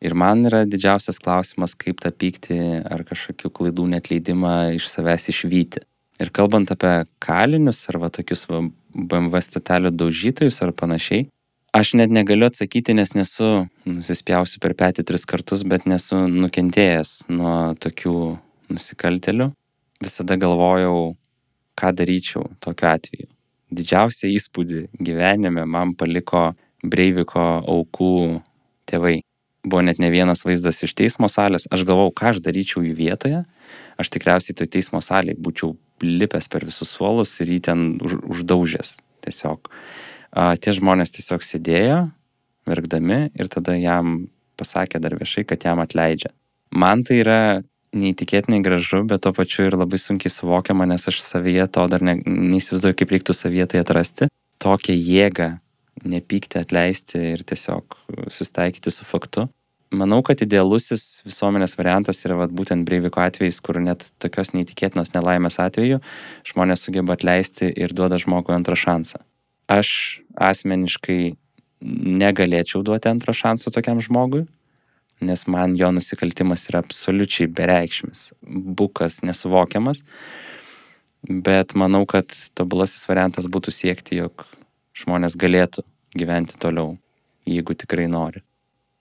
Ir 0.00 0.14
man 0.16 0.46
yra 0.48 0.62
didžiausias 0.64 1.20
klausimas, 1.20 1.74
kaip 1.76 2.00
tą 2.00 2.08
pyktį 2.08 2.58
ar 2.88 3.04
kažkokių 3.04 3.50
klaidų 3.52 3.84
netleidimą 3.92 4.54
iš 4.78 4.86
savęs 4.88 5.28
išvykti. 5.34 5.84
Ir 6.20 6.32
kalbant 6.36 6.72
apie 6.72 7.04
kalinius 7.20 7.82
arba 7.92 8.08
tokius 8.12 8.46
va, 8.48 8.62
BMW 8.92 9.40
stotelių 9.44 9.92
daužytojus 9.92 10.60
ar 10.64 10.72
panašiai, 10.76 11.28
Aš 11.70 11.92
net 11.94 12.10
negaliu 12.10 12.48
atsakyti, 12.48 12.96
nes 12.98 13.12
nesu 13.14 13.68
nusispjausiu 13.86 14.58
per 14.62 14.72
petį 14.74 15.04
tris 15.06 15.22
kartus, 15.28 15.62
bet 15.62 15.86
nesu 15.86 16.18
nukentėjęs 16.26 17.30
nuo 17.30 17.76
tokių 17.78 18.14
nusikaltelių. 18.74 19.52
Visada 20.02 20.34
galvojau, 20.40 21.14
ką 21.78 21.92
daryčiau 21.94 22.48
tokiu 22.64 22.88
atveju. 22.90 23.28
Didžiausią 23.70 24.32
įspūdį 24.34 24.82
gyvenime 24.98 25.62
man 25.62 25.94
paliko 25.94 26.48
Breiviko 26.82 27.46
aukų 27.62 28.40
tėvai. 28.90 29.20
Buvo 29.62 29.84
net 29.86 30.00
ne 30.02 30.10
vienas 30.10 30.42
vaizdas 30.48 30.82
iš 30.82 30.96
teismo 30.98 31.30
salės. 31.30 31.68
Aš 31.70 31.84
galvau, 31.86 32.10
ką 32.10 32.32
aš 32.32 32.42
daryčiau 32.42 32.82
jų 32.82 32.96
vietoje. 32.98 33.44
Aš 34.00 34.10
tikriausiai 34.16 34.58
toj 34.58 34.72
teismo 34.74 34.98
salėje 35.04 35.38
būčiau 35.38 35.76
lipęs 36.02 36.50
per 36.50 36.66
visus 36.66 36.90
suolus 36.96 37.36
ir 37.44 37.54
jį 37.54 37.60
ten 37.68 37.90
už, 38.02 38.22
uždaužęs. 38.26 38.96
Tiesiog 39.20 39.68
a, 40.32 40.54
tie 40.56 40.74
žmonės 40.76 41.14
tiesiog 41.16 41.44
sėdėjo, 41.44 42.00
verkdami 42.70 43.30
ir 43.34 43.50
tada 43.52 43.76
jam 43.78 44.28
pasakė 44.60 45.00
dar 45.02 45.16
viešai, 45.18 45.46
kad 45.48 45.64
jam 45.64 45.82
atleidžia. 45.82 46.32
Man 46.70 47.02
tai 47.06 47.22
yra 47.24 47.40
neįtikėtinai 47.96 48.60
gražu, 48.62 49.02
bet 49.08 49.24
tuo 49.24 49.32
pačiu 49.34 49.66
ir 49.66 49.76
labai 49.78 49.98
sunkiai 49.98 50.30
suvokiama, 50.30 50.86
nes 50.86 51.08
aš 51.10 51.22
savyje 51.24 51.66
to 51.74 51.86
dar 51.90 52.04
ne, 52.06 52.20
neįsivaizduoju, 52.22 52.98
kaip 53.00 53.14
reiktų 53.16 53.34
savyje 53.34 53.66
tai 53.72 53.82
atrasti. 53.82 54.28
Tokią 54.62 54.94
jėgą 54.94 55.48
nepykti, 56.06 56.60
atleisti 56.60 57.22
ir 57.34 57.42
tiesiog 57.46 57.96
sustaikyti 58.30 58.92
su 58.94 59.08
faktu. 59.08 59.48
Manau, 59.90 60.20
kad 60.22 60.38
idealusis 60.44 61.24
visuomenės 61.26 61.74
variantas 61.74 62.22
yra 62.22 62.36
vat, 62.38 62.52
būtent 62.54 62.86
Breiviko 62.86 63.24
atvejais, 63.24 63.58
kur 63.58 63.80
net 63.82 64.06
tokios 64.22 64.52
neįtikėtinos 64.54 65.10
nelaimės 65.16 65.58
atveju 65.58 65.98
žmonės 66.46 66.86
sugeba 66.86 67.18
atleisti 67.18 67.72
ir 67.74 67.96
duoda 67.96 68.20
žmogui 68.22 68.54
antrą 68.54 68.78
šansą 68.78 69.24
aš 69.70 70.20
asmeniškai 70.34 71.20
negalėčiau 72.20 72.82
duoti 72.84 73.08
antro 73.10 73.34
šanso 73.36 73.72
tokiam 73.72 74.00
žmogui, 74.04 74.44
nes 75.24 75.46
man 75.48 75.76
jo 75.76 75.90
nusikaltimas 75.94 76.66
yra 76.70 76.82
absoliučiai 76.84 77.48
bereikšmis, 77.52 78.30
bukas, 78.80 79.20
nesuvokiamas, 79.24 80.02
bet 81.28 81.76
manau, 81.76 82.04
kad 82.08 82.32
tobulasis 82.56 83.06
variantas 83.08 83.48
būtų 83.52 83.72
siekti, 83.74 84.20
jog 84.22 84.46
žmonės 84.96 85.36
galėtų 85.40 85.84
gyventi 86.16 86.56
toliau, 86.60 86.96
jeigu 87.48 87.76
tikrai 87.76 88.08
nori. 88.10 88.42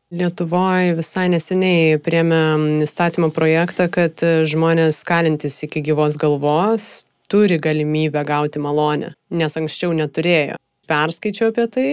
Lietuvoje 0.09 0.95
visai 0.97 1.27
neseniai 1.29 1.99
priemė 2.01 2.41
įstatymo 2.85 3.29
projektą, 3.33 3.85
kad 3.93 4.17
žmonės 4.49 5.03
kalintis 5.05 5.59
iki 5.67 5.83
gyvos 5.85 6.17
galvos 6.17 6.89
turi 7.29 7.59
galimybę 7.61 8.23
gauti 8.25 8.59
malonę, 8.59 9.13
nes 9.29 9.57
anksčiau 9.57 9.93
neturėjo. 9.93 10.57
Perskaičiau 10.89 11.51
apie 11.53 11.67
tai 11.69 11.91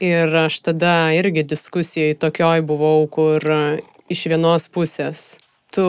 ir 0.00 0.36
aš 0.46 0.62
tada 0.64 1.12
irgi 1.12 1.44
diskusijai 1.44 2.16
tokioj 2.16 2.64
buvau, 2.64 3.04
kur 3.12 3.44
iš 4.10 4.24
vienos 4.32 4.70
pusės 4.72 5.36
tu 5.70 5.84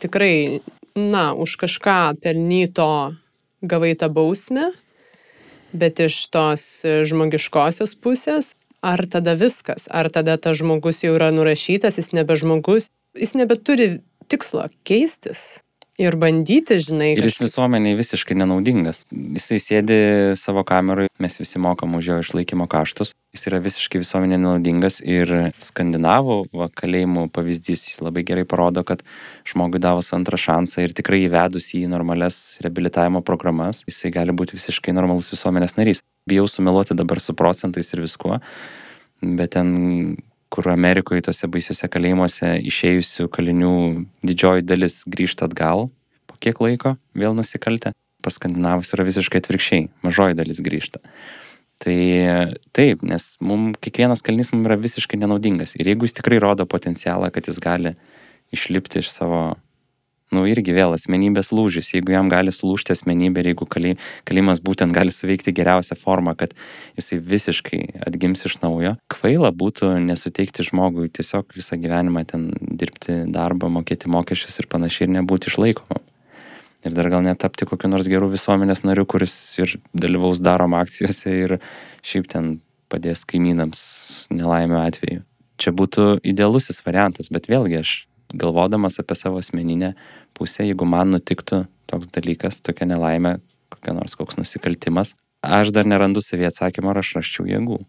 tikrai, 0.00 0.60
na, 0.94 1.32
už 1.34 1.58
kažką 1.60 2.22
pelnyto 2.22 3.16
gavai 3.60 3.92
tą 3.98 4.08
bausmę, 4.08 4.70
bet 5.76 6.00
iš 6.00 6.16
tos 6.32 6.86
žmogiškosios 6.86 7.96
pusės, 8.00 8.54
ar 8.80 9.04
tada 9.10 9.34
viskas, 9.36 9.90
ar 9.90 10.08
tada 10.08 10.38
tas 10.40 10.56
žmogus 10.62 11.02
jau 11.04 11.12
yra 11.18 11.28
nurašytas, 11.34 11.98
jis 12.00 12.14
nebe 12.16 12.38
žmogus, 12.38 12.88
jis 13.18 13.36
nebeturi 13.36 13.90
tikslo 14.30 14.70
keistis 14.86 15.60
ir 15.98 16.16
bandyti, 16.20 16.76
žinai. 16.82 17.10
Ir 17.16 17.26
jis 17.26 17.40
visuomeniai 17.40 17.96
visiškai 17.98 18.36
nenaudingas. 18.38 19.02
Jisai 19.10 19.58
sėdi 19.62 19.98
savo 20.38 20.62
kameroje, 20.66 21.10
mes 21.22 21.38
visi 21.40 21.60
mokam 21.62 21.96
už 21.98 22.10
jo 22.10 22.18
išlaikymo 22.24 22.68
kaštus. 22.70 23.12
Jis 23.34 23.46
yra 23.50 23.60
visiškai 23.62 24.00
visuomenė 24.02 24.38
nenaudingas 24.38 25.00
ir 25.06 25.52
skandinavų 25.62 26.38
va, 26.56 26.70
kalėjimų 26.80 27.28
pavyzdys 27.34 27.86
jis 27.90 28.00
labai 28.02 28.24
gerai 28.26 28.46
parodo, 28.48 28.84
kad 28.86 29.04
žmogui 29.48 29.82
davus 29.82 30.10
antrą 30.16 30.38
šansą 30.40 30.86
ir 30.86 30.96
tikrai 30.96 31.24
įvedus 31.26 31.72
į 31.78 31.84
normales 31.90 32.58
reabilitavimo 32.64 33.22
programas, 33.26 33.84
jisai 33.88 34.12
gali 34.14 34.34
būti 34.34 34.58
visiškai 34.58 34.96
normalus 34.96 35.30
visuomenės 35.34 35.78
narys. 35.78 36.02
Bijau 36.28 36.48
sumeluoti 36.50 36.96
dabar 36.98 37.22
su 37.22 37.34
procentais 37.38 37.94
ir 37.94 38.02
viskuo, 38.04 38.40
bet 39.22 39.54
ten 39.54 39.70
kur 40.50 40.68
Amerikoje 40.72 41.24
tose 41.28 41.48
baisiuose 41.50 41.88
kalėjimuose 41.90 42.56
išėjusių 42.66 43.28
kalinių 43.32 43.74
didžioji 44.26 44.66
dalis 44.66 45.00
grįžta 45.06 45.46
atgal 45.46 45.86
po 46.26 46.38
kiek 46.42 46.58
laiko 46.62 46.96
vėl 47.14 47.36
nusikaltę. 47.38 47.94
Pas 48.20 48.36
skandinavus 48.36 48.90
yra 48.92 49.06
visiškai 49.06 49.40
atvirkščiai, 49.40 49.86
mažoji 50.04 50.36
dalis 50.36 50.60
grįžta. 50.60 51.00
Tai 51.80 51.96
taip, 52.76 53.00
nes 53.06 53.24
mums 53.40 53.78
kiekvienas 53.80 54.20
kalinys 54.26 54.50
mums 54.52 54.68
yra 54.68 54.76
visiškai 54.76 55.16
nenaudingas. 55.22 55.72
Ir 55.80 55.88
jeigu 55.88 56.04
jis 56.04 56.18
tikrai 56.18 56.40
rodo 56.42 56.66
potencialą, 56.68 57.30
kad 57.32 57.48
jis 57.48 57.62
gali 57.62 57.94
išlipti 58.52 59.00
iš 59.00 59.08
savo 59.14 59.54
nu 60.34 60.44
irgi 60.48 60.74
vėl 60.74 60.94
asmenybės 60.94 61.50
lūžis, 61.54 61.90
jeigu 61.94 62.14
jam 62.14 62.30
gali 62.32 62.52
sulūžti 62.54 62.94
asmenybė 62.94 63.42
ir 63.42 63.50
jeigu 63.52 63.66
kali, 63.70 63.94
kalimas 64.28 64.62
būtent 64.64 64.94
gali 64.94 65.14
suveikti 65.14 65.54
geriausią 65.56 65.98
formą, 65.98 66.36
kad 66.38 66.54
jisai 66.98 67.18
visiškai 67.32 67.80
atgims 68.06 68.46
iš 68.46 68.60
naujo, 68.62 68.94
kvaila 69.12 69.50
būtų 69.50 69.92
nesuteikti 70.06 70.66
žmogui 70.70 71.10
tiesiog 71.10 71.50
visą 71.56 71.78
gyvenimą 71.80 72.24
ten 72.30 72.50
dirbti 72.60 73.24
darbą, 73.30 73.72
mokėti 73.72 74.10
mokesčius 74.12 74.62
ir 74.62 74.70
panašiai 74.70 75.08
ir 75.08 75.14
nebūti 75.18 75.50
išlaikomam. 75.50 76.06
Ir 76.80 76.94
dar 76.96 77.10
gal 77.12 77.20
netapti 77.20 77.66
kokiu 77.68 77.90
nors 77.92 78.08
gerų 78.08 78.30
visuomenės 78.32 78.86
nariu, 78.88 79.04
kuris 79.04 79.34
ir 79.60 79.74
dalyvaus 79.92 80.40
darom 80.40 80.78
akcijose 80.78 81.34
ir 81.42 81.58
šiaip 82.00 82.30
ten 82.30 82.54
padės 82.90 83.26
kaimynams 83.28 83.82
nelaimio 84.32 84.80
atveju. 84.80 85.26
Čia 85.60 85.74
būtų 85.76 86.06
idealusis 86.24 86.80
variantas, 86.86 87.28
bet 87.28 87.50
vėlgi 87.52 87.82
aš 87.82 87.90
galvodamas 88.34 89.00
apie 89.02 89.16
savo 89.18 89.40
asmeninę 89.42 89.94
pusę, 90.36 90.64
jeigu 90.66 90.86
man 90.88 91.14
nutiktų 91.14 91.64
toks 91.90 92.10
dalykas, 92.14 92.60
tokia 92.64 92.86
nelaimė, 92.88 93.38
kokia 93.72 93.94
nors 93.96 94.16
koks 94.18 94.38
nusikaltimas, 94.40 95.14
aš 95.42 95.72
dar 95.74 95.88
nerandu 95.88 96.22
savį 96.24 96.50
atsakymą, 96.50 96.92
ar 96.92 97.02
aš 97.02 97.16
raščiau 97.18 97.48
jėgų. 97.50 97.80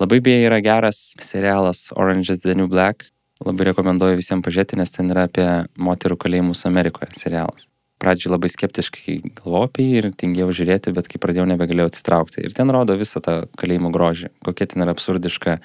Labai 0.00 0.20
beje 0.22 0.46
yra 0.46 0.60
geras 0.62 1.14
serialas 1.22 1.90
Orange 1.96 2.32
is 2.32 2.42
the 2.44 2.54
New 2.54 2.70
Black. 2.70 3.08
Labai 3.44 3.66
rekomenduoju 3.68 4.16
visiems 4.16 4.44
pažiūrėti, 4.46 4.78
nes 4.80 4.92
ten 4.94 5.10
yra 5.12 5.26
apie 5.28 5.46
moterų 5.76 6.16
kalėjimus 6.22 6.64
Amerikoje 6.68 7.10
serialas. 7.18 7.66
Pradžiai 8.00 8.32
labai 8.32 8.48
skeptiškai 8.52 9.18
galvojau 9.38 9.68
apie 9.68 9.84
jį 9.86 10.00
ir 10.00 10.08
tingėjau 10.20 10.54
žiūrėti, 10.58 10.92
bet 10.96 11.08
kai 11.08 11.20
pradėjau 11.20 11.46
nebegalėjau 11.48 11.90
atsitraukti. 11.90 12.44
Ir 12.44 12.56
ten 12.56 12.72
rodo 12.72 12.96
visą 12.96 13.22
tą 13.24 13.36
kalėjimo 13.60 13.90
grožį, 13.92 14.30
kokia 14.44 14.68
ten 14.72 14.84
yra 14.84 14.92
absurdiška 14.96 15.58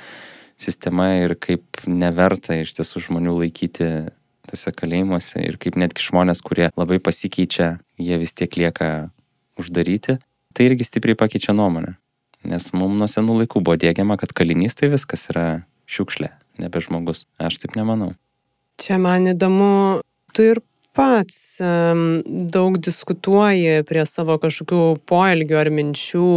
sistema 0.61 1.11
ir 1.19 1.35
kaip 1.39 1.83
neverta 1.87 2.61
iš 2.61 2.75
tiesų 2.77 3.05
žmonių 3.07 3.37
laikyti 3.43 3.89
tose 4.49 4.73
kalėjimuose 4.75 5.43
ir 5.45 5.57
kaip 5.61 5.77
netgi 5.79 6.03
žmonės, 6.05 6.43
kurie 6.45 6.69
labai 6.75 6.99
pasikeičia, 7.03 7.75
jie 8.01 8.19
vis 8.21 8.35
tiek 8.37 8.57
lieka 8.59 9.11
uždaryti, 9.61 10.17
tai 10.53 10.69
irgi 10.69 10.87
stipriai 10.87 11.19
pakeičia 11.19 11.55
nuomonę. 11.57 11.95
Nes 12.47 12.71
mums 12.73 12.97
nuo 12.97 13.07
senų 13.09 13.41
laikų 13.43 13.61
buvo 13.61 13.77
dėgiama, 13.77 14.17
kad 14.17 14.33
kalinys 14.33 14.75
tai 14.77 14.89
viskas 14.91 15.27
yra 15.33 15.45
šiukšlė, 15.91 16.31
nebe 16.61 16.81
žmogus. 16.81 17.27
Aš 17.37 17.61
taip 17.61 17.77
nemanau. 17.77 18.15
Čia 18.81 18.97
man 19.01 19.29
įdomu, 19.29 20.01
tu 20.33 20.47
ir 20.49 20.61
pats 20.97 21.61
um, 21.63 22.21
daug 22.25 22.79
diskutuoji 22.81 23.85
prie 23.87 24.05
savo 24.09 24.39
kažkokių 24.41 24.81
poelgių 25.07 25.59
ar 25.61 25.69
minčių, 25.73 26.31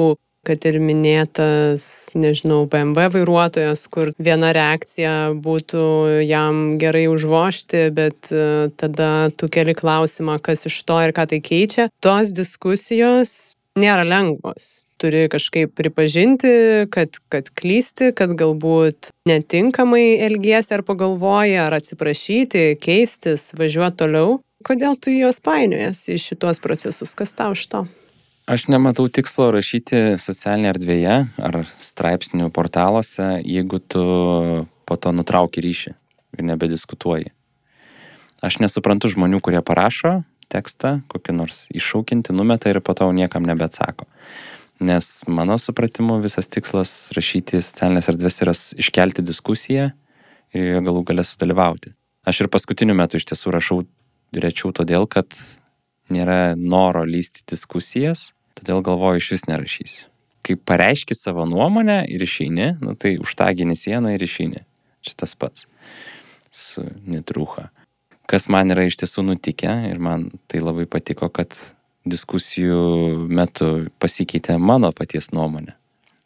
kad 0.47 0.65
ir 0.69 0.79
minėtas, 0.83 1.87
nežinau, 2.15 2.65
BMW 2.71 3.09
vairuotojas, 3.17 3.87
kur 3.93 4.13
viena 4.19 4.53
reakcija 4.57 5.35
būtų 5.45 5.85
jam 6.29 6.79
gerai 6.81 7.07
užvošti, 7.13 7.89
bet 7.97 8.31
e, 8.33 8.71
tada 8.81 9.11
tu 9.37 9.49
keli 9.53 9.77
klausimą, 9.79 10.39
kas 10.45 10.67
iš 10.71 10.81
to 10.89 11.01
ir 11.05 11.15
ką 11.17 11.29
tai 11.33 11.43
keičia. 11.45 11.91
Tos 12.05 12.35
diskusijos 12.37 13.55
nėra 13.79 14.05
lengvos. 14.07 14.93
Turi 15.03 15.27
kažkaip 15.33 15.75
pripažinti, 15.77 16.53
kad, 16.95 17.19
kad 17.33 17.51
klysti, 17.59 18.13
kad 18.17 18.37
galbūt 18.39 19.11
netinkamai 19.29 20.21
elgiesi 20.29 20.77
ar 20.77 20.85
pagalvoji, 20.87 21.59
ar 21.65 21.79
atsiprašyti, 21.81 22.71
keistis, 22.83 23.51
važiuoti 23.59 24.01
toliau. 24.05 24.39
Kodėl 24.65 24.97
tu 24.97 25.13
juos 25.13 25.43
painiojas 25.45 26.07
į 26.09 26.21
šitos 26.23 26.63
procesus? 26.65 27.13
Kas 27.19 27.35
tau 27.37 27.53
iš 27.57 27.67
to? 27.73 27.85
Aš 28.45 28.67
nematau 28.69 29.07
tikslo 29.09 29.47
rašyti 29.55 30.19
socialinėje 30.21 30.73
erdvėje 30.75 31.15
ar 31.49 31.57
straipsnių 31.65 32.51
portaluose, 32.53 33.39
jeigu 33.41 33.79
tu 33.81 34.03
po 34.85 34.97
to 35.01 35.13
nutrauki 35.17 35.65
ryšį 35.65 35.93
ir 36.37 36.45
nebediskutuoji. 36.51 37.33
Aš 38.45 38.59
nesuprantu 38.61 39.09
žmonių, 39.09 39.41
kurie 39.41 39.65
parašo 39.65 40.19
tekstą, 40.53 40.99
kokį 41.09 41.39
nors 41.39 41.63
iššaukinti, 41.73 42.37
numeta 42.37 42.69
ir 42.69 42.83
po 42.85 42.93
to 42.93 43.09
niekam 43.17 43.49
nebeatsako. 43.49 44.05
Nes 44.85 45.25
mano 45.25 45.57
supratimu 45.57 46.21
visas 46.21 46.53
tikslas 46.53 46.93
rašyti 47.17 47.65
socialinės 47.65 48.13
erdvės 48.13 48.41
yra 48.45 48.53
iškelti 48.53 49.25
diskusiją 49.25 49.89
ir 50.53 50.69
joje 50.69 50.85
galų 50.85 51.09
galę 51.09 51.25
sudalyvauti. 51.25 51.97
Aš 52.29 52.45
ir 52.45 52.53
paskutiniu 52.53 52.93
metu 52.93 53.17
iš 53.17 53.25
tiesų 53.33 53.57
rašau 53.57 53.85
rečiau 54.37 54.77
todėl, 54.77 55.09
kad 55.09 55.33
nėra 56.13 56.55
noro 56.57 57.05
lysti 57.09 57.45
diskusijas, 57.51 58.33
todėl 58.59 58.83
galvoju 58.85 59.23
iš 59.23 59.31
vis 59.35 59.47
nerašysiu. 59.51 60.09
Kai 60.45 60.57
pareiški 60.61 61.17
savo 61.17 61.47
nuomonę 61.49 62.03
ir 62.13 62.23
išeini, 62.25 62.75
nu, 62.85 62.93
tai 63.01 63.17
užtagini 63.23 63.77
sieną 63.79 64.13
ir 64.13 64.25
išeini. 64.25 64.65
Čia 65.05 65.15
tas 65.23 65.33
pats 65.37 65.65
su 66.53 66.85
netrūcha. 67.09 67.71
Kas 68.29 68.49
man 68.53 68.73
yra 68.73 68.85
iš 68.89 68.99
tiesų 69.01 69.25
nutikę 69.25 69.73
ir 69.89 70.01
man 70.01 70.29
tai 70.49 70.61
labai 70.65 70.85
patiko, 70.89 71.31
kad 71.33 71.57
diskusijų 72.09 73.25
metu 73.33 73.89
pasikeitė 74.01 74.59
mano 74.61 74.93
paties 74.97 75.31
nuomonė. 75.33 75.73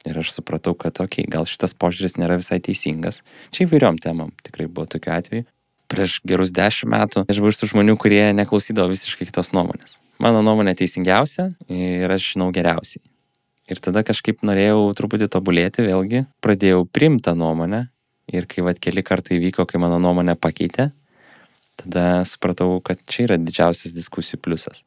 Ir 0.07 0.18
aš 0.18 0.31
supratau, 0.37 0.74
kad, 0.79 0.99
okei, 1.03 1.26
okay, 1.26 1.31
gal 1.31 1.47
šitas 1.47 1.74
požiūris 1.79 2.16
nėra 2.18 2.39
visai 2.39 2.61
teisingas. 2.62 3.22
Čia 3.55 3.66
įvairiom 3.66 3.99
temam 4.03 4.31
tikrai 4.47 4.68
buvo 4.70 4.87
tokiu 4.91 5.14
atveju 5.14 5.47
prieš 5.89 6.18
gerus 6.28 6.53
dešimt 6.55 6.93
metų 6.93 7.24
aš 7.26 7.41
buvau 7.41 7.53
iš 7.53 7.61
tų 7.61 7.70
žmonių, 7.72 7.97
kurie 8.01 8.22
neklausydavo 8.36 8.93
visiškai 8.93 9.28
kitos 9.28 9.53
nuomonės. 9.57 9.99
Mano 10.22 10.43
nuomonė 10.45 10.74
teisingiausia 10.78 11.51
ir 11.72 12.11
aš 12.11 12.34
žinau 12.34 12.51
geriausiai. 12.55 13.03
Ir 13.68 13.80
tada 13.84 14.03
kažkaip 14.07 14.41
norėjau 14.47 14.89
truputį 14.97 15.28
tobulėti, 15.32 15.84
vėlgi 15.84 16.24
pradėjau 16.45 16.86
primtą 16.89 17.34
nuomonę 17.36 17.86
ir 18.32 18.49
kai 18.49 18.64
vad 18.64 18.80
keli 18.80 19.05
kartai 19.05 19.36
įvyko, 19.36 19.66
kai 19.68 19.80
mano 19.80 19.99
nuomonė 20.01 20.39
pakeitė, 20.41 20.91
tada 21.80 22.24
supratau, 22.28 22.78
kad 22.84 23.01
čia 23.09 23.26
yra 23.28 23.41
didžiausias 23.41 23.97
diskusijų 23.97 24.41
pliusas. 24.45 24.84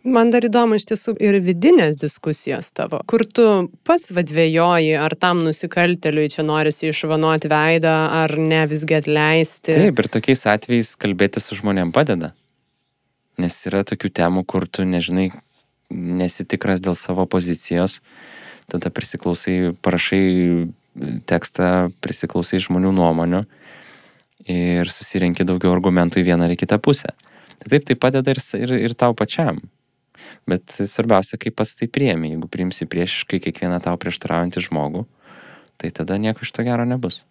Man 0.00 0.30
dar 0.32 0.46
įdomu 0.46 0.78
iš 0.78 0.86
tiesų 0.88 1.12
ir 1.20 1.36
vidinės 1.44 1.98
diskusijos 2.00 2.70
tavo, 2.72 3.02
kur 3.04 3.26
tu 3.28 3.44
pats 3.84 4.08
vadvėjoji, 4.16 4.94
ar 4.96 5.12
tam 5.20 5.42
nusikalteliui 5.44 6.30
čia 6.32 6.40
norisi 6.46 6.88
išvanuoti 6.88 7.50
veidą, 7.52 7.92
ar 8.22 8.32
ne 8.40 8.62
visgi 8.70 8.96
atleisti. 8.96 9.74
Taip, 9.76 9.98
ir 10.00 10.08
tokiais 10.08 10.46
atvejais 10.48 10.94
kalbėti 10.96 11.42
su 11.44 11.58
žmonėm 11.58 11.92
padeda. 11.92 12.30
Nes 13.40 13.56
yra 13.68 13.82
tokių 13.84 14.08
temų, 14.16 14.44
kur 14.48 14.64
tu 14.64 14.86
nežinai, 14.88 15.26
nesitikras 15.92 16.80
dėl 16.80 16.96
savo 16.96 17.26
pozicijos, 17.28 17.98
tada 18.72 18.88
prisiklausai, 18.94 19.74
parašai 19.84 20.22
tekstą, 21.28 21.90
prisiklausai 22.00 22.62
žmonių 22.64 22.94
nuomonių 22.96 23.42
ir 24.48 24.88
susirenki 24.88 25.44
daugiau 25.44 25.74
argumentų 25.74 26.22
į 26.22 26.24
vieną 26.30 26.48
ar 26.48 26.56
į 26.56 26.58
kitą 26.64 26.80
pusę. 26.80 27.12
Tai 27.60 27.68
taip, 27.68 27.84
tai 27.84 27.98
padeda 28.00 28.32
ir, 28.32 28.40
ir, 28.56 28.74
ir 28.88 28.96
tau 28.96 29.12
pačiam. 29.12 29.60
Bet 30.50 30.72
svarbiausia, 30.72 31.38
kaip 31.40 31.56
pats 31.60 31.76
tai 31.78 31.88
priemi. 31.92 32.34
Jeigu 32.34 32.48
priimsi 32.50 32.88
priešiškai 32.90 33.40
kiekvieną 33.46 33.80
tau 33.84 33.96
prieštaraujantį 34.00 34.64
žmogų, 34.68 35.06
tai 35.80 35.92
tada 35.94 36.18
nieko 36.20 36.46
iš 36.46 36.54
to 36.56 36.66
gero 36.66 36.86
nebus. 36.88 37.24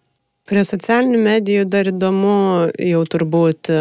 Prie 0.48 0.62
socialinių 0.66 1.20
medijų 1.22 1.66
dar 1.70 1.90
įdomu, 1.92 2.70
jau 2.74 3.02
turbūt 3.06 3.70
e, 3.70 3.80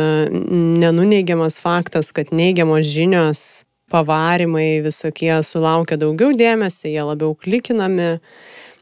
nenuneigiamas 0.84 1.57
faktas, 1.62 2.12
kad 2.14 2.34
neigiamos 2.36 2.86
žinios, 2.86 3.41
pavarimai 3.89 4.82
visokie 4.86 5.32
sulaukia 5.45 5.97
daugiau 5.97 6.36
dėmesio, 6.38 6.89
jie 6.91 7.01
labiau 7.05 7.34
klikinami 7.34 8.20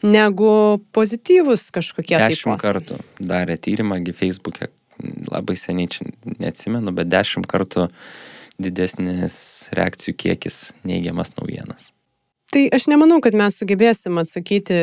negu 0.03 0.81
pozityvus 0.93 1.69
kažkokie 1.73 2.17
tai 2.17 2.33
Dešimt 2.33 2.61
kartų 2.61 2.99
darė 3.23 3.57
tyrimą, 3.61 4.01
gi 4.05 4.13
Facebook'e, 4.15 4.69
labai 5.31 5.55
seniai 5.57 5.89
čia 5.91 6.09
neatsimenu, 6.37 6.93
bet 6.97 7.09
dešimt 7.13 7.47
kartų 7.49 7.87
didesnis 8.61 9.69
reakcijų 9.77 10.15
kiekis 10.17 10.57
neigiamas 10.87 11.33
naujienas. 11.37 11.91
Tai 12.47 12.63
aš 12.71 12.85
nemanau, 12.87 13.19
kad 13.21 13.35
mes 13.35 13.57
sugebėsim 13.59 14.15
atsakyti, 14.21 14.77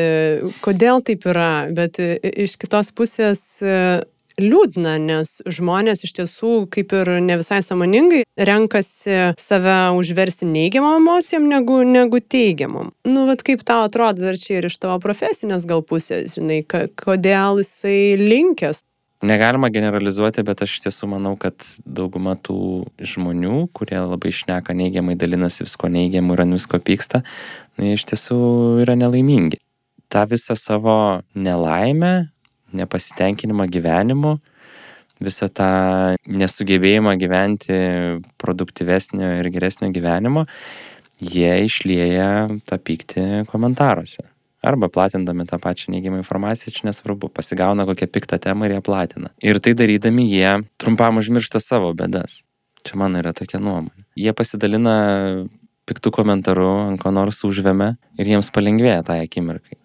kodėl 0.61 1.01
taip 1.05 1.25
yra, 1.25 1.65
bet 1.73 1.97
i- 1.99 2.19
iš 2.45 2.53
kitos 2.61 2.91
pusės 2.93 3.41
e, 3.65 4.03
liūdna, 4.37 4.99
nes 5.01 5.41
žmonės 5.47 6.03
iš 6.05 6.13
tiesų 6.19 6.51
kaip 6.69 6.93
ir 6.93 7.09
ne 7.25 7.37
visai 7.41 7.61
samoningai 7.65 8.21
renkasi 8.37 9.33
save 9.41 9.75
užversti 9.97 10.45
neigiamom 10.45 10.99
emocijom 11.01 11.47
negu, 11.49 11.81
negu 11.87 12.19
teigiamom. 12.21 12.91
Nu, 13.07 13.25
vad 13.31 13.41
kaip 13.47 13.63
tau 13.65 13.87
atrodo, 13.89 14.27
ar 14.29 14.37
čia 14.37 14.59
ir 14.59 14.69
iš 14.69 14.77
tavo 14.77 14.99
profesinės 15.01 15.65
gal 15.65 15.81
pusės, 15.81 16.35
žinai, 16.37 16.61
kodėl 16.67 17.63
jisai 17.63 18.13
linkęs. 18.19 18.83
Negalima 19.23 19.69
generalizuoti, 19.71 20.43
bet 20.43 20.61
aš 20.65 20.75
iš 20.75 20.81
tiesų 20.83 21.07
manau, 21.13 21.35
kad 21.39 21.55
dauguma 21.87 22.35
tų 22.35 22.57
žmonių, 22.99 23.69
kurie 23.73 23.97
labai 24.01 24.33
šneka 24.35 24.75
neigiamai, 24.75 25.15
dalinasi 25.15 25.63
visko 25.63 25.87
neigiamu 25.89 26.35
ir 26.35 26.43
ant 26.43 26.57
visko 26.57 26.81
pyksta, 26.83 27.21
na, 27.77 27.87
jie 27.87 27.95
iš 27.95 28.05
tiesų 28.11 28.39
yra 28.83 28.97
nelaimingi. 28.99 29.61
Ta 30.11 30.25
visą 30.27 30.57
savo 30.59 30.97
nelaimę, 31.31 32.27
nepasitenkinimą 32.75 33.69
gyvenimu, 33.71 34.35
visą 35.23 35.47
tą 35.47 35.71
nesugebėjimą 36.27 37.15
gyventi 37.21 37.79
produktyvesnio 38.41 39.37
ir 39.39 39.51
geresnio 39.55 39.93
gyvenimo, 39.95 40.43
jie 41.23 41.55
išlieja 41.63 42.49
tą 42.67 42.83
pyktį 42.83 43.45
komentaruose. 43.47 44.27
Arba 44.65 44.89
platindami 44.89 45.45
tą 45.49 45.59
pačią 45.61 45.93
neigiamą 45.93 46.23
informaciją, 46.23 46.73
čia 46.73 46.89
nesvarbu, 46.89 47.29
pasigauna 47.29 47.85
kokią 47.85 48.09
piktą 48.09 48.39
temą 48.41 48.65
ir 48.65 48.77
ją 48.77 48.81
platina. 48.85 49.29
Ir 49.43 49.61
tai 49.61 49.75
darydami 49.77 50.25
jie 50.31 50.57
trumpam 50.81 51.21
užmiršta 51.21 51.61
savo 51.61 51.93
bėdas. 51.93 52.41
Čia 52.85 52.99
mano 53.01 53.21
yra 53.21 53.33
tokia 53.33 53.61
nuomonė. 53.61 54.05
Jie 54.17 54.33
pasidalina 54.37 54.97
piktų 55.89 56.11
komentarų, 56.17 56.69
ant 56.89 57.01
ko 57.01 57.13
nors 57.13 57.43
užvėmė 57.45 57.95
ir 58.19 58.35
jiems 58.35 58.51
palengvėja 58.53 59.05
tą 59.05 59.19
akimirkai. 59.21 59.77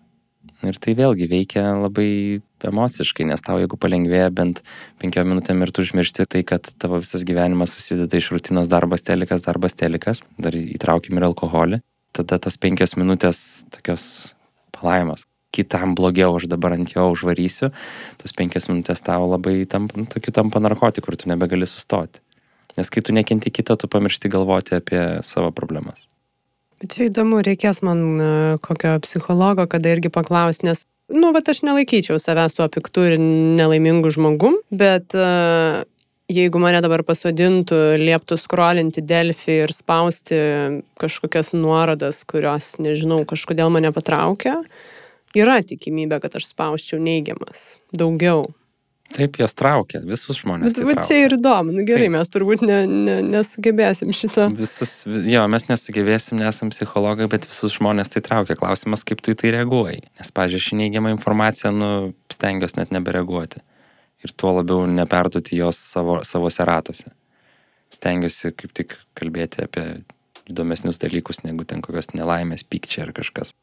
Ir 0.61 0.77
tai 0.77 0.93
vėlgi 0.97 1.29
veikia 1.29 1.63
labai 1.81 2.41
emociškai, 2.69 3.25
nes 3.29 3.41
tau 3.41 3.57
jeigu 3.61 3.79
palengvėja 3.81 4.29
bent 4.37 4.61
penkiom 5.01 5.31
minutėm 5.33 5.63
ir 5.65 5.73
tu 5.73 5.85
užmiršti 5.85 6.27
tai, 6.29 6.43
kad 6.45 6.69
tavo 6.81 7.01
visas 7.01 7.25
gyvenimas 7.25 7.73
susideda 7.77 8.21
iš 8.21 8.29
rutinos 8.35 8.69
darbas 8.69 9.05
telikas, 9.07 9.47
darbas 9.47 9.77
telikas, 9.81 10.21
dar 10.37 10.57
įtraukim 10.57 11.17
ir 11.17 11.29
alkoholį, 11.31 11.81
tada 12.17 12.37
tos 12.45 12.61
penkios 12.61 12.97
minutės 13.01 13.65
tokios 13.73 14.05
palaimos. 14.81 15.27
Kitam 15.51 15.97
blogiau, 15.99 16.37
aš 16.39 16.47
dabar 16.51 16.77
ant 16.77 16.93
jo 16.95 17.09
užvarysiu, 17.11 17.73
tos 18.21 18.35
penkias 18.39 18.69
minutės 18.71 19.03
tavo 19.03 19.27
labai 19.33 19.65
tampa, 19.71 19.99
nu, 19.99 20.07
tokiu 20.11 20.35
tampa 20.35 20.63
narkotiku, 20.63 21.09
kur 21.09 21.19
tu 21.19 21.31
nebegali 21.31 21.67
sustoti. 21.67 22.23
Nes 22.79 22.91
kai 22.93 23.03
tu 23.03 23.15
nekenti 23.15 23.51
kito, 23.51 23.75
tu 23.75 23.91
pamiršti 23.91 24.31
galvoti 24.31 24.79
apie 24.79 25.03
savo 25.27 25.51
problemas. 25.51 26.07
Bet 26.81 26.95
čia 26.95 27.09
įdomu, 27.11 27.43
reikės 27.45 27.83
man 27.85 27.99
e, 28.17 28.31
kokio 28.63 28.95
psichologo, 29.05 29.67
kada 29.69 29.91
irgi 29.93 30.09
paklausti, 30.15 30.71
nes, 30.71 30.87
nu, 31.13 31.33
va, 31.35 31.43
aš 31.43 31.65
nelaikyčiau 31.67 32.17
savęs 32.23 32.57
tuo 32.57 32.71
piktu 32.73 33.09
ir 33.11 33.19
nelaimingu 33.21 34.15
žmogum, 34.15 34.57
bet 34.71 35.19
uh, 35.19 35.83
jeigu 36.31 36.61
mane 36.63 36.81
dabar 36.85 37.03
pasodintų, 37.07 37.81
lieptų 38.01 38.39
skrolinti 38.41 39.03
Delfį 39.05 39.59
ir 39.65 39.75
spausti 39.75 40.39
kažkokias 41.01 41.53
nuorodas, 41.57 42.23
kurios, 42.29 42.77
nežinau, 42.83 43.23
kažkodėl 43.29 43.73
mane 43.75 43.93
patraukia, 43.95 44.61
yra 45.37 45.61
tikimybė, 45.67 46.21
kad 46.23 46.39
aš 46.39 46.53
spausčiau 46.53 47.03
neigiamas. 47.03 47.77
Daugiau. 47.97 48.49
Taip, 49.11 49.41
jos 49.43 49.57
traukia, 49.59 49.99
visus 50.07 50.39
žmonės. 50.39 50.77
Bet 50.87 51.01
tai 51.01 51.05
čia 51.09 51.17
ir 51.25 51.35
įdomu. 51.35 51.73
Nu, 51.75 51.83
gerai, 51.87 52.07
Taip. 52.07 52.15
mes 52.15 52.31
turbūt 52.31 52.61
ne, 52.63 52.77
ne, 52.87 53.17
nesugebėsim 53.27 54.13
šito. 54.15 54.47
Visus, 54.55 54.93
jo, 55.07 55.43
mes 55.51 55.67
nesugebėsim, 55.67 56.39
nesam 56.39 56.71
psichologai, 56.71 57.27
bet 57.31 57.49
visus 57.51 57.75
žmonės 57.75 58.15
tai 58.15 58.23
traukia. 58.23 58.55
Klausimas, 58.61 59.03
kaip 59.07 59.19
tu 59.25 59.35
į 59.35 59.41
tai 59.41 59.51
reaguoji. 59.57 60.05
Nes, 60.21 60.31
pažiūrėjau, 60.37 60.67
šį 60.69 60.81
neigiamą 60.85 61.15
informaciją, 61.17 61.75
nu, 61.75 61.91
stengiuosi 62.31 62.79
net 62.79 62.95
nebereaguoti. 62.95 63.65
Ir 64.25 64.35
tuo 64.37 64.53
labiau 64.59 64.85
neperduoti 64.87 65.57
jos 65.57 65.79
savo, 65.95 66.21
savose 66.29 66.67
ratuose. 66.69 67.15
Stengiuosi 67.91 68.53
kaip 68.55 68.75
tik 68.77 68.99
kalbėti 69.19 69.65
apie 69.65 69.87
įdomesnius 70.51 71.01
dalykus, 71.01 71.43
negu 71.47 71.65
ten 71.65 71.83
kokios 71.85 72.13
nelaimės, 72.15 72.67
pykčiai 72.67 73.09
ar 73.09 73.15
kažkas. 73.17 73.55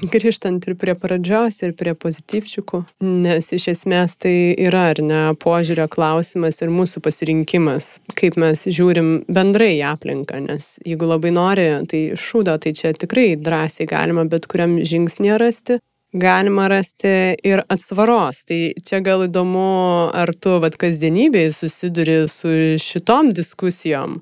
Grįžtant 0.00 0.64
ir 0.64 0.76
prie 0.80 0.94
pradžios, 0.96 1.58
ir 1.66 1.74
prie 1.76 1.92
pozityvčiukų, 1.98 2.78
nes 3.04 3.50
iš 3.52 3.66
esmės 3.74 4.14
tai 4.22 4.54
yra 4.56 4.86
ar 4.94 5.02
ne 5.04 5.18
požiūrio 5.36 5.84
klausimas 5.92 6.62
ir 6.62 6.72
mūsų 6.72 7.02
pasirinkimas, 7.04 7.90
kaip 8.16 8.38
mes 8.40 8.64
žiūrim 8.64 9.10
bendrai 9.28 9.74
į 9.74 9.84
aplinką, 9.90 10.40
nes 10.46 10.78
jeigu 10.86 11.10
labai 11.10 11.34
nori, 11.36 11.66
tai 11.90 12.02
šūdo, 12.16 12.56
tai 12.62 12.72
čia 12.78 12.94
tikrai 12.96 13.34
drąsiai 13.36 13.90
galima 13.90 14.24
bet 14.30 14.48
kuriam 14.48 14.78
žingsnį 14.80 15.36
rasti. 15.42 15.80
Galima 16.12 16.66
rasti 16.68 17.36
ir 17.46 17.62
atsvaros. 17.70 18.44
Tai 18.48 18.60
čia 18.86 18.98
gal 19.06 19.26
įdomu, 19.28 20.10
ar 20.10 20.34
tu 20.34 20.58
vad 20.62 20.74
kasdienybėje 20.80 21.54
susiduri 21.54 22.20
su 22.28 22.52
šitom 22.82 23.30
diskusijom. 23.36 24.20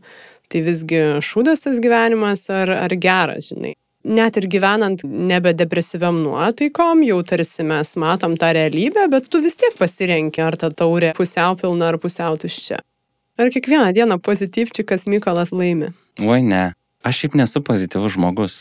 Tai 0.48 0.64
visgi 0.64 1.02
šūdas 1.24 1.64
tas 1.66 1.80
gyvenimas 1.84 2.48
ar, 2.52 2.72
ar 2.76 2.96
geras, 2.96 3.52
žinai 3.52 3.74
net 4.08 4.36
ir 4.38 4.46
gyvenant 4.50 5.02
nebe 5.04 5.52
depresyviam 5.56 6.20
nuotaikom, 6.22 7.02
jau 7.06 7.18
tarsi 7.26 7.64
mes 7.66 7.94
matom 8.00 8.36
tą 8.40 8.52
realybę, 8.56 9.08
bet 9.12 9.28
tu 9.30 9.42
vis 9.44 9.58
tiek 9.60 9.76
pasirenki, 9.78 10.42
ar 10.42 10.56
ta 10.60 10.70
taurė 10.70 11.12
pusiau 11.18 11.58
pilna 11.60 11.92
ar 11.92 11.98
pusiau 12.02 12.38
tuščia. 12.40 12.80
Ar 13.38 13.52
kiekvieną 13.54 13.92
dieną 13.94 14.18
pozityvčikas 14.22 15.06
Mykolas 15.06 15.52
laimi? 15.54 15.92
Oi, 16.18 16.42
ne. 16.42 16.72
Aš 17.06 17.22
šiaip 17.22 17.36
nesu 17.38 17.62
pozityvus 17.62 18.16
žmogus. 18.16 18.56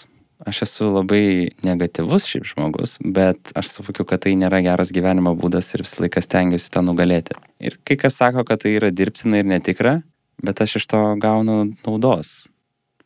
Aš 0.45 0.61
esu 0.67 0.91
labai 0.93 1.49
negatyvus 1.65 2.27
šiaip 2.29 2.45
žmogus, 2.45 2.97
bet 3.01 3.49
aš 3.57 3.71
suvokiu, 3.73 4.05
kad 4.05 4.21
tai 4.25 4.35
nėra 4.38 4.59
geras 4.61 4.91
gyvenimo 4.93 5.33
būdas 5.38 5.71
ir 5.73 5.81
visą 5.81 6.03
laiką 6.03 6.21
stengiuosi 6.21 6.69
tą 6.73 6.83
nugalėti. 6.85 7.38
Ir 7.57 7.79
kai 7.88 7.97
kas 7.97 8.19
sako, 8.21 8.45
kad 8.45 8.61
tai 8.61 8.75
yra 8.77 8.91
dirbtina 8.93 9.41
ir 9.41 9.49
netikra, 9.49 9.95
bet 10.43 10.61
aš 10.61 10.77
iš 10.81 10.85
to 10.93 11.01
gaunu 11.21 11.63
naudos. 11.88 12.45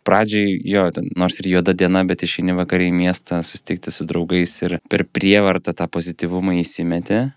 Pradžiai, 0.03 0.57
jo, 0.65 0.87
nors 1.15 1.37
ir 1.39 1.51
juoda 1.53 1.75
diena, 1.77 2.01
bet 2.03 2.25
išeini 2.25 2.57
vakariai 2.57 2.91
į 2.91 2.97
miestą, 2.99 3.39
susitikti 3.45 3.93
su 3.93 4.07
draugais 4.09 4.55
ir 4.65 4.79
per 4.89 5.05
prievartą 5.05 5.75
tą 5.77 5.87
pozityvumą 5.87 6.57
įsimeti. 6.59 7.29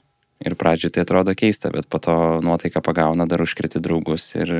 Ir 0.44 0.56
pradžiai 0.58 0.90
tai 0.92 1.04
atrodo 1.04 1.32
keista, 1.38 1.70
bet 1.72 1.86
po 1.88 2.00
to 2.02 2.14
nuotaika 2.44 2.82
pagauna, 2.84 3.28
dar 3.30 3.44
užkriti 3.44 3.80
draugus 3.84 4.26
ir 4.34 4.50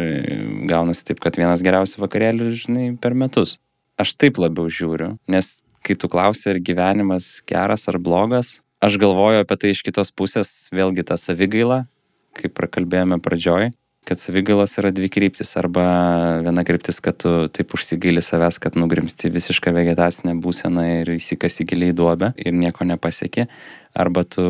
gaunasi 0.70 1.10
taip, 1.10 1.20
kad 1.24 1.36
vienas 1.40 1.64
geriausių 1.64 2.04
vakarėlių, 2.04 2.52
žinai, 2.60 2.86
per 3.00 3.16
metus. 3.18 3.58
Aš 4.00 4.16
taip 4.18 4.40
labiau 4.42 4.66
žiūriu, 4.66 5.14
nes 5.30 5.60
kai 5.84 5.94
tu 5.94 6.08
klausi, 6.10 6.48
ar 6.50 6.58
gyvenimas 6.58 7.44
geras 7.46 7.86
ar 7.92 8.00
blogas, 8.02 8.58
aš 8.82 8.98
galvoju 8.98 9.44
apie 9.44 9.58
tai 9.60 9.70
iš 9.74 9.84
kitos 9.86 10.10
pusės, 10.10 10.68
vėlgi 10.74 11.04
tą 11.06 11.18
savigailą, 11.20 11.84
kaip 12.34 12.56
prakalbėjome 12.56 13.20
pradžioj, 13.22 13.70
kad 14.04 14.20
savigailos 14.20 14.74
yra 14.80 14.90
dvi 14.94 15.08
kryptis. 15.12 15.54
Arba 15.60 15.84
viena 16.44 16.64
kryptis, 16.66 16.98
kad 17.04 17.20
tu 17.22 17.32
taip 17.54 17.76
užsigaili 17.76 18.24
savęs, 18.24 18.58
kad 18.60 18.76
nugrimsti 18.76 19.30
visišką 19.32 19.72
vegetacinę 19.76 20.34
būseną 20.44 20.88
ir 20.98 21.14
įsikasi 21.14 21.66
giliai 21.68 21.94
duobę 21.96 22.32
ir 22.40 22.52
nieko 22.56 22.88
nepasieki. 22.88 23.46
Arba 23.94 24.26
tu 24.26 24.44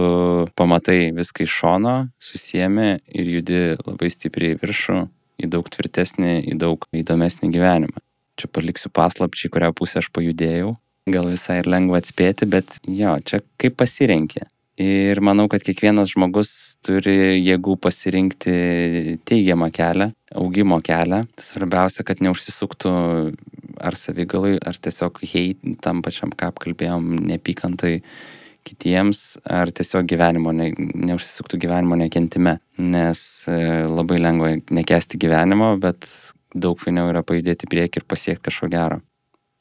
pamatai 0.59 1.12
viską 1.14 1.45
iš 1.45 1.61
šono, 1.61 1.99
susiemi 2.16 2.97
ir 3.12 3.30
judi 3.36 3.61
labai 3.84 4.11
stipriai 4.11 4.57
į 4.57 4.62
viršų, 4.64 4.99
į 5.45 5.53
daug 5.53 5.70
tvirtesnį, 5.76 6.40
į 6.49 6.59
daug 6.64 6.88
įdomesnį 6.97 7.53
gyvenimą. 7.55 8.04
Čia 8.41 8.51
paliksiu 8.51 8.91
paslapčiai, 8.95 9.53
kurią 9.53 9.70
pusę 9.76 10.01
aš 10.01 10.11
pajudėjau. 10.14 10.74
Gal 11.11 11.28
visai 11.28 11.61
ir 11.61 11.68
lengva 11.68 12.01
atspėti, 12.01 12.49
bet 12.49 12.78
jo, 12.89 13.18
čia 13.28 13.43
kaip 13.61 13.76
pasirenki. 13.80 14.47
Ir 14.80 15.20
manau, 15.22 15.45
kad 15.47 15.62
kiekvienas 15.62 16.11
žmogus 16.16 16.51
turi 16.82 17.39
jėgų 17.39 17.76
pasirinkti 17.78 18.55
teigiamą 19.28 19.68
kelią, 19.70 20.09
augimo 20.35 20.80
kelią. 20.82 21.20
Svarbiausia, 21.39 22.03
kad 22.09 22.22
neužsisuktų 22.24 22.95
ar 23.78 23.99
savigalai, 23.99 24.57
ar 24.59 24.80
tiesiog 24.82 25.20
hei 25.30 25.55
tam 25.85 26.03
pačiam, 26.03 26.35
ką 26.35 26.51
apkalbėjom, 26.51 27.07
nepykantai 27.30 28.01
kitiems, 28.66 29.22
ar 29.47 29.70
tiesiog 29.76 30.09
gyvenimo, 30.11 30.51
ne, 30.57 30.72
neužsisuktų 30.74 31.61
gyvenimo 31.66 31.99
nekentime. 32.01 32.57
Nes 32.80 33.20
e, 33.47 33.59
labai 33.87 34.18
lengva 34.18 34.55
nekesti 34.74 35.20
gyvenimo, 35.20 35.74
bet 35.82 36.09
daug 36.55 36.81
fainiau 36.81 37.11
yra 37.13 37.25
pajudėti 37.27 37.69
į 37.69 37.73
priekį 37.75 38.01
ir 38.01 38.09
pasiekti 38.09 38.49
kažko 38.49 38.71
gero. 38.73 39.03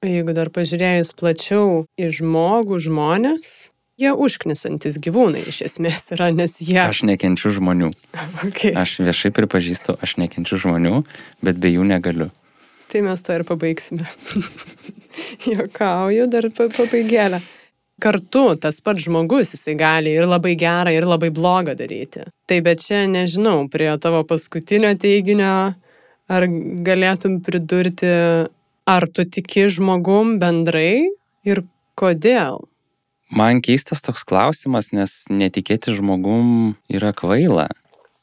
Jeigu 0.04 0.36
dar 0.36 0.50
pažiūrėjus 0.52 1.14
plačiau 1.16 1.86
į 2.00 2.10
žmogų, 2.20 2.82
žmonės, 2.88 3.54
Jie 4.02 4.10
užknisantis 4.10 4.96
gyvūnai 4.98 5.44
iš 5.52 5.60
esmės 5.68 6.08
yra, 6.16 6.32
nes 6.34 6.56
jie... 6.66 6.80
Aš 6.82 7.04
nekenčiu 7.06 7.52
žmonių. 7.54 7.92
Okay. 8.42 8.72
Aš 8.74 8.98
viešai 9.06 9.30
pripažįstu, 9.38 9.94
aš 10.02 10.16
nekenčiu 10.18 10.58
žmonių, 10.64 11.04
bet 11.46 11.60
be 11.62 11.70
jų 11.70 11.86
negaliu. 11.86 12.32
Tai 12.90 13.04
mes 13.06 13.22
to 13.22 13.38
ir 13.38 13.46
pabaigsime. 13.46 14.08
Jokauju 15.54 16.26
dar 16.34 16.50
pa- 16.58 16.72
pabaigėlę. 16.74 17.38
Kartu 18.02 18.48
tas 18.58 18.82
pats 18.82 19.06
žmogus, 19.06 19.54
jisai 19.54 19.78
gali 19.78 20.16
ir 20.18 20.26
labai 20.26 20.56
gerą, 20.58 20.90
ir 20.90 21.06
labai 21.06 21.30
blogą 21.30 21.78
daryti. 21.78 22.26
Tai 22.50 22.60
bet 22.66 22.82
čia 22.82 23.06
nežinau, 23.06 23.68
prie 23.70 23.92
tavo 24.02 24.24
paskutinio 24.26 24.96
teiginio, 24.98 25.54
ar 26.32 26.48
galėtum 26.86 27.40
pridurti, 27.44 28.12
ar 28.86 29.08
tu 29.08 29.26
tiki 29.26 29.68
žmogum 29.72 30.38
bendrai 30.42 31.10
ir 31.48 31.64
kodėl? 32.00 32.64
Man 33.34 33.64
keistas 33.66 34.04
toks 34.06 34.26
klausimas, 34.28 34.92
nes 34.94 35.24
netikėti 35.32 35.96
žmogum 35.96 36.76
yra 36.92 37.14
kvaila. 37.18 37.70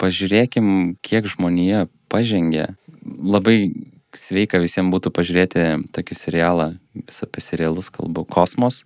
Pažiūrėkim, 0.00 1.00
kiek 1.02 1.26
žmonija 1.28 1.88
pažengė. 2.12 2.68
Labai 3.02 3.72
sveika 4.16 4.60
visiems 4.62 4.92
būtų 4.92 5.12
pažiūrėti 5.14 5.64
tokį 5.94 6.16
serialą, 6.16 6.68
vis 6.94 7.20
apie 7.26 7.42
serialus 7.42 7.90
kalbu, 7.94 8.24
Kosmos. 8.28 8.84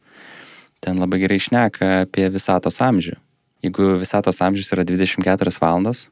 Ten 0.85 1.01
labai 1.01 1.23
gerai 1.23 1.39
išneka 1.41 1.91
apie 2.05 2.27
visatos 2.33 2.81
amžių. 2.85 3.17
Jeigu 3.65 3.95
visatos 4.01 4.43
amžius 4.45 4.73
yra 4.77 4.85
24 4.85 5.55
valandas, 5.61 6.09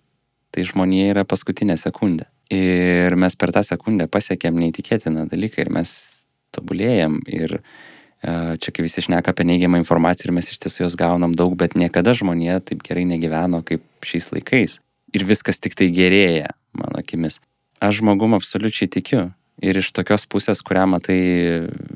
tai 0.52 0.64
žmonija 0.68 1.10
yra 1.12 1.24
paskutinė 1.28 1.76
sekundė. 1.80 2.28
Ir 2.52 3.16
mes 3.16 3.36
per 3.38 3.52
tą 3.54 3.62
sekundę 3.64 4.08
pasiekėm 4.12 4.58
neįtikėtiną 4.60 5.24
dalyką 5.30 5.62
ir 5.64 5.70
mes 5.72 5.92
tobulėjam. 6.52 7.20
Ir 7.30 7.58
e, 7.58 7.62
čia 8.60 8.74
kai 8.74 8.84
visi 8.84 9.04
šneka 9.06 9.32
apie 9.32 9.46
neigiamą 9.48 9.80
informaciją 9.80 10.28
ir 10.28 10.36
mes 10.36 10.50
iš 10.52 10.60
tiesų 10.60 10.84
jos 10.84 10.98
gaunam 11.00 11.36
daug, 11.38 11.54
bet 11.56 11.78
niekada 11.78 12.12
žmonija 12.18 12.60
taip 12.60 12.84
gerai 12.84 13.06
negyveno 13.08 13.62
kaip 13.64 13.84
šiais 14.04 14.28
laikais. 14.34 14.80
Ir 15.16 15.24
viskas 15.28 15.60
tik 15.60 15.78
tai 15.78 15.88
gerėja, 15.92 16.52
mano 16.76 17.00
akimis. 17.00 17.40
Aš 17.80 18.02
žmogum 18.02 18.36
absoliučiai 18.36 18.90
tikiu. 19.00 19.30
Ir 19.62 19.78
iš 19.78 19.92
tokios 19.94 20.24
pusės, 20.28 20.60
kurią 20.64 20.86
matai 20.90 21.20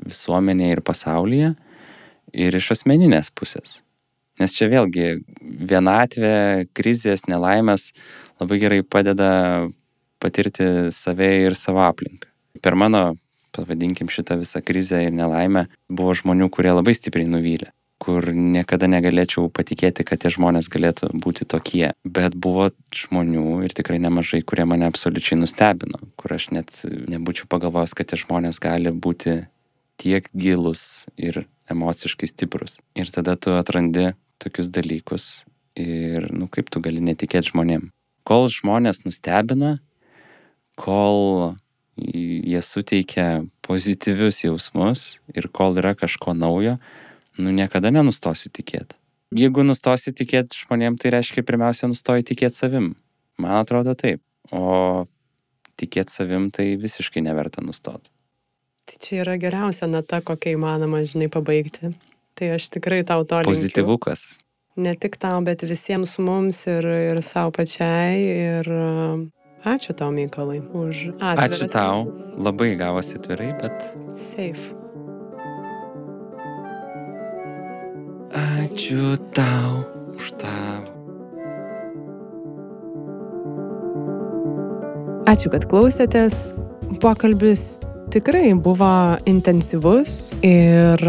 visuomenėje 0.07 0.77
ir 0.77 0.81
pasaulyje, 0.85 1.49
ir 2.33 2.57
iš 2.57 2.71
asmeninės 2.77 3.29
pusės. 3.35 3.81
Nes 4.37 4.53
čia 4.53 4.69
vėlgi 4.69 5.23
vienatvė, 5.41 6.67
krizės, 6.77 7.25
nelaimės 7.29 7.91
labai 8.37 8.59
gerai 8.61 8.83
padeda 8.85 9.29
patirti 10.21 10.91
save 10.95 11.31
ir 11.45 11.57
savo 11.57 11.83
aplinką. 11.85 12.29
Per 12.63 12.75
mano, 12.75 13.15
pavadinkim 13.55 14.09
šitą 14.11 14.39
visą 14.41 14.63
krizę 14.65 15.03
ir 15.05 15.13
nelaimę, 15.15 15.67
buvo 15.89 16.15
žmonių, 16.17 16.49
kurie 16.53 16.73
labai 16.73 16.95
stipriai 16.97 17.29
nuvylė 17.29 17.73
kur 18.01 18.29
niekada 18.31 18.87
negalėčiau 18.89 19.49
patikėti, 19.53 20.05
kad 20.07 20.21
tie 20.21 20.31
žmonės 20.33 20.69
galėtų 20.71 21.09
būti 21.23 21.47
tokie. 21.49 21.89
Bet 22.05 22.37
buvo 22.37 22.69
žmonių 22.95 23.63
ir 23.65 23.73
tikrai 23.75 23.97
nemažai, 24.01 24.43
kurie 24.47 24.67
mane 24.69 24.87
absoliučiai 24.87 25.39
nustebino, 25.41 25.99
kur 26.19 26.35
aš 26.37 26.49
net 26.55 26.73
nebūčiau 26.85 27.49
pagalvojęs, 27.51 27.95
kad 27.97 28.09
tie 28.11 28.19
žmonės 28.21 28.61
gali 28.63 28.93
būti 28.93 29.39
tiek 29.97 30.29
gilus 30.37 31.07
ir 31.17 31.45
emociškai 31.73 32.29
stiprus. 32.29 32.77
Ir 32.95 33.09
tada 33.11 33.35
tu 33.35 33.57
atrandi 33.57 34.13
tokius 34.41 34.69
dalykus 34.69 35.45
ir, 35.77 36.29
nu, 36.33 36.47
kaip 36.47 36.69
tu 36.69 36.81
gali 36.85 37.01
netikėti 37.03 37.51
žmonėm. 37.51 37.89
Kol 38.27 38.49
žmonės 38.53 39.05
nustebina, 39.07 39.77
kol 40.77 41.55
jie 41.97 42.61
suteikia 42.61 43.43
pozityvius 43.65 44.43
jausmus 44.45 45.19
ir 45.33 45.49
kol 45.49 45.77
yra 45.81 45.95
kažko 45.97 46.37
naujo, 46.37 46.77
nu 47.41 47.53
niekada 47.53 47.91
nenustosiu 47.93 48.53
tikėti. 48.53 48.95
Jeigu 49.35 49.65
nustosi 49.65 50.13
tikėti 50.15 50.55
žmonėm, 50.55 50.95
tai 51.01 51.11
reiškia 51.17 51.43
pirmiausia 51.43 51.89
nustoji 51.91 52.23
tikėti 52.29 52.61
savim. 52.61 52.93
Man 53.41 53.57
atrodo 53.59 53.91
taip. 53.97 54.21
O 54.55 55.05
tikėti 55.77 56.13
savim 56.13 56.47
tai 56.53 56.75
visiškai 56.79 57.25
neverta 57.25 57.61
nustoti. 57.65 58.13
Tai 58.87 58.99
čia 59.03 59.21
yra 59.25 59.35
geriausia 59.41 59.89
nata, 59.91 60.21
kokia 60.23 60.55
įmanoma, 60.55 61.03
žinai, 61.03 61.27
pabaigti. 61.31 61.91
Tai 62.39 62.51
aš 62.55 62.69
tikrai 62.71 63.01
tau 63.03 63.25
to 63.27 63.41
linkiu. 63.41 63.51
Pozityvukas. 63.51 64.23
Ne 64.79 64.93
tik 64.95 65.17
tau, 65.19 65.41
bet 65.43 65.65
visiems 65.67 66.15
mums 66.23 66.61
ir, 66.69 66.87
ir 67.11 67.19
savo 67.25 67.51
pačiai. 67.57 68.21
Ir 68.61 68.71
ačiū 69.75 69.91
tau, 69.97 70.11
Mykolai, 70.15 70.61
už 70.63 71.11
atvirą. 71.19 71.43
Ačiū 71.43 71.67
tau. 71.71 72.07
Labai 72.39 72.73
gavosi 72.79 73.19
atvirai, 73.19 73.51
bet 73.59 73.75
Safe. 74.15 74.77
ačiū 78.67 79.17
tau 79.33 79.83
už 80.15 80.35
tą 80.37 80.57
Ačiū, 85.27 85.51
kad 85.51 85.65
klausėtės. 85.67 86.55
Pokalbis 87.03 87.81
tikrai 88.15 88.53
buvo 88.55 89.19
intensyvus 89.27 90.37
ir 90.39 91.01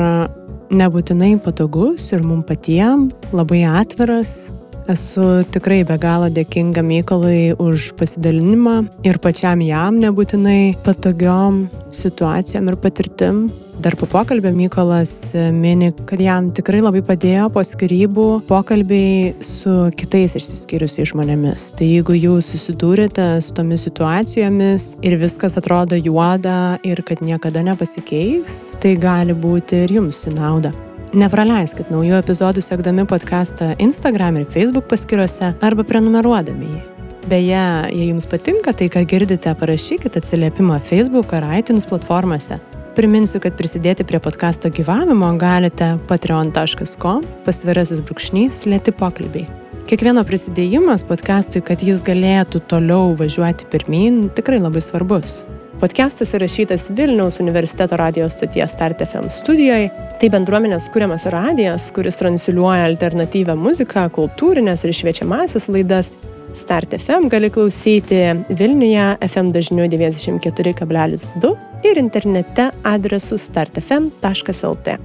nebūtinai 0.75 1.37
patogus 1.39 2.09
ir 2.11 2.27
mums 2.27 2.49
patiems 2.49 3.15
labai 3.31 3.63
atviras. 3.63 4.51
Esu 4.89 5.45
tikrai 5.53 5.83
be 5.85 5.99
galo 6.01 6.31
dėkinga 6.33 6.81
Mykolai 6.81 7.53
už 7.61 7.91
pasidalinimą 8.01 8.77
ir 9.05 9.19
pačiam 9.21 9.61
jam 9.61 9.99
nebūtinai 10.01 10.79
patogiom 10.87 11.67
situacijom 11.93 12.71
ir 12.73 12.79
patirtim. 12.81 13.43
Dar 13.85 13.99
po 14.01 14.09
pokalbio 14.09 14.49
Mykolas 14.57 15.13
mini, 15.53 15.93
kad 16.09 16.25
jam 16.25 16.49
tikrai 16.57 16.81
labai 16.81 17.05
padėjo 17.05 17.51
po 17.53 17.61
skirybų 17.61 18.27
pokalbiai 18.49 19.37
su 19.45 19.77
kitais 19.93 20.39
išsiskyrusiais 20.41 21.13
žmonėmis. 21.13 21.69
Tai 21.77 21.93
jeigu 21.93 22.17
jūs 22.17 22.49
susidūrėte 22.57 23.29
su 23.45 23.55
tomis 23.61 23.85
situacijomis 23.91 24.95
ir 25.05 25.21
viskas 25.21 25.61
atrodo 25.61 26.01
juoda 26.01 26.79
ir 26.81 27.05
kad 27.05 27.21
niekada 27.21 27.61
nepasikeis, 27.69 28.71
tai 28.81 28.97
gali 28.97 29.37
būti 29.37 29.85
ir 29.85 29.99
jums 30.01 30.25
į 30.33 30.39
naudą. 30.41 30.73
Nepraleiskit 31.17 31.89
naujų 31.89 32.19
epizodų 32.21 32.61
sekdami 32.61 33.07
podcastą 33.09 33.71
Instagram 33.81 34.37
ir 34.37 34.49
Facebook 34.53 34.91
paskiruose 34.91 35.55
arba 35.65 35.85
prenumeruodami 35.89 36.69
jį. 36.69 36.81
Beje, 37.29 37.63
jei 37.97 38.09
jums 38.11 38.27
patinka 38.29 38.75
tai, 38.77 38.91
ką 38.93 39.07
girdite, 39.09 39.55
parašykite 39.57 40.21
atsiliepimą 40.21 40.77
Facebook 40.85 41.33
ar 41.33 41.47
iTunes 41.57 41.89
platformose. 41.89 42.59
Priminsiu, 42.97 43.41
kad 43.41 43.57
prisidėti 43.57 44.05
prie 44.05 44.21
podkasto 44.21 44.69
gyvavimo 44.69 45.31
galite 45.41 45.95
patreon.com 46.11 47.25
pasvirasis 47.47 48.03
brūkšnys 48.05 48.67
lėti 48.69 48.93
pokalbiai. 48.93 49.49
Kiekvieno 49.89 50.21
prisidėjimas 50.29 51.07
podkastui, 51.09 51.65
kad 51.65 51.81
jis 51.81 52.05
galėtų 52.05 52.61
toliau 52.69 53.15
važiuoti 53.17 53.71
pirmin, 53.73 54.27
tikrai 54.37 54.61
labai 54.61 54.85
svarbus. 54.85 55.47
Podcastas 55.79 56.33
įrašytas 56.35 56.89
Vilniaus 56.91 57.37
universiteto 57.39 57.95
radijos 57.97 58.35
stoties 58.35 58.73
Start 58.75 58.99
FM 59.05 59.29
studijoje. 59.31 59.93
Tai 60.19 60.31
bendruomenės 60.35 60.89
kūriamas 60.91 61.29
radijas, 61.31 61.85
kuris 61.95 62.19
transliuoja 62.19 62.89
alternatyvę 62.89 63.55
muziką, 63.55 64.09
kultūrinės 64.17 64.83
ir 64.83 64.97
šviečiamasis 64.99 65.69
laidas. 65.71 66.11
Start 66.59 66.97
FM 66.99 67.29
gali 67.31 67.53
klausyti 67.55 68.19
Vilniuje 68.51 69.07
FM 69.29 69.53
dažniu 69.55 69.87
94,2 69.87 71.53
ir 71.87 72.01
internete 72.03 72.73
adresu 72.83 73.39
startfm.lt. 73.39 74.97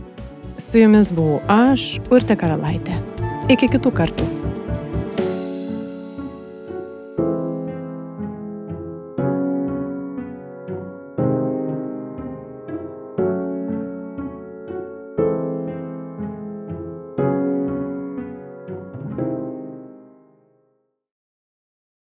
Su 0.58 0.82
jumis 0.82 1.14
buvau 1.14 1.38
aš, 1.54 2.00
Urte 2.10 2.34
Karalaitė. 2.34 2.98
Iki 3.46 3.76
kitų 3.76 3.94
kartų. 3.94 4.26